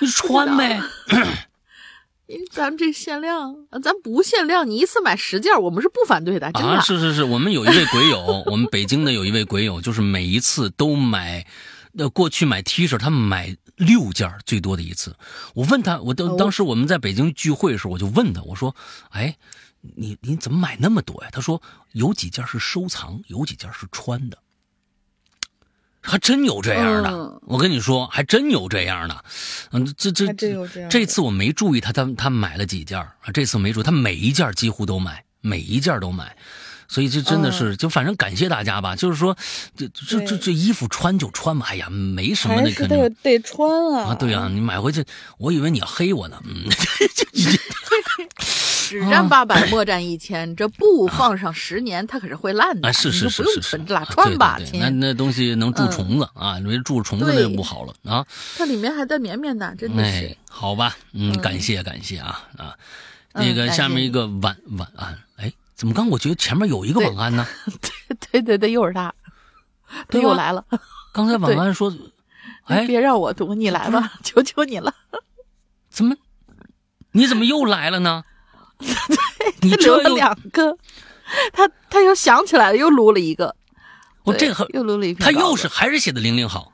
[0.00, 0.80] 你穿呗。
[2.26, 6.72] 因为咱们这限量，啊咱不限量，你一次买十件，我们是不反对的，真的。
[6.72, 11.46] 啊，是是是，我们有一位鬼友，我们北京的有一位鬼友，就是每一次都买，
[11.98, 15.14] 呃，过去买 T 恤，他们买六件最多的一次。
[15.54, 18.74] 我问他，我当哦当时我们在北京聚会的时候，我就问他，我说，
[19.10, 19.36] 哎，
[19.80, 21.28] 你你怎么买那么多呀？
[21.30, 21.60] 他说
[21.92, 24.38] 有几件是收藏，有几件是穿的。
[26.00, 29.24] 还真有这样的，嗯我跟你说，还真有这样的，
[29.72, 30.32] 嗯，这这
[30.88, 33.16] 这次我没注意他，他他买了几件啊？
[33.34, 36.36] 这次没注意，他每一件几乎都买，每一件都买，
[36.88, 38.96] 所以这真的是，就反正感谢大家吧。
[38.96, 39.36] 就是说，
[39.76, 45.04] 这这这这衣服穿就穿吧，哎呀，没什么还那肯定是得得穿啊啊，对啊、你买回去，
[45.36, 46.64] 我以为你要黑我呢，嗯，
[48.88, 50.56] 只占八百，莫占一千。
[50.56, 52.88] 这布放上十年，它可是会烂的。
[52.88, 58.24] 啊，是是是是是，存着了，啊穿吧，对对对亲那那东西能住嗯虫子啊，因为住虫子那就不好了啊。
[58.56, 62.74] 它里面还带绵绵的，真的是哎。，好吧，嗯，嗯感谢感谢啊啊，
[63.34, 67.46] 嗯那个下面一个晚晚安，哎，怎么刚我觉得前面有一个对晚安呢？
[68.32, 69.14] 对对对，又是他，
[70.08, 70.64] 他又来了。
[71.12, 71.94] 刚才晚安说，
[72.64, 74.92] 哎，别让我读，你来吧，求求你了。
[75.88, 76.16] 怎么？
[77.12, 78.24] 你怎么又来了呢？
[79.62, 80.76] 你他留了两个，
[81.52, 83.54] 他他又想起来了，又撸了一个。
[84.24, 85.30] 对我这个又撸了一个他。
[85.30, 86.72] 又是还是写的零零好，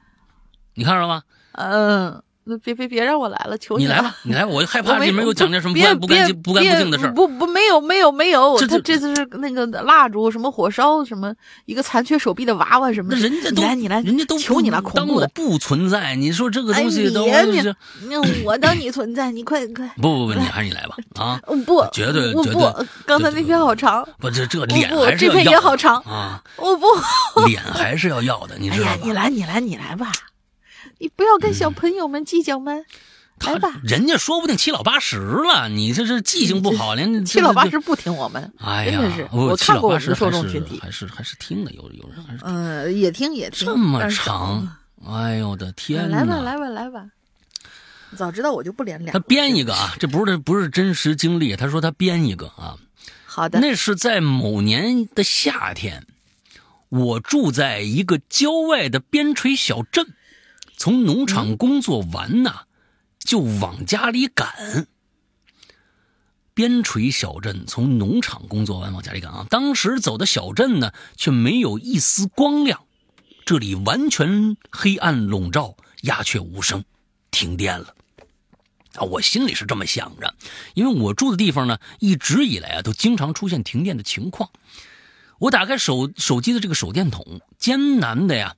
[0.72, 1.22] 你看着了吗？
[1.52, 2.22] 嗯，那
[2.62, 4.14] 别别别让我来了，求了你来吧，。
[4.22, 7.12] 你来，我就害怕里面又讲点什么不不干别净不干不净的事儿。
[7.14, 11.34] 不不没有没有没有，他这次是那个蜡烛什么火烧什么
[11.64, 15.28] 一个残缺手臂的娃娃什么的，那人家都你来你来，人家都求你了，当我恐怖的。
[15.34, 16.14] 不存在。
[16.16, 19.88] 你说这个东西哎都你是那我当你存在，你快快。
[19.96, 21.40] 不不不，你还是你来吧啊！
[21.48, 26.86] 嗯不，绝对绝对，刚才那篇好长，不，这这我脸不还是要要这篇也好长啊，我不。
[27.46, 28.92] 脸还是要要的，你知道吧，？
[28.92, 30.12] 哎呀你来你来你来吧，
[30.98, 32.72] 你不要跟小朋友们计较嘛，
[33.44, 33.80] 来吧。
[33.82, 37.68] 人家说不定七老八十了，你这是记性不好，连七老八。
[37.68, 44.76] 十不听我们，哎呀真是，我看过我们受众群体，还是还是听的，有有人还是嗯，也听也听，这么长，
[45.06, 46.36] 哎呦我的天来吧！
[46.40, 47.06] 来吧来吧，
[48.16, 49.18] 早知道我就不连两他。
[49.18, 52.76] 编一个啊，这不是不是真实经历，他说他编一个啊，
[53.26, 56.06] 好的，那是在某年的夏天，
[56.88, 60.06] 我住在一个郊外的边陲小镇，
[60.76, 62.64] 从农场工作完呐，
[63.18, 64.88] 就往家里赶。
[66.52, 72.84] 边陲小镇从农场工作完往家里赶啊，当时走的小镇呢，却没有一丝光亮，
[73.44, 76.84] 这里完全黑暗笼罩，鸦雀无声，
[77.32, 77.94] 停电了。
[78.94, 80.32] 啊，我心里是这么想着，
[80.74, 84.50] 因为我住的地方呢，一直以来啊都经常出现停电的情况。
[85.40, 88.54] 我打开手手机的这个手电筒，艰难的呀，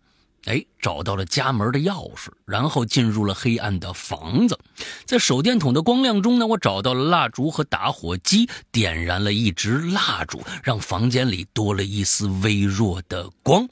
[0.46, 4.58] 哎，找到了家门的钥匙，然后进入了黑暗的房子。
[5.04, 13.68] 在手电筒的光亮中呢，我找到了蜡烛和打火机，点燃了一支蜡烛，让房间里多了一丝微弱的光。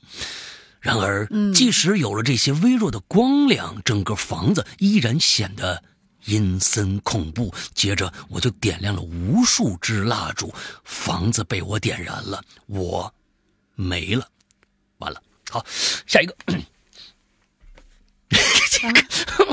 [0.81, 5.83] 然而，即使有了这些微弱的光亮，整个房子依然显得
[6.25, 7.55] 阴森恐怖。
[7.73, 10.53] 接着，我就点亮了无数支蜡烛，
[10.83, 13.15] 房子被我点燃了，我
[13.77, 14.29] 没了，
[14.99, 15.23] 完了。
[15.55, 15.65] 好，
[16.05, 16.35] 下一个。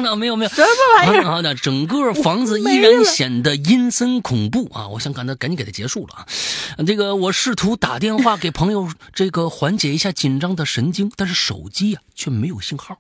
[0.02, 0.68] 那 没有没有，什么
[0.98, 1.24] 玩意儿？
[1.24, 4.88] 好的，整个房子依然显得阴森恐怖啊！
[4.88, 6.26] 我想赶他赶紧给他结束了啊！
[6.88, 12.98] 这个我试图打电话给朋友，这个缓解一下紧张的神经，但是手机啊却没有信号。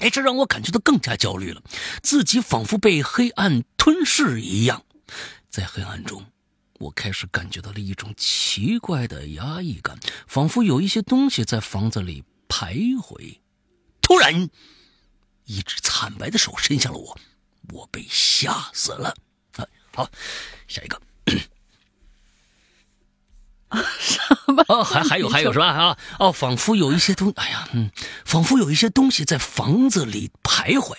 [0.00, 1.60] 哎，这让我感觉到更加焦虑了，
[2.02, 4.82] 自己仿佛被黑暗吞噬一样，
[5.50, 6.24] 在黑暗中。
[6.80, 13.38] 我开始感觉到了一种奇怪的压抑感，仿佛有一些东西在房子里徘徊。
[14.00, 14.50] 突然，
[15.46, 17.18] 一只惨白的手伸向了我，
[17.72, 19.14] 我被吓死了。
[19.56, 20.10] 啊，好，
[20.66, 21.00] 下一个。
[23.98, 24.20] 什
[24.52, 25.66] 么哦，还还有还有是吧？
[25.66, 27.90] 啊哦，仿佛有一些东，哎呀，嗯，
[28.24, 30.96] 仿佛有一些东西在房子里徘徊。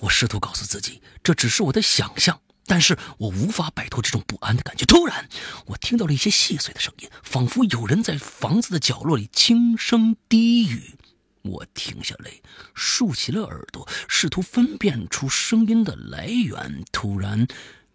[0.00, 4.84] 我试图告诉自己，这只是我的想象，但是我无法摆脱这种不安的感觉。
[4.84, 5.28] 突然，
[5.66, 10.94] 我听到了一些细碎的声音，仿佛有人在房子的角落里轻声低语。
[11.42, 12.30] 我停下来，
[12.74, 16.82] 竖起了耳朵，试图分辨出声音的来源。
[16.90, 17.46] 突然，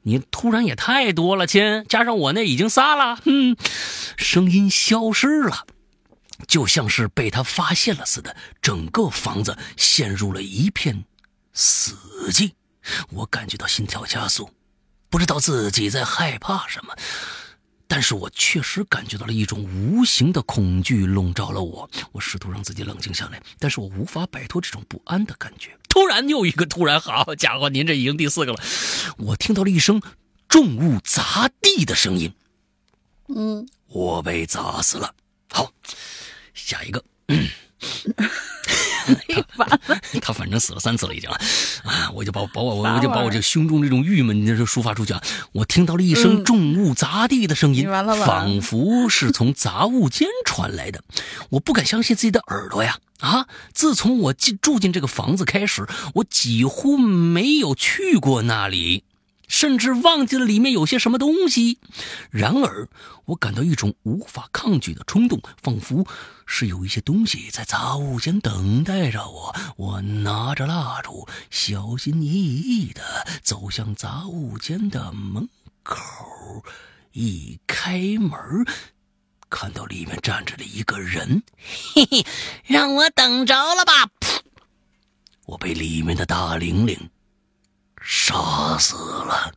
[0.04, 3.58] 你突然也太多了，亲，加上我那已经仨了，哼，
[4.16, 5.68] 声音消失了，
[6.48, 11.04] 就像是被他发现了似的，整个房子陷入了一片
[11.52, 11.94] 死
[12.32, 12.54] 寂。
[13.10, 14.50] 我感觉到心跳加速。
[15.12, 16.96] 不知道自己在害怕什么，
[17.86, 21.90] 但是我确实感觉到了一种无形的恐惧笼罩了我。
[22.14, 25.78] 我试图让自己冷静下来，但是我无法摆脱这种不安的感觉。
[25.90, 28.64] 突然又一个突然，好家伙，您这已经第四个了。
[29.18, 30.02] 我听到了一声
[30.48, 32.34] 重物砸地的声音。
[33.28, 35.14] 嗯，我被砸死了。
[35.52, 35.74] 好，
[36.54, 37.04] 下一个。
[39.16, 39.78] 他
[40.22, 41.30] 他反正死了三次了已经，
[41.84, 42.10] 啊！
[42.14, 45.22] 我就把把我我就把我这胸中这种郁闷就抒发出去啊！
[45.52, 47.90] 我听到了一声重物砸地的声音，
[48.26, 51.04] 仿佛是从杂物间传来的。
[51.50, 52.98] 我不敢相信自己的耳朵呀！
[53.20, 53.48] 啊！
[53.74, 59.04] 自从我进住进这个房子开始，我几乎没有去过那里。
[59.52, 61.78] 甚至忘记了里面有些什么东西，
[62.30, 62.88] 然而
[63.26, 66.08] 我感到一种无法抗拒的冲动，仿佛
[66.46, 69.56] 是有一些东西在杂物间等待着我。
[69.76, 73.02] 我拿着蜡烛，小心翼翼地
[73.44, 75.50] 走向杂物间的门
[75.84, 76.64] 口，
[77.12, 78.66] 一开门，
[79.50, 81.44] 看到里面站着了一个人。
[81.94, 82.26] 嘿嘿，
[82.64, 84.06] 让我等着了吧！
[84.22, 84.40] 噗
[85.46, 87.10] 我被里面的大玲玲。
[88.02, 89.54] 杀死了，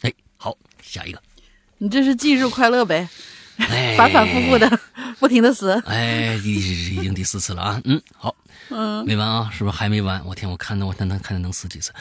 [0.00, 1.22] 哎，好，下一个，
[1.78, 3.08] 你这是忌日快乐呗？
[3.96, 4.80] 反反复复的，
[5.18, 5.72] 不停的死。
[5.84, 8.34] 哎，已已经第四次了啊，嗯，好，
[8.70, 10.24] 嗯，没完啊，是不是还没完？
[10.24, 11.92] 我天，我看到我能能看能死几次？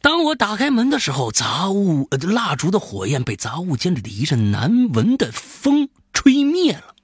[0.00, 6.94] 当我打开门的时候，杂物呃蜡烛的火焰被杂物间里的一阵难闻的风吹灭了，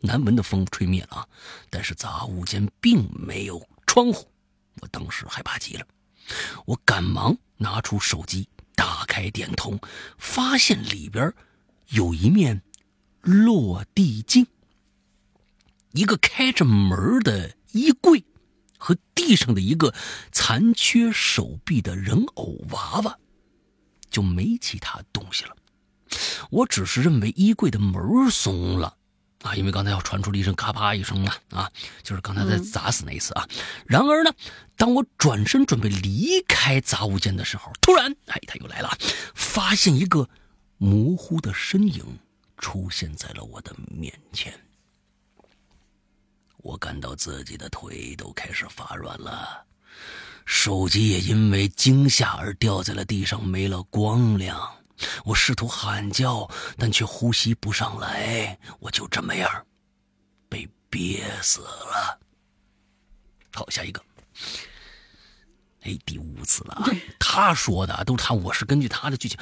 [0.00, 1.26] 难闻的风吹灭了啊，
[1.68, 4.26] 但是杂物间并没有窗户，
[4.80, 5.84] 我当时害怕极了。
[6.66, 9.78] 我赶忙拿出手机，打开电筒，
[10.18, 11.32] 发现里边
[11.88, 12.62] 有一面
[13.20, 14.46] 落地镜，
[15.92, 18.24] 一个开着门的衣柜，
[18.78, 19.94] 和地上的一个
[20.32, 23.18] 残缺手臂的人偶娃娃，
[24.10, 25.56] 就没其他东西了。
[26.50, 28.96] 我只是认为衣柜的门松了。
[29.44, 31.70] 啊，因为刚才要传出了一声咔啪一声嘛，啊，
[32.02, 33.46] 就是刚才在砸死那一次啊。
[33.84, 34.32] 然而呢，
[34.74, 38.90] 当我转身准备离开杂物间的时候，突然，哎，他又来了，
[39.34, 40.26] 发现一个
[40.78, 42.18] 模糊的身影
[42.56, 44.58] 出现在了我的面前。
[46.56, 49.62] 我感到自己的腿都开始发软了，
[50.46, 54.58] 手机也因为惊吓而掉在了地上，没了光亮。
[55.24, 56.48] 我试图喊叫，
[56.78, 58.58] 但却呼吸不上来。
[58.80, 59.66] 我就这么样
[60.48, 62.18] 被憋死了。
[63.52, 64.02] 好，下一个。
[65.82, 66.86] 哎，第五次了啊！
[67.18, 69.38] 他说的都是他，我是根据他的剧情，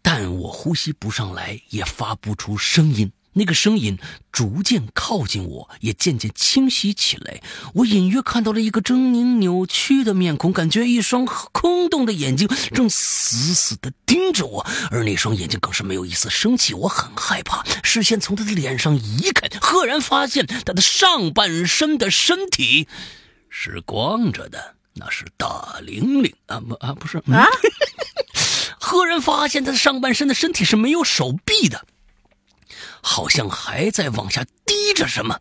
[0.00, 3.12] 但我呼吸不上来，也发不出声音。
[3.34, 3.98] 那个声音
[4.32, 7.40] 逐渐靠近我，也渐渐清晰起来。
[7.74, 16.74] 我隐约看到了一个狰狞扭曲的面孔，感觉一双空洞的眼睛正死死地盯着我，而那双眼睛更是没有一丝生气。
[16.74, 22.88] 我很害怕，视线从他的脸上移开，赫然发现他的上半身的身体
[23.48, 27.46] 是光着的，那是大玲玲啊不啊不是啊！
[28.78, 31.86] 赫然发现他的上半身的身体是没有手臂的。
[33.06, 35.38] 好像还在往下滴着什么，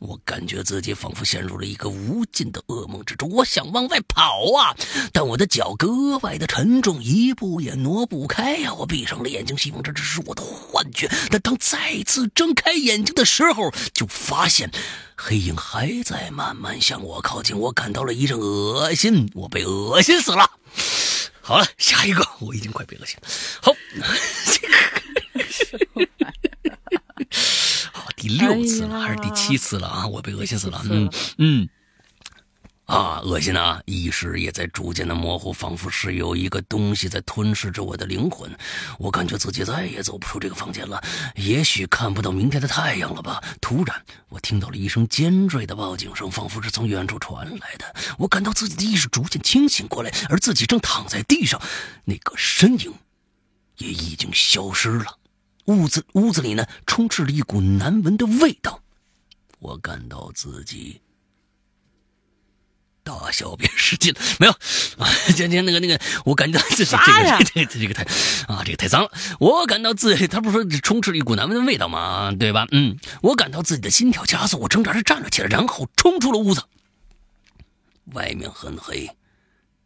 [0.00, 3.30] 我感觉自己仿佛陷入了一个无尽的噩梦之中。
[3.30, 4.74] 我想往外跑啊，
[5.12, 8.74] 但我的脚格外的沉重，一步也挪不开呀。
[8.74, 11.08] 我闭上了眼睛，希望这只是我的幻觉。
[11.30, 14.68] 但当再次睁开眼睛的时候，就发现
[15.16, 17.56] 黑影还在慢慢向我靠近。
[17.56, 20.50] 我感到了一阵恶心，我被恶心死了。
[21.46, 23.28] 好了，下一个， 我已经快被恶心了。
[23.62, 23.72] 好，
[24.52, 24.74] 这个。
[27.92, 30.04] 好，第六次了还是第七次了啊？
[30.08, 30.82] 我被恶心死了。
[30.90, 31.08] 嗯
[31.38, 31.68] 嗯，
[32.86, 33.82] 啊，恶心啊！
[33.84, 38.48] 意识也在逐渐的模糊，仿佛是有一个东西在吞噬着我的灵魂。
[38.96, 41.02] 我感觉自己再也走不出这个房间了，
[41.34, 43.42] 也许看不到明天的太阳了吧？
[43.60, 47.92] 突然，我听到了一声尖锐的报警声，仿佛是从远处传来的。
[48.18, 51.60] 我感到自己的意识逐渐清醒过来，而自己正躺在地上，
[52.04, 52.94] 那个身影
[53.78, 55.18] 也已经消失了。
[55.64, 58.80] 屋子屋子里呢，充斥着一股难闻的味道，
[59.58, 61.00] 我感到自己
[63.06, 64.52] 大小便失禁了没有？
[64.98, 65.06] 啊，
[65.36, 68.02] 今天那个那个，我感觉到自己这个 这个这个太
[68.52, 69.10] 啊，这个太脏了。
[69.38, 72.32] 我感到自己，他不是说充斥着一股难闻的味道吗？
[72.36, 72.66] 对吧？
[72.72, 76.64] 嗯，我感到自己的心跳加速，我挣扎着站了起来，然后冲出了屋子。
[78.12, 79.08] 外面很黑，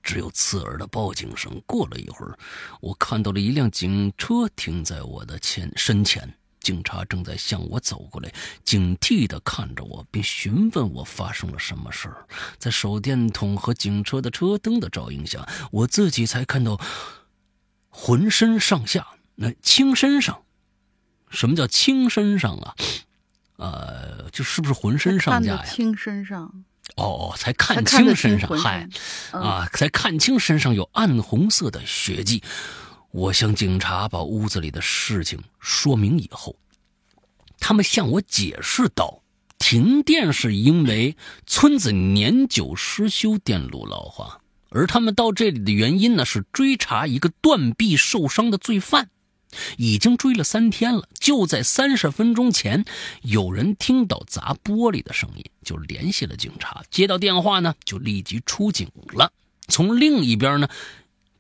[0.03, 1.61] 只有刺耳的报警声。
[1.67, 2.39] 过了一会儿，
[2.81, 6.35] 我看到了一辆警车停在我的前身前。
[6.61, 8.33] 警察正在向我走过来，
[8.65, 12.27] 警惕地看着我，并询问我发生了什么事儿。
[12.59, 16.81] 在手电筒和警车的车灯的照应下，我自己才看到
[17.89, 19.07] 浑身上下
[19.37, 20.43] 那青身上。
[21.31, 22.75] 什么叫青身上啊？
[23.57, 25.65] 呃，就是不是浑身上下呀？
[25.65, 26.65] 青身上。
[26.97, 28.89] 哦哦，才看清身上，嗨
[29.31, 32.43] 身，啊，才看清身上有暗红色的血迹。
[33.13, 36.55] 我向警察把屋子里的事情说明以后，
[37.59, 39.23] 他们向我解释道：
[39.59, 41.17] 停电是因为
[41.47, 49.11] 村子年久失修，电路老化，而他们到这里的原因呢是追查一个断臂受伤的罪犯。
[49.77, 52.85] 已经追了三天了，就在三十分钟前，
[53.23, 56.85] 有人听到砸玻璃的声音，就联系了警察。
[56.89, 59.33] 接到电话呢，就立即出警了。
[59.67, 60.69] 从另一边呢，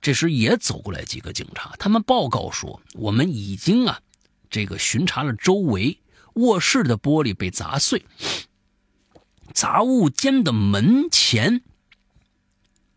[0.00, 4.00] 这时也走过来几个警察，他们报告说，我们已经啊，
[4.48, 5.98] 这个巡查了周围，
[6.34, 8.04] 卧室的玻璃被砸碎，
[9.52, 11.62] 杂物间的门前。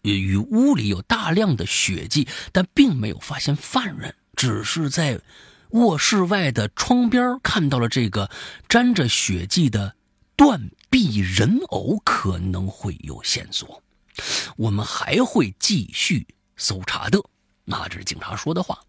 [0.01, 4.15] 与与屋里有大量的血迹，但并没有发现犯人。
[4.35, 5.21] 只是在
[5.69, 8.29] 卧室外的窗边看到了这个
[8.67, 9.95] 沾着血迹的
[10.35, 13.81] 断臂人偶，可能会有线索。
[14.57, 16.27] 我们还会继续
[16.63, 17.19] 搜查的。
[17.65, 18.79] 那这是警察说的话。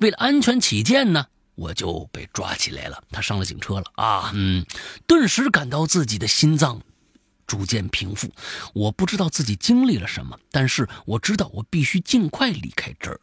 [0.00, 1.24] 为了安全起见呢，
[1.54, 3.02] 我就被抓起来了。
[3.10, 4.66] 他上了警车了啊，嗯，
[5.06, 6.82] 顿时感到自己的心脏
[7.46, 8.28] 逐渐平复。
[8.74, 13.20] 我不知道自己经历了什么，但是我知道我必须尽快离开这儿。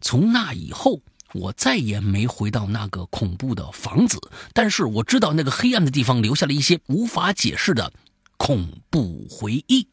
[0.00, 1.00] 从那以后。
[1.32, 4.18] 我再也没回到那个恐怖的房子，
[4.52, 7.92] 但是我知道那个黑暗的地方留下了一些无法解释的
[8.36, 9.86] 恐怖回忆。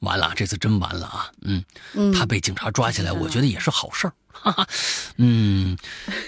[0.00, 1.30] 完了，这次真完了啊！
[1.42, 1.64] 嗯，
[1.94, 4.68] 嗯，他被警察抓起来，我觉得也是好事儿，哈哈。
[5.16, 5.76] 嗯，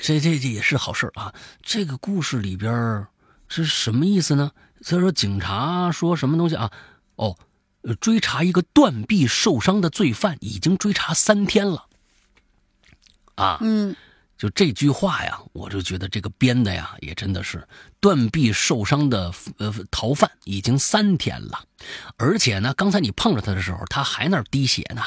[0.02, 1.34] 这这这也是好事儿啊。
[1.62, 3.06] 这个故事里边
[3.48, 4.52] 是什么意思呢？
[4.84, 6.70] 他说警察说什么东西啊？
[7.16, 7.36] 哦。
[7.82, 11.86] 呃，追查一个断臂受伤的罪犯，已经追查三天了。
[13.36, 13.94] 啊，嗯，
[14.38, 17.66] 就这句话呀，我就觉得这个编的呀，也真的是
[18.00, 21.60] 断臂受伤的呃逃犯已经三天了，
[22.18, 25.02] 而且呢，刚才你碰着他的时候，他还那滴血呢，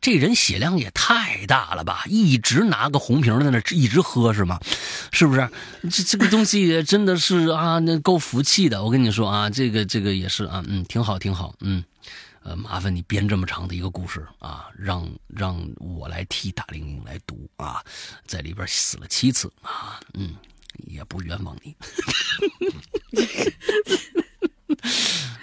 [0.00, 4.58] 这人血量也太大了吧，一直拿个红瓶在那一直喝是吗？
[5.12, 5.48] 是不是？
[5.90, 8.82] 这这个东西也真的是啊，那够服气的。
[8.82, 11.84] 我跟你说啊，这个这个也是啊，嗯，挺好挺好，嗯。
[12.44, 17.82] 呃，麻烦你编这么长的一个故事啊，让让我来替大玲玲来读啊，
[18.26, 20.34] 在里边死了七次啊，嗯，
[20.86, 21.76] 也不冤枉你。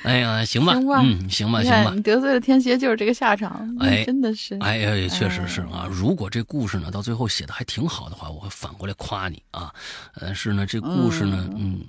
[0.04, 5.88] 哎呀，行吧，行吧嗯，行吧，行吧，你得罪了天蝎就是这个下场，哎真的是，哎呀，也确实是啊。
[5.92, 9.74] 如果这故事呢到最后写的还挺好的话，我会反过来夸你啊。
[10.20, 11.82] 但是呢，这故事呢，嗯，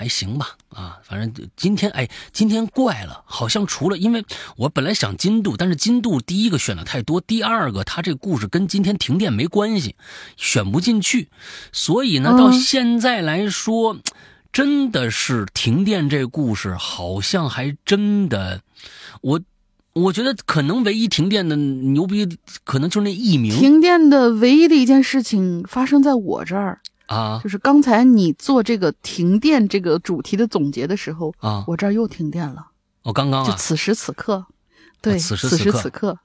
[0.00, 0.96] 还行吧啊。
[1.04, 4.24] 反正今天哎，今天怪了，好像除了因为
[4.56, 9.94] 我本来想金度，但是金度第一个选的太多，第二个他这故事跟今天停电没关系，
[10.38, 11.28] 选不进去，
[11.70, 13.98] 所以呢，嗯到现在来说。
[14.52, 18.62] 真的是停电这故事，好像还真的，
[19.20, 19.40] 我
[19.92, 22.26] 我觉得可能唯一停电的牛逼，
[22.64, 26.80] 可能就是那艺名停电的唯一的一件事情发生在我这儿，
[27.10, 27.40] 啊。
[27.42, 31.64] 就是刚才你做这个停电这个主题的总结的时候，啊！
[31.66, 32.68] 我这儿又停电了，
[33.02, 34.46] 我刚刚啊，就此时此刻，
[35.02, 36.18] 对，此时此此刻此刻，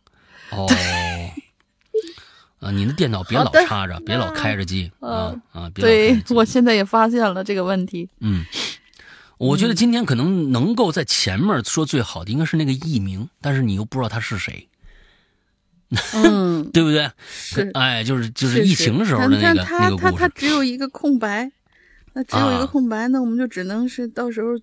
[0.52, 0.68] 哦，
[2.62, 5.70] 啊，你的电脑别老插着，别老开着机啊啊！
[5.74, 8.45] 别对 我现在也发现了这个问题，嗯，
[9.38, 14.68] 我觉得今天可能能够在前面说最好的应该是那个艺名，但是你又不知道他是谁，
[16.13, 17.09] 嗯， 对不对？
[17.27, 21.51] 是哎，就是就是疫情时候的那个但他他他那个故事只有一个空白，
[22.13, 24.57] 那只有一啊个空白，那我们就只能是到时候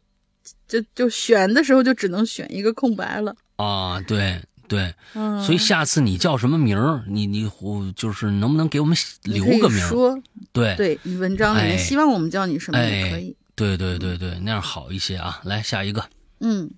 [0.67, 3.35] 就就选的时候就只能选一个空白了。
[3.57, 9.79] 啊，对对，嗯，所以下次你叫什么名儿，你你我就是能不能给我们留个名？
[9.87, 10.19] 说，
[10.53, 13.37] 对对你文章里哎面希望我们叫你什么也可以。
[13.55, 15.41] 对对对对，那样好一些啊。
[15.45, 16.03] 来下一个，
[16.41, 16.71] 嗯，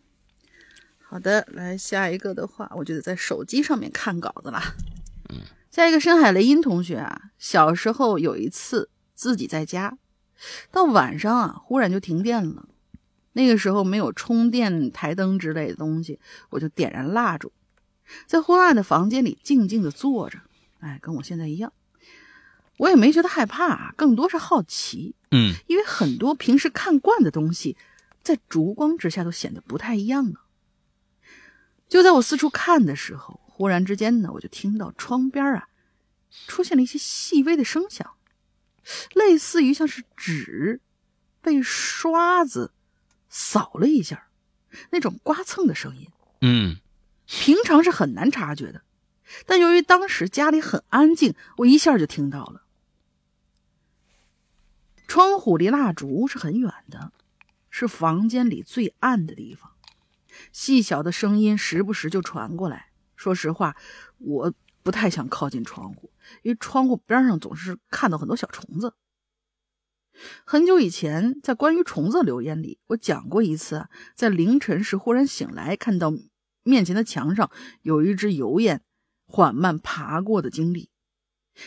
[1.06, 4.74] 好的，来下一个的话，我就得在手机上面看稿子啦。
[5.30, 5.40] 嗯，
[5.70, 9.96] 下一个深海雷音同学啊，小时候有一次自己在家，
[10.72, 12.68] 到晚上啊，忽然就停电了。
[13.34, 16.18] 那个时候没有充电台灯之类的东西，
[16.50, 17.52] 我就点燃蜡烛，
[18.26, 20.38] 在昏暗的房间里静静的坐着。
[20.80, 21.72] 哎，跟我现在一样，
[22.78, 25.14] 我也没觉得害怕，更多是好奇。
[25.30, 27.76] 嗯，因为很多平时看惯的东西，
[28.22, 30.40] 在烛光之下都显得不太一样呢。
[31.88, 35.68] 就在我四处看的时候，忽然之间呢，我就听到窗边啊，
[36.46, 38.14] 出现了一些细微的声响，
[39.14, 40.80] 类似于像是纸
[41.40, 42.72] 被刷子
[43.28, 44.28] 扫了一下，
[44.90, 46.08] 那种刮蹭的声音。
[46.40, 46.78] 嗯，
[47.26, 48.82] 平常是很难察觉的。
[49.46, 52.62] 但由于当时家里很安静，我一下就听到了。
[55.06, 57.12] 窗户离蜡烛是很远的，
[57.70, 59.70] 是房间里最暗的地方。
[60.52, 62.90] 细小的声音时不时就传过来。
[63.16, 63.76] 说实话，
[64.18, 64.52] 我
[64.82, 66.12] 不太想靠近窗户，
[66.42, 68.94] 因为窗户边上总是看到很多小虫子。
[70.44, 76.12] 很久以前，在关于虫子留言里，我讲过一次，在凌晨时忽然醒来，看到
[76.62, 77.50] 面前的墙上
[77.82, 78.82] 有一只油烟。
[79.26, 80.90] 缓慢爬过的经历，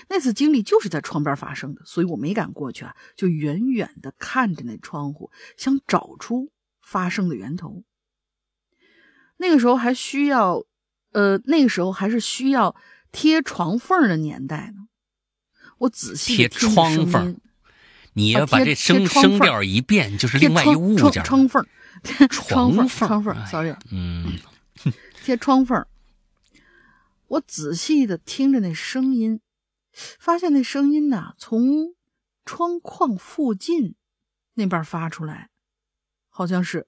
[0.09, 7.83] 那次经历就是在窗边发生的，所以我没敢过去啊，就远远的看着那窗户，想找出发生的源头。
[9.37, 10.63] 那个时候还需要，
[11.11, 12.75] 呃，那个时候还是需要
[13.11, 14.87] 贴床缝的年代呢。
[15.79, 17.37] 我仔细贴窗缝，
[18.13, 21.23] 你要把这声声调一变，就是另外一物件。
[21.23, 21.65] 窗缝，
[22.29, 24.39] 窗缝，窗缝，sorry，嗯，
[25.23, 25.85] 贴窗缝。
[27.27, 29.41] 我仔细的听着那声音，
[29.91, 31.93] 发现那声音呐，从
[32.45, 33.95] 窗框附近
[34.53, 35.49] 那边发出来，
[36.29, 36.87] 好像是，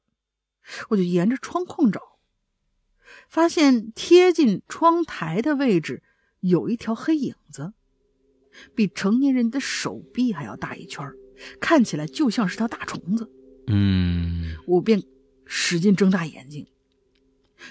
[0.88, 2.09] 我就沿着窗框找，
[3.30, 6.02] 发现贴近窗台的位置
[6.40, 7.74] 有一条黑影子，
[8.76, 11.10] 比成年人的手臂还要大一圈，
[11.62, 13.32] 看起来就像是条大虫子。
[13.68, 15.04] 嗯，我便
[15.46, 16.68] 使劲睁大眼睛，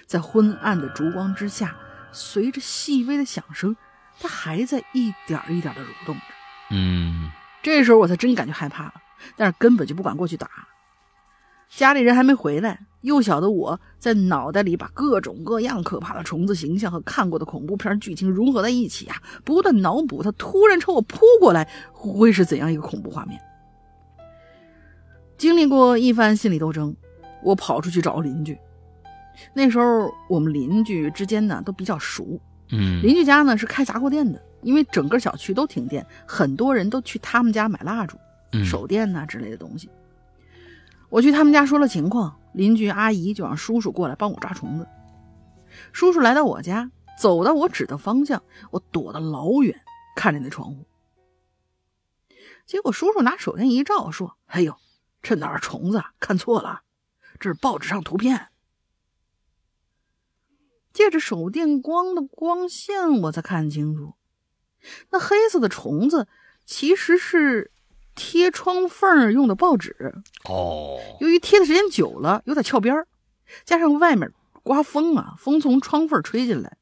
[0.07, 1.77] 在昏暗的烛光之下。
[2.11, 3.77] 随着细微的响声，
[4.19, 6.23] 它还在一点一点的蠕动着。
[6.71, 7.31] 嗯，
[7.63, 8.95] 这时候我才真感觉害怕了，
[9.37, 10.68] 但是根本就不敢过去打。
[11.71, 23.41] 家里人还没回来，幼小的我在脑袋里把各种各样可怕的虫子形象和看过的恐怖片剧情融合在一起啊，不断脑补它突然朝我扑过来会是怎样一个恐怖画面。
[25.37, 26.97] 经历过一番心理斗争，
[27.45, 28.59] 我跑出去找邻居。
[29.55, 32.41] 那时候我们邻居之间呢都比较熟，
[32.71, 38.17] 嗯，邻居家呢是开杂货店的，因为整个小区都停电，很多人都去他们家买蜡烛、
[38.65, 39.89] 手电呐之类的东西。
[41.11, 44.87] 我去他们家说了情况，邻居阿姨就让叔叔过来帮我抓虫子。
[45.93, 49.81] 叔叔来到我家，走到我指的方向，我躲得老远，
[50.15, 50.87] 看着那窗户。
[52.67, 54.77] 结果叔叔拿手电一照，说：“哎呦，
[55.23, 56.03] 这哪是虫子？
[56.21, 56.83] 看错了，
[57.41, 58.49] 这是报纸上图片。”
[60.93, 64.15] 借着手电光的光线，我才看清楚，
[65.11, 66.27] 那黑色的虫子
[66.67, 67.71] 其实是
[68.19, 69.95] 贴窗缝用的报纸。
[70.45, 73.07] 哦，由于贴的时间久了，有点翘边
[73.65, 74.33] 加上外面
[74.65, 76.77] 刮风啊，风从窗缝吹进来，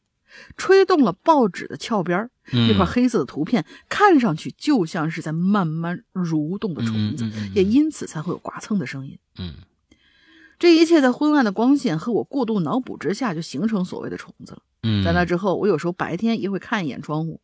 [0.57, 9.19] 吹动了报纸的翘边那块黑色的图片看上去就像是在慢慢蠕动的虫子，也因此才会有刮蹭的声音。
[9.39, 9.55] 嗯。
[10.59, 14.63] 这一切在昏暗的光线和我过度脑补之下，就形成所谓的虫子了。
[14.85, 17.43] 嗯，在那之后，我有时候白天也会看一眼窗户，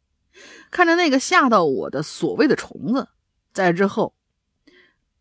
[0.71, 3.09] 看着那个吓到我的所谓的虫子。
[3.53, 4.15] 在之后，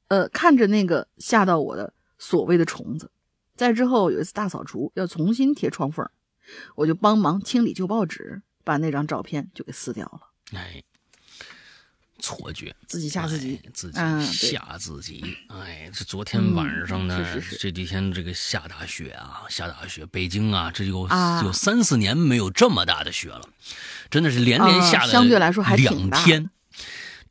[0.07, 3.11] 呃，看着那个吓到我的所谓的虫子。
[3.55, 6.09] 在之后有一次大扫除，要重新贴窗缝，
[6.75, 10.57] 我就帮忙清理旧报纸，把那张照片就给撕掉了。
[10.57, 10.83] 哎。
[12.23, 15.23] 错觉，自己吓自己，自己吓自己。
[15.47, 21.09] 哎，这昨天晚上呢，这几天这个下大雪啊，下大雪，北京啊，这有
[21.43, 23.41] 有三四年没有这么大的雪了，
[24.11, 26.51] 真的是连连下了相对来说还两天。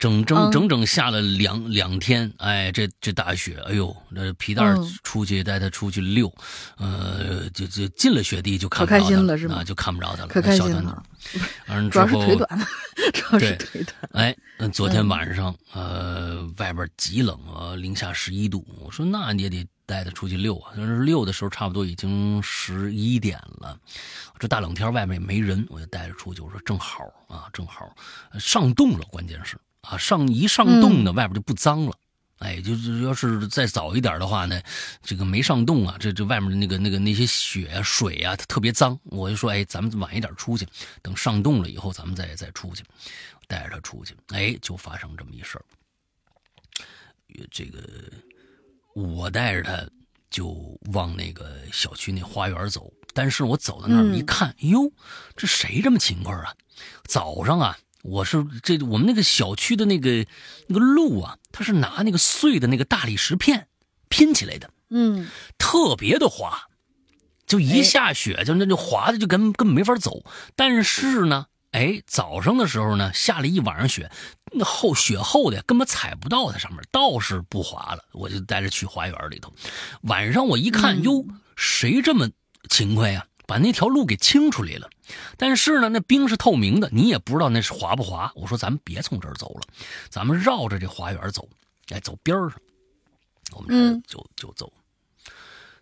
[0.00, 4.74] 整整整整下了两两天，哎，这这大雪，哎呦，那皮蛋
[5.04, 6.34] 出去带他出去溜，
[6.78, 11.02] 呃，就就进了雪地就看不着他了，是就看不着他了，可开心了。
[11.68, 12.66] 完主要是腿短，
[13.12, 14.10] 主要是腿短。
[14.14, 18.66] 哎，昨天晚上，呃，外边极冷啊，零下十一度。
[18.80, 20.72] 我说那你也得带他出去溜啊。
[20.74, 23.78] 但是溜的时候差不多已经十一点了，
[24.38, 26.40] 这大冷天外面也没人，我就带着出去。
[26.40, 27.94] 我说正好啊，正好
[28.38, 29.58] 上冻了，关键是。
[29.82, 31.92] 啊，上一上冻呢，外边就不脏了。
[32.38, 34.60] 哎，就是要是再早一点的话呢，
[35.02, 38.98] 这个没上冻啊，这这外面的那个那个那些雪啊、水啊，它特别脏。
[39.04, 40.66] 我就说，哎，咱们晚一点出去，
[41.02, 42.82] 等上冻了以后，咱们再再出去，
[43.46, 44.14] 带着他出去。
[44.28, 45.64] 哎，就发生这么一事儿。
[47.50, 47.78] 这个
[48.94, 49.86] 我带着他
[50.30, 52.90] 就往那个小区那花园走。
[53.12, 54.90] 但是我走到那儿一看，哟，
[55.36, 56.54] 这谁这么勤快啊？
[57.04, 60.26] 早上啊，我是这我们那个小区的那个
[60.66, 63.68] 那个路啊，它是拿那个碎的那个大理石片
[64.08, 65.28] 拼起来的，嗯，
[65.58, 66.68] 特别的滑，
[67.46, 70.24] 就一下雪就那就滑的就根根本没法走。
[70.56, 74.10] 但是呢，哎，早上的时候呢，下了一晚上雪，
[74.52, 78.04] 那厚雪厚的根本踩不到它上面，倒是不滑了。
[78.12, 79.52] 我就带着去花园里头，
[80.02, 81.24] 晚上我一看，哟，
[81.56, 82.28] 谁这么？
[82.68, 84.88] 勤快呀，把那条路给清出来了。
[85.36, 88.30] 但是呢，那冰是透明的，你也不知道那是滑不滑。
[88.36, 89.62] 我说咱们别从这儿走了，
[90.08, 91.48] 咱们绕着这花园走，
[91.88, 92.52] 哎，走边上。
[93.56, 94.72] 我们就就走，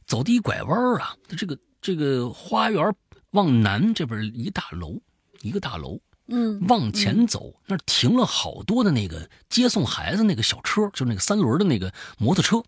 [0.07, 2.95] 走的一拐弯啊，这个这个花园
[3.33, 4.99] 往南这边一大楼，
[5.43, 12.63] 一个大楼，嗯，往前走，那停了好多的那个接送孩子那个小车，就那个三轮的那个摩托车。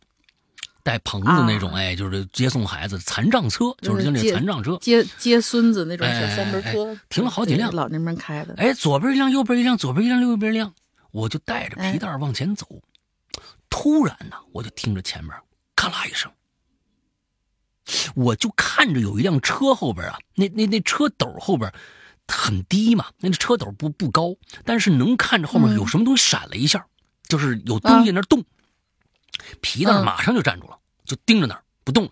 [0.82, 8.54] 带棚子那种，哎，就是接送孩子残障车，就是就那残障车，接接孙子那种小三轮车，停了好几辆，老年人开的。
[8.56, 10.74] 哎，左边一辆，右边一辆，左边一辆，右边一辆，
[11.10, 12.66] 我就带着皮带往前走。
[13.68, 15.32] 突然呢，我就听着前面
[15.76, 16.30] 咔啦一声，
[18.14, 21.72] 我就看着有一辆车后边啊，那那那车斗后边
[22.26, 24.34] 很低嘛，那车斗不不高，
[24.64, 26.86] 但是能看着后面有什么东西闪了一下，
[27.28, 28.44] 就是有东西那动。
[29.60, 32.10] 皮蛋马上就站住了，就盯着那儿不动了。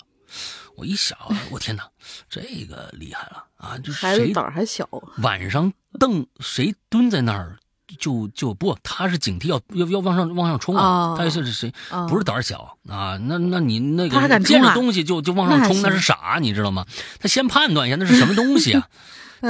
[0.77, 1.19] 我一想，
[1.51, 1.89] 我天哪，
[2.31, 3.77] 这个厉害了啊！
[3.83, 4.89] 这孩子胆还小，
[5.23, 7.59] 晚上瞪谁蹲在那儿，
[7.99, 11.17] 就就不，他是警惕要要要往上往上冲啊！
[11.19, 11.73] 他是谁？
[12.09, 13.19] 不是胆小啊？
[13.23, 16.87] 那那你那个见着东西就就往上冲，那是傻，你知道吗？
[17.19, 18.89] 他先判断一下那是什么东西啊。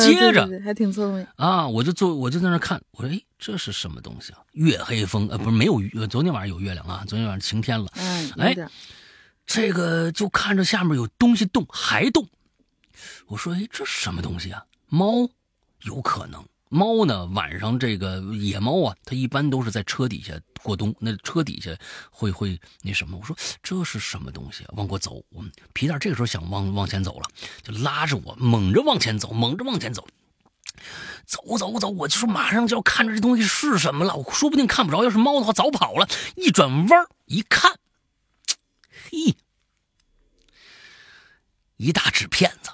[0.00, 1.66] 接着还挺聪明啊！
[1.66, 7.86] 我就坐，我就在那看，我说：“哎，这是什么东西啊？”月黑风，呃，不是没有月，昨天晚上有月亮啊，昨天晚上晴天了。
[7.94, 8.56] 嗯，哎，
[9.46, 12.28] 这个就看着下面有东西动，还动。
[13.26, 14.64] 我说：“哎，这是什么东西啊？
[14.88, 15.28] 猫？
[15.82, 17.26] 有可能。”猫呢？
[17.26, 20.94] 晚上这个野猫啊，它一般都是在车底下过冬。
[21.00, 21.70] 那车底下
[22.10, 23.18] 会会那什么？
[23.18, 24.74] 我说这是什么东西啊？
[24.76, 27.28] 往过走，我们皮蛋这个时候想往往前走了，
[27.62, 30.06] 就拉着我猛着往前走，猛着往前走，
[31.24, 34.14] 走走走，我就说马上就要看着这东西是什么了。
[34.14, 36.08] 我说不定看不着，要是猫的话早跑了。
[36.36, 37.78] 一转弯一看，
[39.10, 39.36] 嘿，
[41.76, 42.70] 一大纸片子。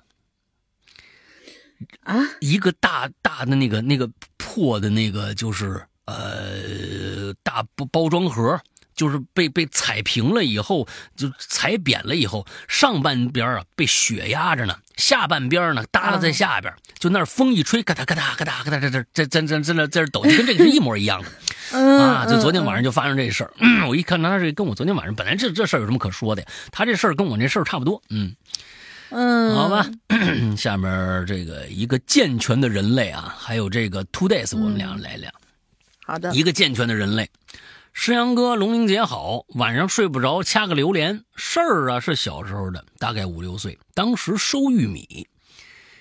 [2.04, 8.60] 啊，一个大大的那个那个破的那个就是呃大包包装盒，
[8.94, 10.86] 就是被被踩平了以后，
[11.16, 21.78] 就踩扁了以后，上半边啊被雪压着呢，下半边呢耷拉在下边，就那风一吹，咔嗒咔嗒咔嗒咔嗒，这这这这这这这抖，跟这个是一模一样的。
[21.78, 28.36] 啊，就昨天晚上就发生这事儿，我一看他这跟我昨天晚上本来这这事儿有什么可说的，他这事儿跟我那事儿差不多，嗯。
[29.16, 29.88] 嗯，好吧，
[30.58, 35.30] 下面这个一个健全的人类啊，还有这个 Two Days，我们俩来聊。
[36.04, 37.30] 好的，一个健全的人类，
[37.92, 41.22] 诗阳哥，龙玲姐好，晚上睡不着，掐个榴莲。
[41.36, 45.28] 事儿啊是小时候的，大概五六岁，当时收玉米，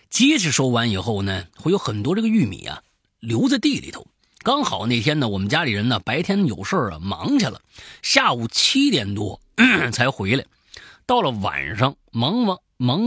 [0.10, 2.82] 机器收完以后呢，会有很多这个玉米啊
[3.20, 4.08] 留在地里头。
[4.40, 7.62] 刚好那天呢，我们家里人呢白天有事啊忙去了，
[8.02, 9.40] 下午七点多
[9.94, 10.44] 才回来，
[11.06, 12.58] 到了晚上忙完。
[12.84, 13.00] 忙，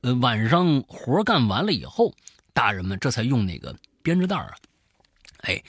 [0.00, 2.12] 呃，晚上活干完了以后，
[2.52, 3.72] 大人们这才用那个
[4.02, 4.52] 编织袋啊，
[5.42, 5.62] 哎，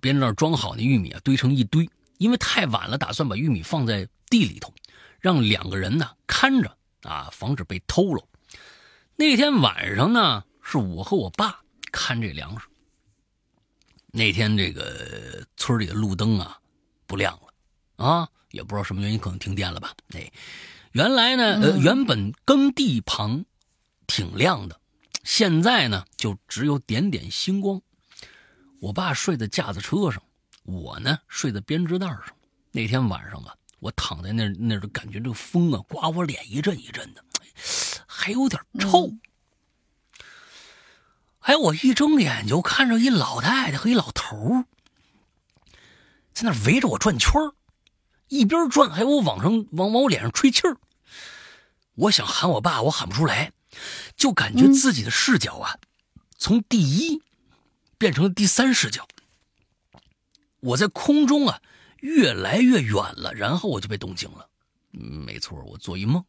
[0.00, 1.86] 编织袋装好那玉米啊，堆成一堆。
[2.16, 4.72] 因为太晚了，打算把玉米放在地里头，
[5.20, 8.26] 让两个人呢看着啊，防止被偷了。
[9.16, 11.60] 那天晚上呢，是我和我爸
[11.92, 12.66] 看这粮食。
[14.12, 16.58] 那天这个村里的路灯啊
[17.06, 19.92] 不亮了，啊，也不知道什么原因，可能停电了吧？
[20.14, 20.32] 哎。
[20.94, 23.44] 原来呢，呃，原本耕地旁
[24.06, 24.80] 挺亮的，
[25.24, 27.82] 现在呢就只有点点星光。
[28.78, 30.22] 我爸睡在架子车上，
[30.62, 32.26] 我呢睡在编织袋上。
[32.70, 37.24] 那天晚上啊，我躺在那那儿，感觉这个风啊刮我脸一阵一阵的，
[38.06, 39.12] 还有点臭。
[41.40, 44.64] 哎，我一睁眼就看着一老太太和一老头
[46.32, 47.32] 在那围着我转圈
[48.34, 50.76] 一边转还有我往上往往我脸上吹气儿。
[51.94, 53.52] 我想喊我爸，我喊不出来，
[54.16, 55.78] 就感觉自己的视角啊，
[56.36, 57.22] 从第一
[57.96, 59.06] 变成了第三视角。
[60.60, 61.60] 我在空中啊，
[62.00, 64.48] 越来越远了，然后我就被冻醒了。
[64.90, 66.24] 没错，我做一梦，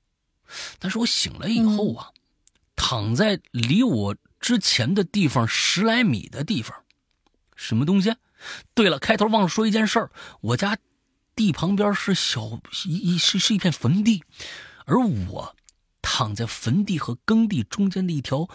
[0.78, 2.12] 但是我醒了以后啊，
[2.76, 6.84] 躺在离我之前的地方十来米的地方，
[7.56, 8.16] 什么东西？
[8.76, 10.12] 对了，开头忘了说一件事儿，
[10.42, 10.78] 我家
[11.36, 14.24] 地旁边是小一一是是一片坟地。
[14.86, 15.56] 而我
[16.02, 18.48] 躺在坟地和耕地中间的一条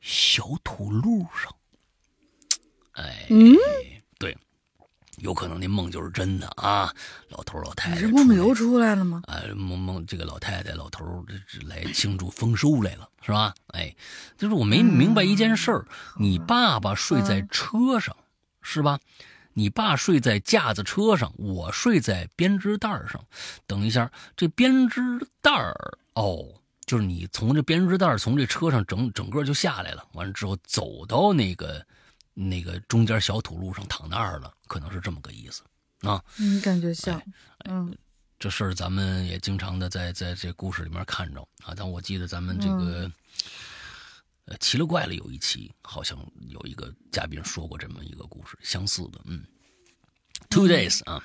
[0.00, 1.54] 小土路上。
[2.92, 3.54] 哎，嗯，
[4.18, 4.36] 对，
[5.18, 6.92] 有可能那梦就是真的啊！
[7.28, 9.22] 老头老太太这梦游出来了吗？
[9.26, 11.04] 啊，梦梦这个老太太老头
[11.46, 13.54] 这来庆祝丰收来了，是吧？
[13.68, 13.94] 哎，
[14.36, 15.86] 就是我没明白一件事儿，
[16.18, 18.16] 你爸爸睡在车上，
[18.62, 18.98] 是吧？
[19.58, 23.22] 你爸睡在架子车上，我睡在编织袋上。
[23.66, 25.00] 等一下，这编织
[25.42, 25.74] 袋儿
[26.14, 26.46] 哦，
[26.86, 31.84] 就是你从这编织袋从这车上整整个就下来了，完了之后走到那个。
[32.40, 35.64] 那个中间小土路上躺那儿了，可能是这么个意思
[36.02, 36.22] 啊。
[36.36, 37.20] 你，感觉像。
[37.64, 37.92] 嗯，
[38.38, 41.74] 这事儿咱们也经常的在在这故事里面看着啊。
[41.76, 43.10] 但我记得咱们这个
[44.48, 46.18] 呃奇了怪了有一期，好像
[46.48, 49.20] 有一个嘉宾说过这么一个故事，相似的。
[49.26, 49.44] 嗯
[50.48, 51.22] ，Two days 啊，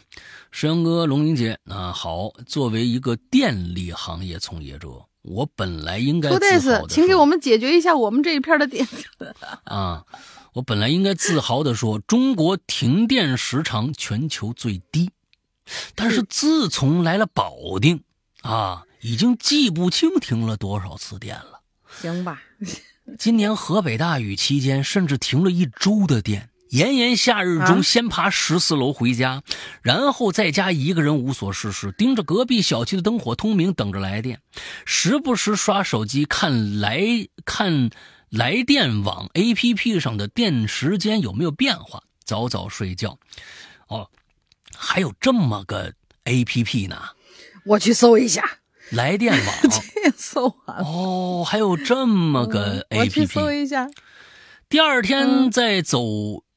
[0.51, 2.29] 石阳哥、龙玲姐啊，好。
[2.45, 8.87] 作为一个电力行业从业者，我本来应该 Two days，请给我们解决一下我们这一片的电
[9.65, 10.05] 啊。
[10.53, 15.09] 我本来应该自豪的说，中国停电时长全球最低，
[15.95, 18.03] 但是自从来了保定，
[18.41, 21.61] 啊，已经记不清停了多少次电了。
[22.01, 22.43] 行吧，
[23.17, 26.49] 今年河北大雨期间，甚至停了一周的电。
[26.69, 29.43] 炎炎夏日中，先爬十四楼回家，
[29.81, 34.41] 然后在家一个人无所事事，盯着隔壁小区的灯火通明，等着来电，
[34.85, 36.99] 时不时刷手机看来
[37.45, 37.89] 看。
[38.29, 42.01] 来电网 A P P 上的电时间有没有变化？
[42.25, 43.19] 早早睡觉。
[43.87, 44.09] 哦，
[44.75, 45.93] 还有这么个
[46.23, 46.99] A P P 呢，
[47.63, 48.43] 我去搜一下。
[48.91, 50.83] 来电网， 这搜完了。
[50.83, 53.21] 哦，还有这么个 A P P。
[53.21, 53.89] 我去搜一下。
[54.69, 56.01] 第二天再走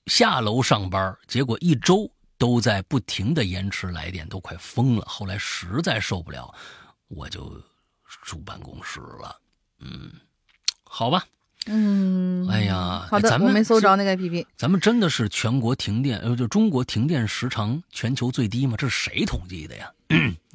[0.06, 5.04] 下楼上班，结果一周都在不停的延迟来电，都快疯了。
[5.06, 6.52] 后来实在受不了，
[7.08, 7.62] 我就
[8.22, 9.40] 住办公室了。
[9.80, 10.12] 嗯，
[10.84, 11.24] 好吧。
[11.66, 14.46] 嗯，哎呀，好的，咱们没搜着那个 APP。
[14.56, 18.74] 咱们真的是全国停电，呃，就中国停电时长全球最低吗？
[18.78, 19.90] 这是谁统计的呀？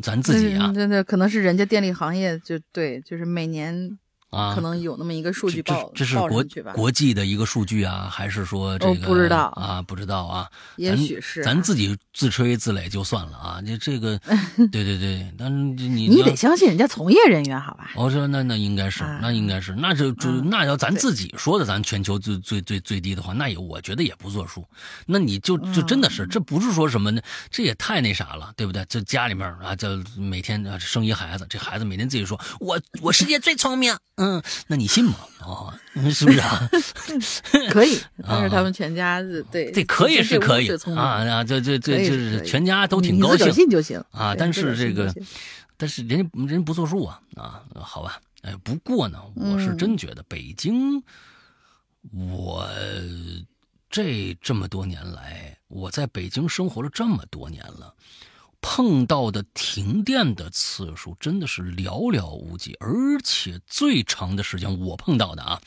[0.02, 0.72] 咱自己啊？
[0.74, 3.98] 对对可能是人家电力行业就对，就是每年。
[4.32, 6.44] 啊，可能有那么一个数据报，这是国
[6.74, 9.82] 国际的一个数据啊，还是说这个不知道啊？
[9.82, 10.50] 不知道啊？
[10.78, 13.62] 也许是咱自己自吹自擂就算了啊！
[13.66, 14.18] 这这个，
[14.72, 17.92] 对对对，但你你得相信人家从业人员好吧？
[17.98, 24.66] 我说那那应该是，那应该是，那就就那要咱自己说的，咱全球最最最最低的话，那也我觉得也不作数。
[25.06, 27.22] 那你就就真的是，这不是说什么呢？
[27.50, 28.86] 这也太那啥了，对不对？
[28.88, 33.94] 这家里面啊，就每天啊生一孩子，这孩子每天自己说，我我世界最聪明。
[34.22, 35.16] 嗯，那你信吗？
[35.44, 35.74] 哦，
[36.12, 36.70] 是不是啊？
[37.72, 39.20] 可以，但是他们全家
[39.52, 44.36] 对这可以是可以啊啊，这这这就是全家都挺高兴，信就行啊。
[44.38, 45.12] 但是这个，
[45.76, 48.22] 但是人家人不作数啊啊，好吧。
[48.44, 51.04] 哎，不过呢，我是真觉得北京，
[52.12, 52.68] 我
[53.90, 57.94] 这这么多年来，我在北京生活了这么多年了。
[58.62, 65.62] 碰到的停电的次数真的是寥寥无几，而且最长的时间我碰到的啊，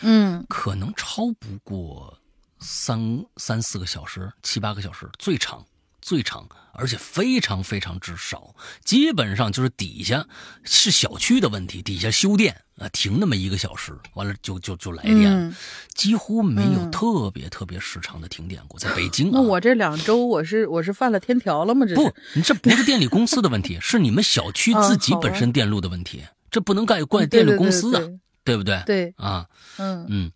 [0.00, 2.18] 嗯，可能超不过
[2.58, 5.64] 三三四个小时、七八个小时，最长。
[6.02, 8.54] 最长，而且非常非常之少，
[8.84, 10.26] 基本上就是底下
[10.64, 15.54] 是小区的问题，底下修电啊，停那么一个小时，完了就就就来电，
[15.94, 18.78] 几乎没有特别特别时长的停电过。
[18.80, 21.86] 在北京，那我这两周我是我是犯了天条了吗？
[21.86, 28.02] 这不，你这不是电力公司的问题，是你们小区 自己本身电路的问题，这不能怪怪电力公司啊，
[28.42, 28.82] 对不对？
[28.84, 29.46] 对啊，
[29.78, 30.32] 嗯嗯，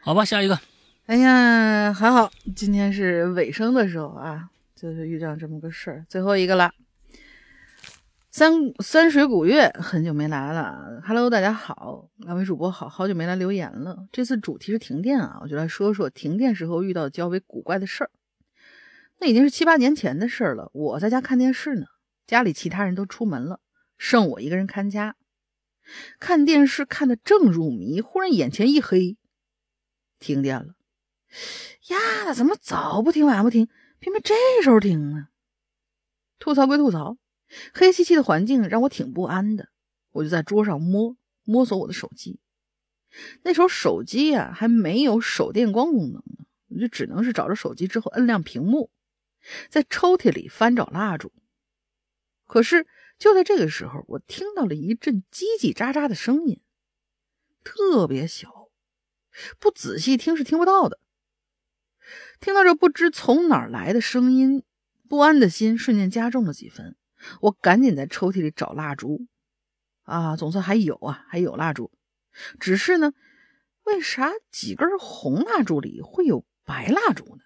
[0.00, 0.60] 好吧，下一个。
[1.06, 4.50] 哎呀，还好今天是尾声的时候啊。
[4.84, 6.70] 就是遇上这么个事儿，最后一个了。
[8.30, 8.52] 三
[8.82, 14.06] 三水古月很久没来了，Hello，大家好，两位主播好，好久没来留言了。
[14.12, 18.10] 这次主题是停电啊，我就来说说停电时候遇到较为古怪的事儿。
[19.20, 21.86] 那已经是七八年前的事儿了，我在家看电视呢，
[22.26, 23.60] 家里其他人都出门了，
[23.96, 25.16] 剩我一个人看家。
[26.20, 29.16] 看电视看得正入迷，忽然眼前一黑，
[30.18, 30.74] 停电了。
[31.88, 33.66] 呀，怎么早不停晚不停？
[34.04, 35.28] 偏偏这时候停呢？
[36.38, 37.16] 吐槽归吐槽，
[37.72, 39.70] 黑漆漆的环境让我挺不安的。
[40.10, 42.38] 我就在桌上摸摸索我的手机，
[43.44, 48.90] 那时候手机呀还没有手电光功能呢，我就只能是找着手机之后摁亮屏幕，
[49.70, 51.32] 在抽屉里翻找蜡烛。
[52.46, 52.86] 可是
[53.18, 56.60] 就在这个时候，我听到了一阵叽叽喳喳的声音，
[57.62, 58.68] 特别小，
[59.58, 61.00] 不仔细听是听不到的。
[62.44, 64.64] 听到这不知从哪儿来的声音，
[65.08, 66.94] 不安的心瞬间加重了几分。
[67.40, 69.26] 我赶紧在抽屉里找蜡烛，
[70.02, 71.90] 啊，总算还有啊，还有蜡烛。
[72.60, 73.14] 只是呢，
[73.84, 77.44] 为啥几根红蜡烛里会有白蜡烛呢？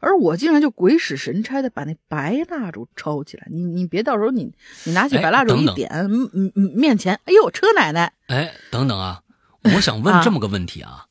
[0.00, 3.46] 而我竟然就鬼使神差的把那白蜡烛抄起来。
[3.52, 4.52] 你你别到时候你
[4.82, 8.12] 你拿起白蜡烛一点，嗯嗯嗯，面前，哎呦，车奶奶！
[8.26, 9.22] 哎，等等啊，
[9.62, 11.06] 我想问这么个问题啊，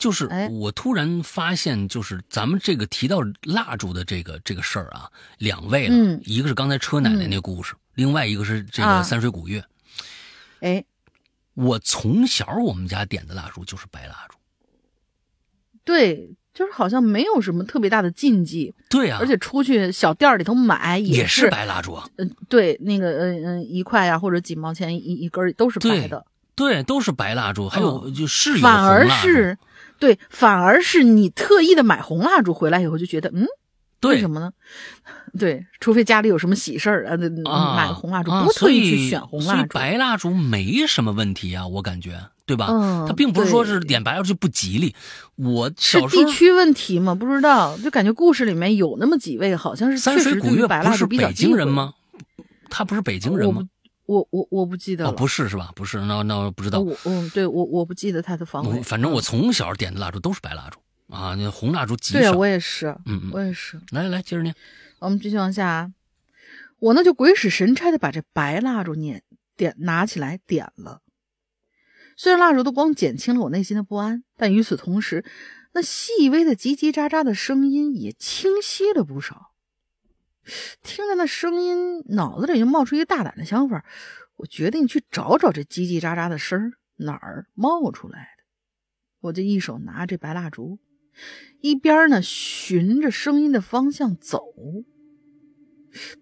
[0.00, 5.08] 就是我突然发现，就是咱们这个提到蜡烛的这个这个事儿啊，
[5.38, 9.62] 两位了，一个是刚才车奶奶那故事，另外一个是这个三水古月。
[10.60, 10.84] 哎，
[11.54, 14.36] 我从小我们家点的蜡烛就是白蜡烛。
[15.84, 16.34] 对。
[16.52, 29.56] 就是好像没有什么特别大的禁忌，对呀，而且出去小店里头买也是白蜡烛，嗯，对，那个嗯嗯一块呀或者几毛钱一一根都是白的，对，都是白蜡烛，还有就是反而是
[30.00, 33.46] 对，反而是你特意的买红蜡烛回来以后就觉得嗯，
[34.02, 34.50] 为什么呢？
[35.38, 37.16] 对，除非家里有什么喜事儿啊，
[37.76, 42.18] 买个红蜡烛，不特意去选红蜡烛，白蜡烛没什么问题啊，我感觉。
[42.46, 42.66] 对吧？
[42.68, 44.92] 嗯，它并不是说是点白蜡烛不吉利。
[45.36, 47.14] 我小时候地区问题吗？
[47.14, 51.92] 不知道，就感觉故事里面有那么几位，好像是三水古月不是北京人吗？
[52.68, 53.62] 他不是北京人吗？
[54.10, 55.12] 我我我不记得了。
[55.12, 55.70] 不是是吧？
[55.76, 56.80] 不是，那那不知道。
[56.80, 58.82] 我嗯，对我我不记得他的方位。
[58.82, 60.80] 反正我从小点的蜡烛都是白蜡烛
[61.14, 62.18] 啊，那红蜡烛极少。
[62.18, 62.88] 对啊，我也是。
[63.06, 63.80] 嗯嗯，我也是。
[63.90, 64.52] 来来，接着念。
[64.98, 65.92] 我们继续往下。
[66.80, 69.22] 我呢就鬼使神差的把这白蜡烛念
[69.56, 71.02] 点拿起来点了。
[72.16, 75.24] 虽然蜡烛的光减轻了我内心的不安，但与此同时，
[75.72, 79.49] 那细微的叽叽喳喳的声音也清晰了不少。
[80.82, 83.84] 听着那声音，脑子里就冒出一个大胆的想法，
[84.36, 88.44] 我决定去找找这叽叽喳喳的声儿哪儿冒出来的。
[89.20, 90.78] 我就一手拿着白蜡烛，
[91.60, 94.42] 一边呢循着声音的方向走。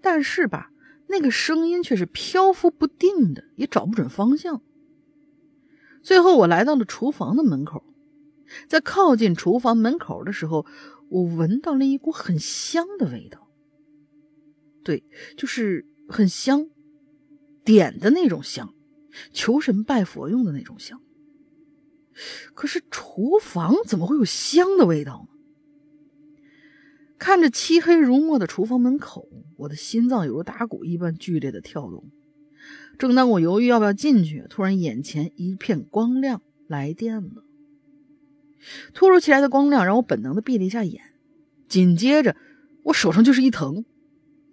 [0.00, 0.70] 但是吧，
[1.08, 4.62] 那个声音却是漂浮不定的，也找不准方向。
[6.02, 7.84] 最后，我来到了厨房的门口，
[8.68, 10.66] 在靠近厨房门口的时候，
[11.10, 13.47] 我闻到了一股很香的味道。
[14.88, 15.04] 对，
[15.36, 16.66] 就是很香，
[17.62, 18.72] 点的那种香，
[19.34, 20.98] 求神拜佛用的那种香。
[22.54, 26.38] 可是厨房怎么会有香的味道呢？
[27.18, 29.28] 看着漆黑如墨的厨房门口，
[29.58, 32.10] 我的心脏犹如打鼓一般剧烈的跳动。
[32.96, 37.44] 正当我犹豫要不要进去，突然眼前一片光亮，来电了。
[38.94, 41.02] 突如其来的光亮让我本能的闭了一下眼，
[41.68, 42.34] 紧接着
[42.84, 43.84] 我手上就是一疼，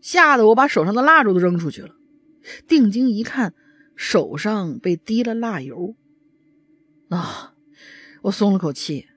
[0.05, 1.95] 吓得我把手上的蜡烛都扔出去了。
[2.67, 3.55] 定睛一看，
[3.95, 5.95] 手上被滴了蜡油。
[7.09, 7.55] 啊！
[8.21, 9.07] 我松了口气，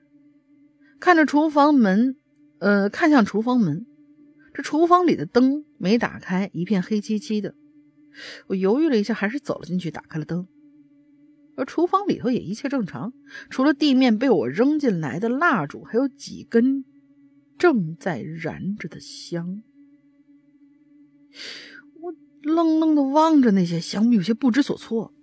[0.99, 2.15] 看着厨房门，
[2.57, 3.85] 呃，看向厨房门，
[4.51, 7.53] 这厨房里的灯没打开，一片黑漆漆的。
[8.47, 10.47] 我犹豫了一下，还是走了进去，打开了灯。
[11.55, 13.13] 而厨房里头也一切正常，
[13.51, 16.83] 除了地面被我扔进来的蜡烛，还有几根
[17.59, 19.61] 正在燃着的香。
[22.01, 25.13] 我愣愣的望着那些香，有些不知所措。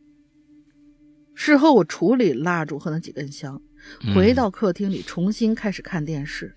[1.34, 3.60] 事后，我处理蜡烛和那几根香，
[4.14, 6.54] 回到客厅里，重新开始看电视。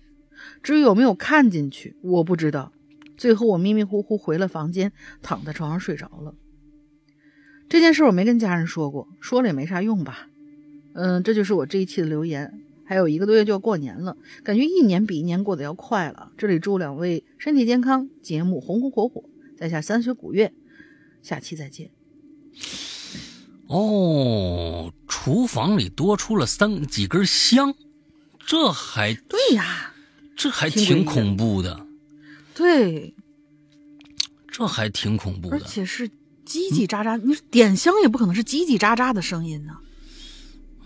[0.62, 2.72] 至于有没有看进去，我不知道。
[3.16, 6.34] 最后，我迷迷糊糊回了房间，躺在床上睡着了。
[7.68, 10.28] 这件事我没跟家人说过，说了也没啥用吧。
[10.94, 12.52] 嗯，这就是我这一期的留言。
[12.84, 16.32] 还有一个多月就要过年了，感觉一年比一年过得要快了。
[16.36, 19.24] 这里祝两位身体健康，节目红红火火，
[19.60, 20.50] 在下三水古月，
[21.22, 21.90] 下期再见。
[23.66, 27.74] 哦，厨房里多出了三几根香，
[28.46, 29.92] 这还对呀，
[30.34, 31.86] 这还挺恐怖的。
[32.54, 33.14] 对，
[34.48, 37.18] 这还挺恐怖的，而且是叽叽喳喳。
[37.18, 39.76] 你点香也不可能是叽叽喳喳的声音呢。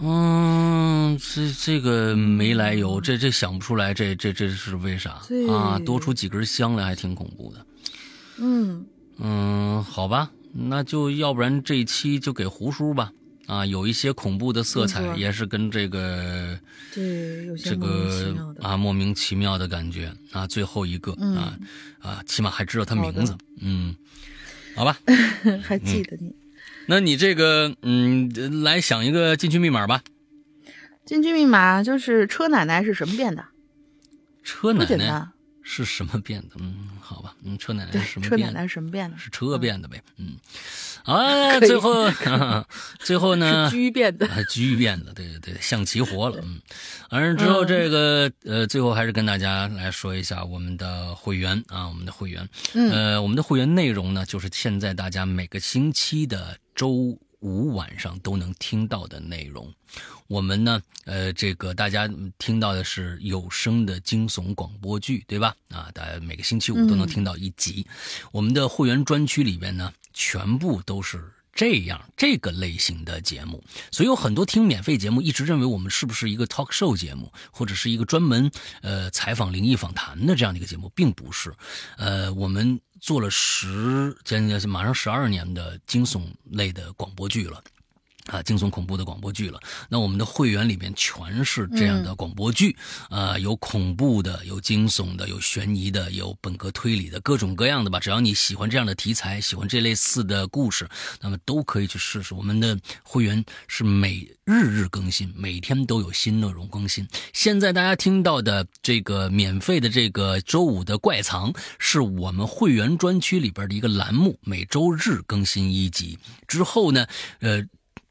[0.00, 5.78] 嗯，这这个没来由，这这想不出来，这这这是为啥啊？
[5.86, 7.64] 多出几根香来还挺恐怖的。
[8.38, 8.86] 嗯
[9.18, 13.12] 嗯，好吧，那就要不然这一期就给胡叔吧。
[13.46, 16.58] 啊，有一些恐怖的色彩，也是跟这个
[16.94, 20.46] 对这个啊莫名其妙的感觉啊。
[20.46, 21.54] 最后一个啊
[22.00, 23.94] 啊，起码还知道他名字，嗯，
[24.74, 24.96] 好吧，
[25.62, 26.34] 还记得你。
[26.86, 30.02] 那你这个嗯，来想一个进去密码吧。
[31.04, 33.44] 进去密码就是车奶奶是什么变的？
[34.42, 35.28] 车奶奶
[35.66, 36.50] 是什么变的？
[36.60, 38.52] 嗯，好吧，嗯，车奶奶是什，么车变的？
[38.52, 39.16] 奶奶是什么变的？
[39.18, 40.36] 是车变的呗，嗯，
[41.04, 42.10] 啊，最后，
[43.00, 44.26] 最后呢 是，车变的。
[44.28, 46.60] 啊，居变的，对对对，象棋活了，嗯，
[47.10, 59.70] 完了之后，这个呃，最后还是跟大家来说一下我们的会员啊，我们的会员，嗯呃，我们的会员内容呢，就是现在大家每个星期的周五晚上都能听到的内容。
[60.26, 62.08] 我们呢，呃，这个大家
[62.38, 65.54] 听到的是有声的惊悚广播剧，对吧？
[65.68, 67.86] 啊，大家每个星期五都能听到一集。
[68.32, 71.22] 我们的会员专区里边呢，全部都是
[71.52, 73.62] 这样这个类型的节目，
[73.92, 78.50] 所以有很多听免费节目一直认为我们是不是一个 talk show 节目，或者是一个专门
[78.80, 81.52] 呃采访灵异访谈的这样的一个节目，并不是。
[81.98, 87.62] 呃，我们做了十将近马上十二年的惊悚类的广播剧了。
[88.26, 89.60] 啊，惊悚恐怖的广播剧了。
[89.88, 92.74] 那我们的会员里面全是这样的广播剧，
[93.10, 98.00] 呃、有恐怖的，有惊悚的，有悬疑的，有本格推理的，各种各样的吧。
[98.00, 100.88] 只要你喜欢这样的题材，喜欢这类似的故事，
[101.20, 102.34] 那么都可以去试试。
[102.34, 107.06] 我们的会员是每日日更新，每天都有新内容更新。
[107.34, 116.18] 现在大家听到的这个免费的这个周五的怪藏，是我们会员专区里边的一个栏目，每周日更新一集。
[116.48, 117.06] 之后呢，
[117.40, 117.62] 呃。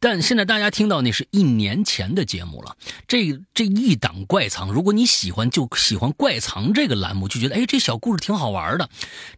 [0.04, 2.76] 但现在大家听到那是一年前的节目了。
[3.08, 8.90] 这这一档怪藏，如果你喜欢，就喜欢怪藏这个栏目，就觉得哎，这小故事挺好玩的。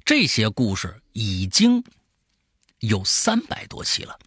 [0.03, 1.83] 这些故事已经
[2.79, 4.17] 有三百多期了，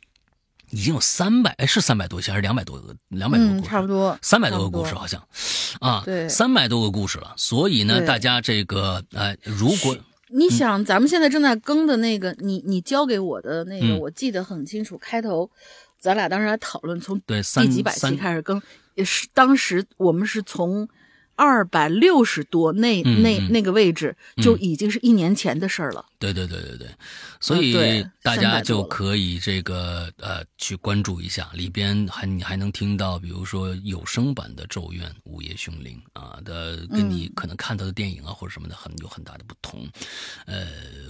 [0.71, 2.95] 已经有三百，哎，是三百多期还是两百多个？
[3.09, 5.21] 两百多个嗯，故事，差不多，三百多个故事好像，
[5.81, 7.35] 啊，对三百多个故事了。
[7.37, 9.99] 所以呢，大家这个呃，如果
[10.31, 14.97] 你想，咱们现在正在更的那个，你你交给我的那个，嗯我记得很清楚。
[14.99, 15.51] 开头，
[15.99, 18.61] 咱俩当时还讨论从第几百三期开始更，
[18.95, 20.89] 也是当时我们是从
[21.39, 26.05] 二百六十多那那那个位置，就已经是一年前的事儿了。
[26.19, 26.89] 对对对对对，
[27.39, 39.87] 所以大家就可以这个呃去关注一下，里边还你还能听到，比如说有声版的《咒怨》《午夜凶铃》啊的，跟你可能看到的电影啊或者什么的很有很大的不同，
[40.47, 40.67] 呃，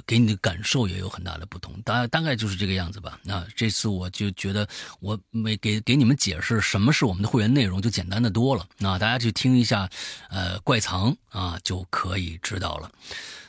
[0.06, 3.18] 给你的感受也有很大的不同，大大概就是这个样子吧。
[3.24, 4.68] 那这次我就觉得
[5.00, 8.66] 我没给给你们解释什么是我们的会员内容，就简单的多了。
[8.76, 9.88] 那大家去听一下，
[10.30, 12.90] 呃，怪藏啊就可以知道了。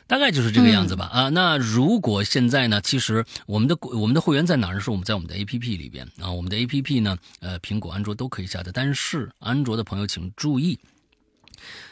[0.08, 1.30] 大概就是这个样子吧、啊。
[1.30, 4.80] 那如果现在呢，其实我们的我们的会员在哪儿？
[4.80, 6.32] 是我们在我们的 A P P 里边啊。
[6.32, 10.80] 我们的 A P P 呢，呃，苹果、安卓都可以下载，但是安卓的朋友请注意，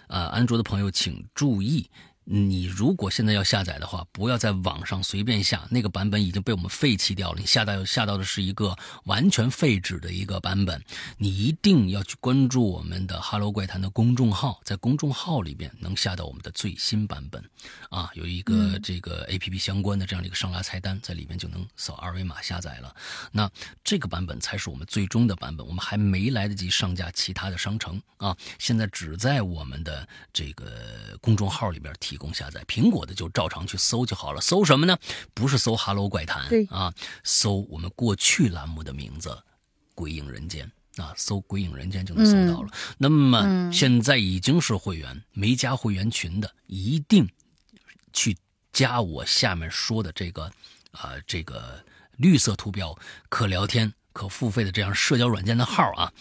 [0.07, 1.87] 啊，安卓的朋友请注意。
[2.29, 7.39] 你如果现在要下载的话，不要在网上随便下，那个版本已经被我们废弃掉了。
[7.39, 10.83] 你下到下到的是一个完全废纸的一个版本，
[11.17, 17.41] 你一定要去关注我们的“哈喽怪谈”的公众号，在公众号里边能下到我们的最新版本，
[17.89, 22.93] 啊，有一个这个 A P P 相关的这样的一个上拉菜单，在里面就能扫二维码下载了。
[23.31, 23.49] 那
[23.85, 32.63] 这个版本才是我们最终的版本，我们还没来得及上架其他的商城啊，现在只在我们的这个公众号里边提供下载。
[32.65, 34.97] 苹果的就照常去搜就好了，搜什么呢？
[35.33, 39.29] 不是搜“哈喽怪谈对”啊，搜我们过去栏目的名字
[39.95, 40.65] 《鬼影人间》。
[40.97, 42.71] 啊，搜“鬼影人间”就能搜到了。
[42.97, 47.29] 那么现在已经是会员，没加会员群的，一定
[48.11, 48.35] 去
[48.73, 50.51] 加我下面说的这个
[50.93, 51.79] 啊、这个
[52.15, 52.97] 绿色图标
[53.29, 53.93] 可聊天。
[54.17, 56.13] 可付费的这样社交软件的号啊，啊，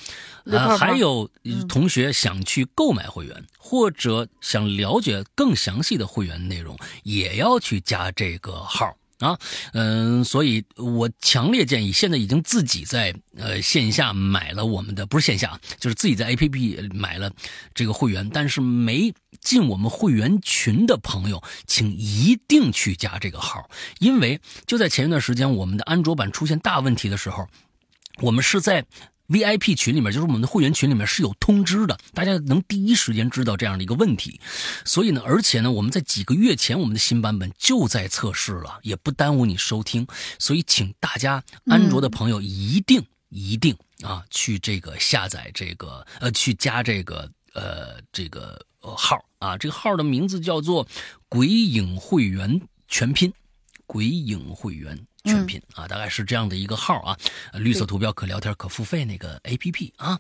[0.44, 1.30] 绿泡泡还有
[1.66, 9.38] 同学想去购买会员，或者想了解更详细的会员内容，也要去加这个号啊。
[9.72, 17.32] 嗯，所以我强烈建议，现在已经自己在呃线下买了我们的，不是线下啊，就是自己在 APP 买了
[17.72, 19.10] 这个会员，但是没
[19.40, 23.70] 进我们会员群的朋友，请一定去加这个号，
[24.00, 27.48] 因为就在前一段时间，我们的安卓版出现大问题的时候。
[28.20, 28.84] 我们是在
[29.28, 34.40] VIP 群里面，就是我们的会员群里面是有通知的，大家能第一时间知道这样的一个问题。
[34.84, 40.06] 所以呢，而且呢，我们在几个月前，我们的新版本就在测试了，也不耽误你收听。
[40.38, 50.86] 所以，请大家安卓的朋友一定、一定啊，去这个下载这个呃，去加这个呃这个呃号啊，这个号的名字叫做
[51.28, 53.32] “鬼影会员全拼”，
[53.86, 54.96] 鬼影会员。
[55.26, 57.16] 全拼啊，大概是这样的一个号啊，
[57.52, 60.18] 绿色图标可聊天可付费那个 A P P 啊，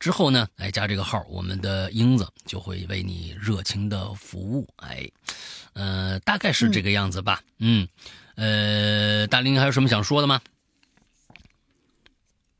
[0.00, 5.08] 之后呢，哎加这个号，我们的英子就会为你热情的服务，哎，
[5.74, 7.86] 呃，大概是这个样子吧，嗯，
[8.36, 10.40] 呃，大林还有什么想说的吗？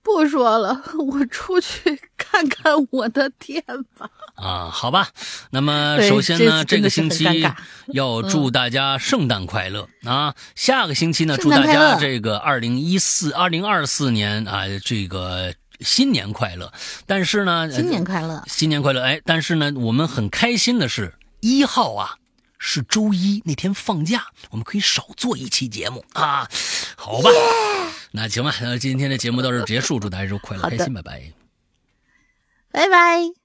[0.08, 3.62] 不说了， 我出去看看看我的店
[3.96, 4.08] 吧。
[4.36, 5.08] 啊，好吧。
[5.50, 7.24] 那么首先呢，这个星期
[7.92, 10.34] 要祝大家圣诞快乐、啊！
[10.54, 16.72] 下个星期呢，祝大家这个二零一四、二零二四年啊，这个新年快乐。
[17.06, 18.42] 但是呢，呃新年快乐！
[18.46, 19.02] 新年快乐！
[19.02, 22.14] 哎，但是呢，我们很开心的是，一号啊
[22.58, 26.48] 是周一那天放假，我们可以少做一期节目啊。
[26.96, 27.30] 好吧
[28.10, 31.32] 那行吧，那今天的节目到这儿结束，祝大家周快乐开心，拜拜。
[32.70, 33.37] 拜拜。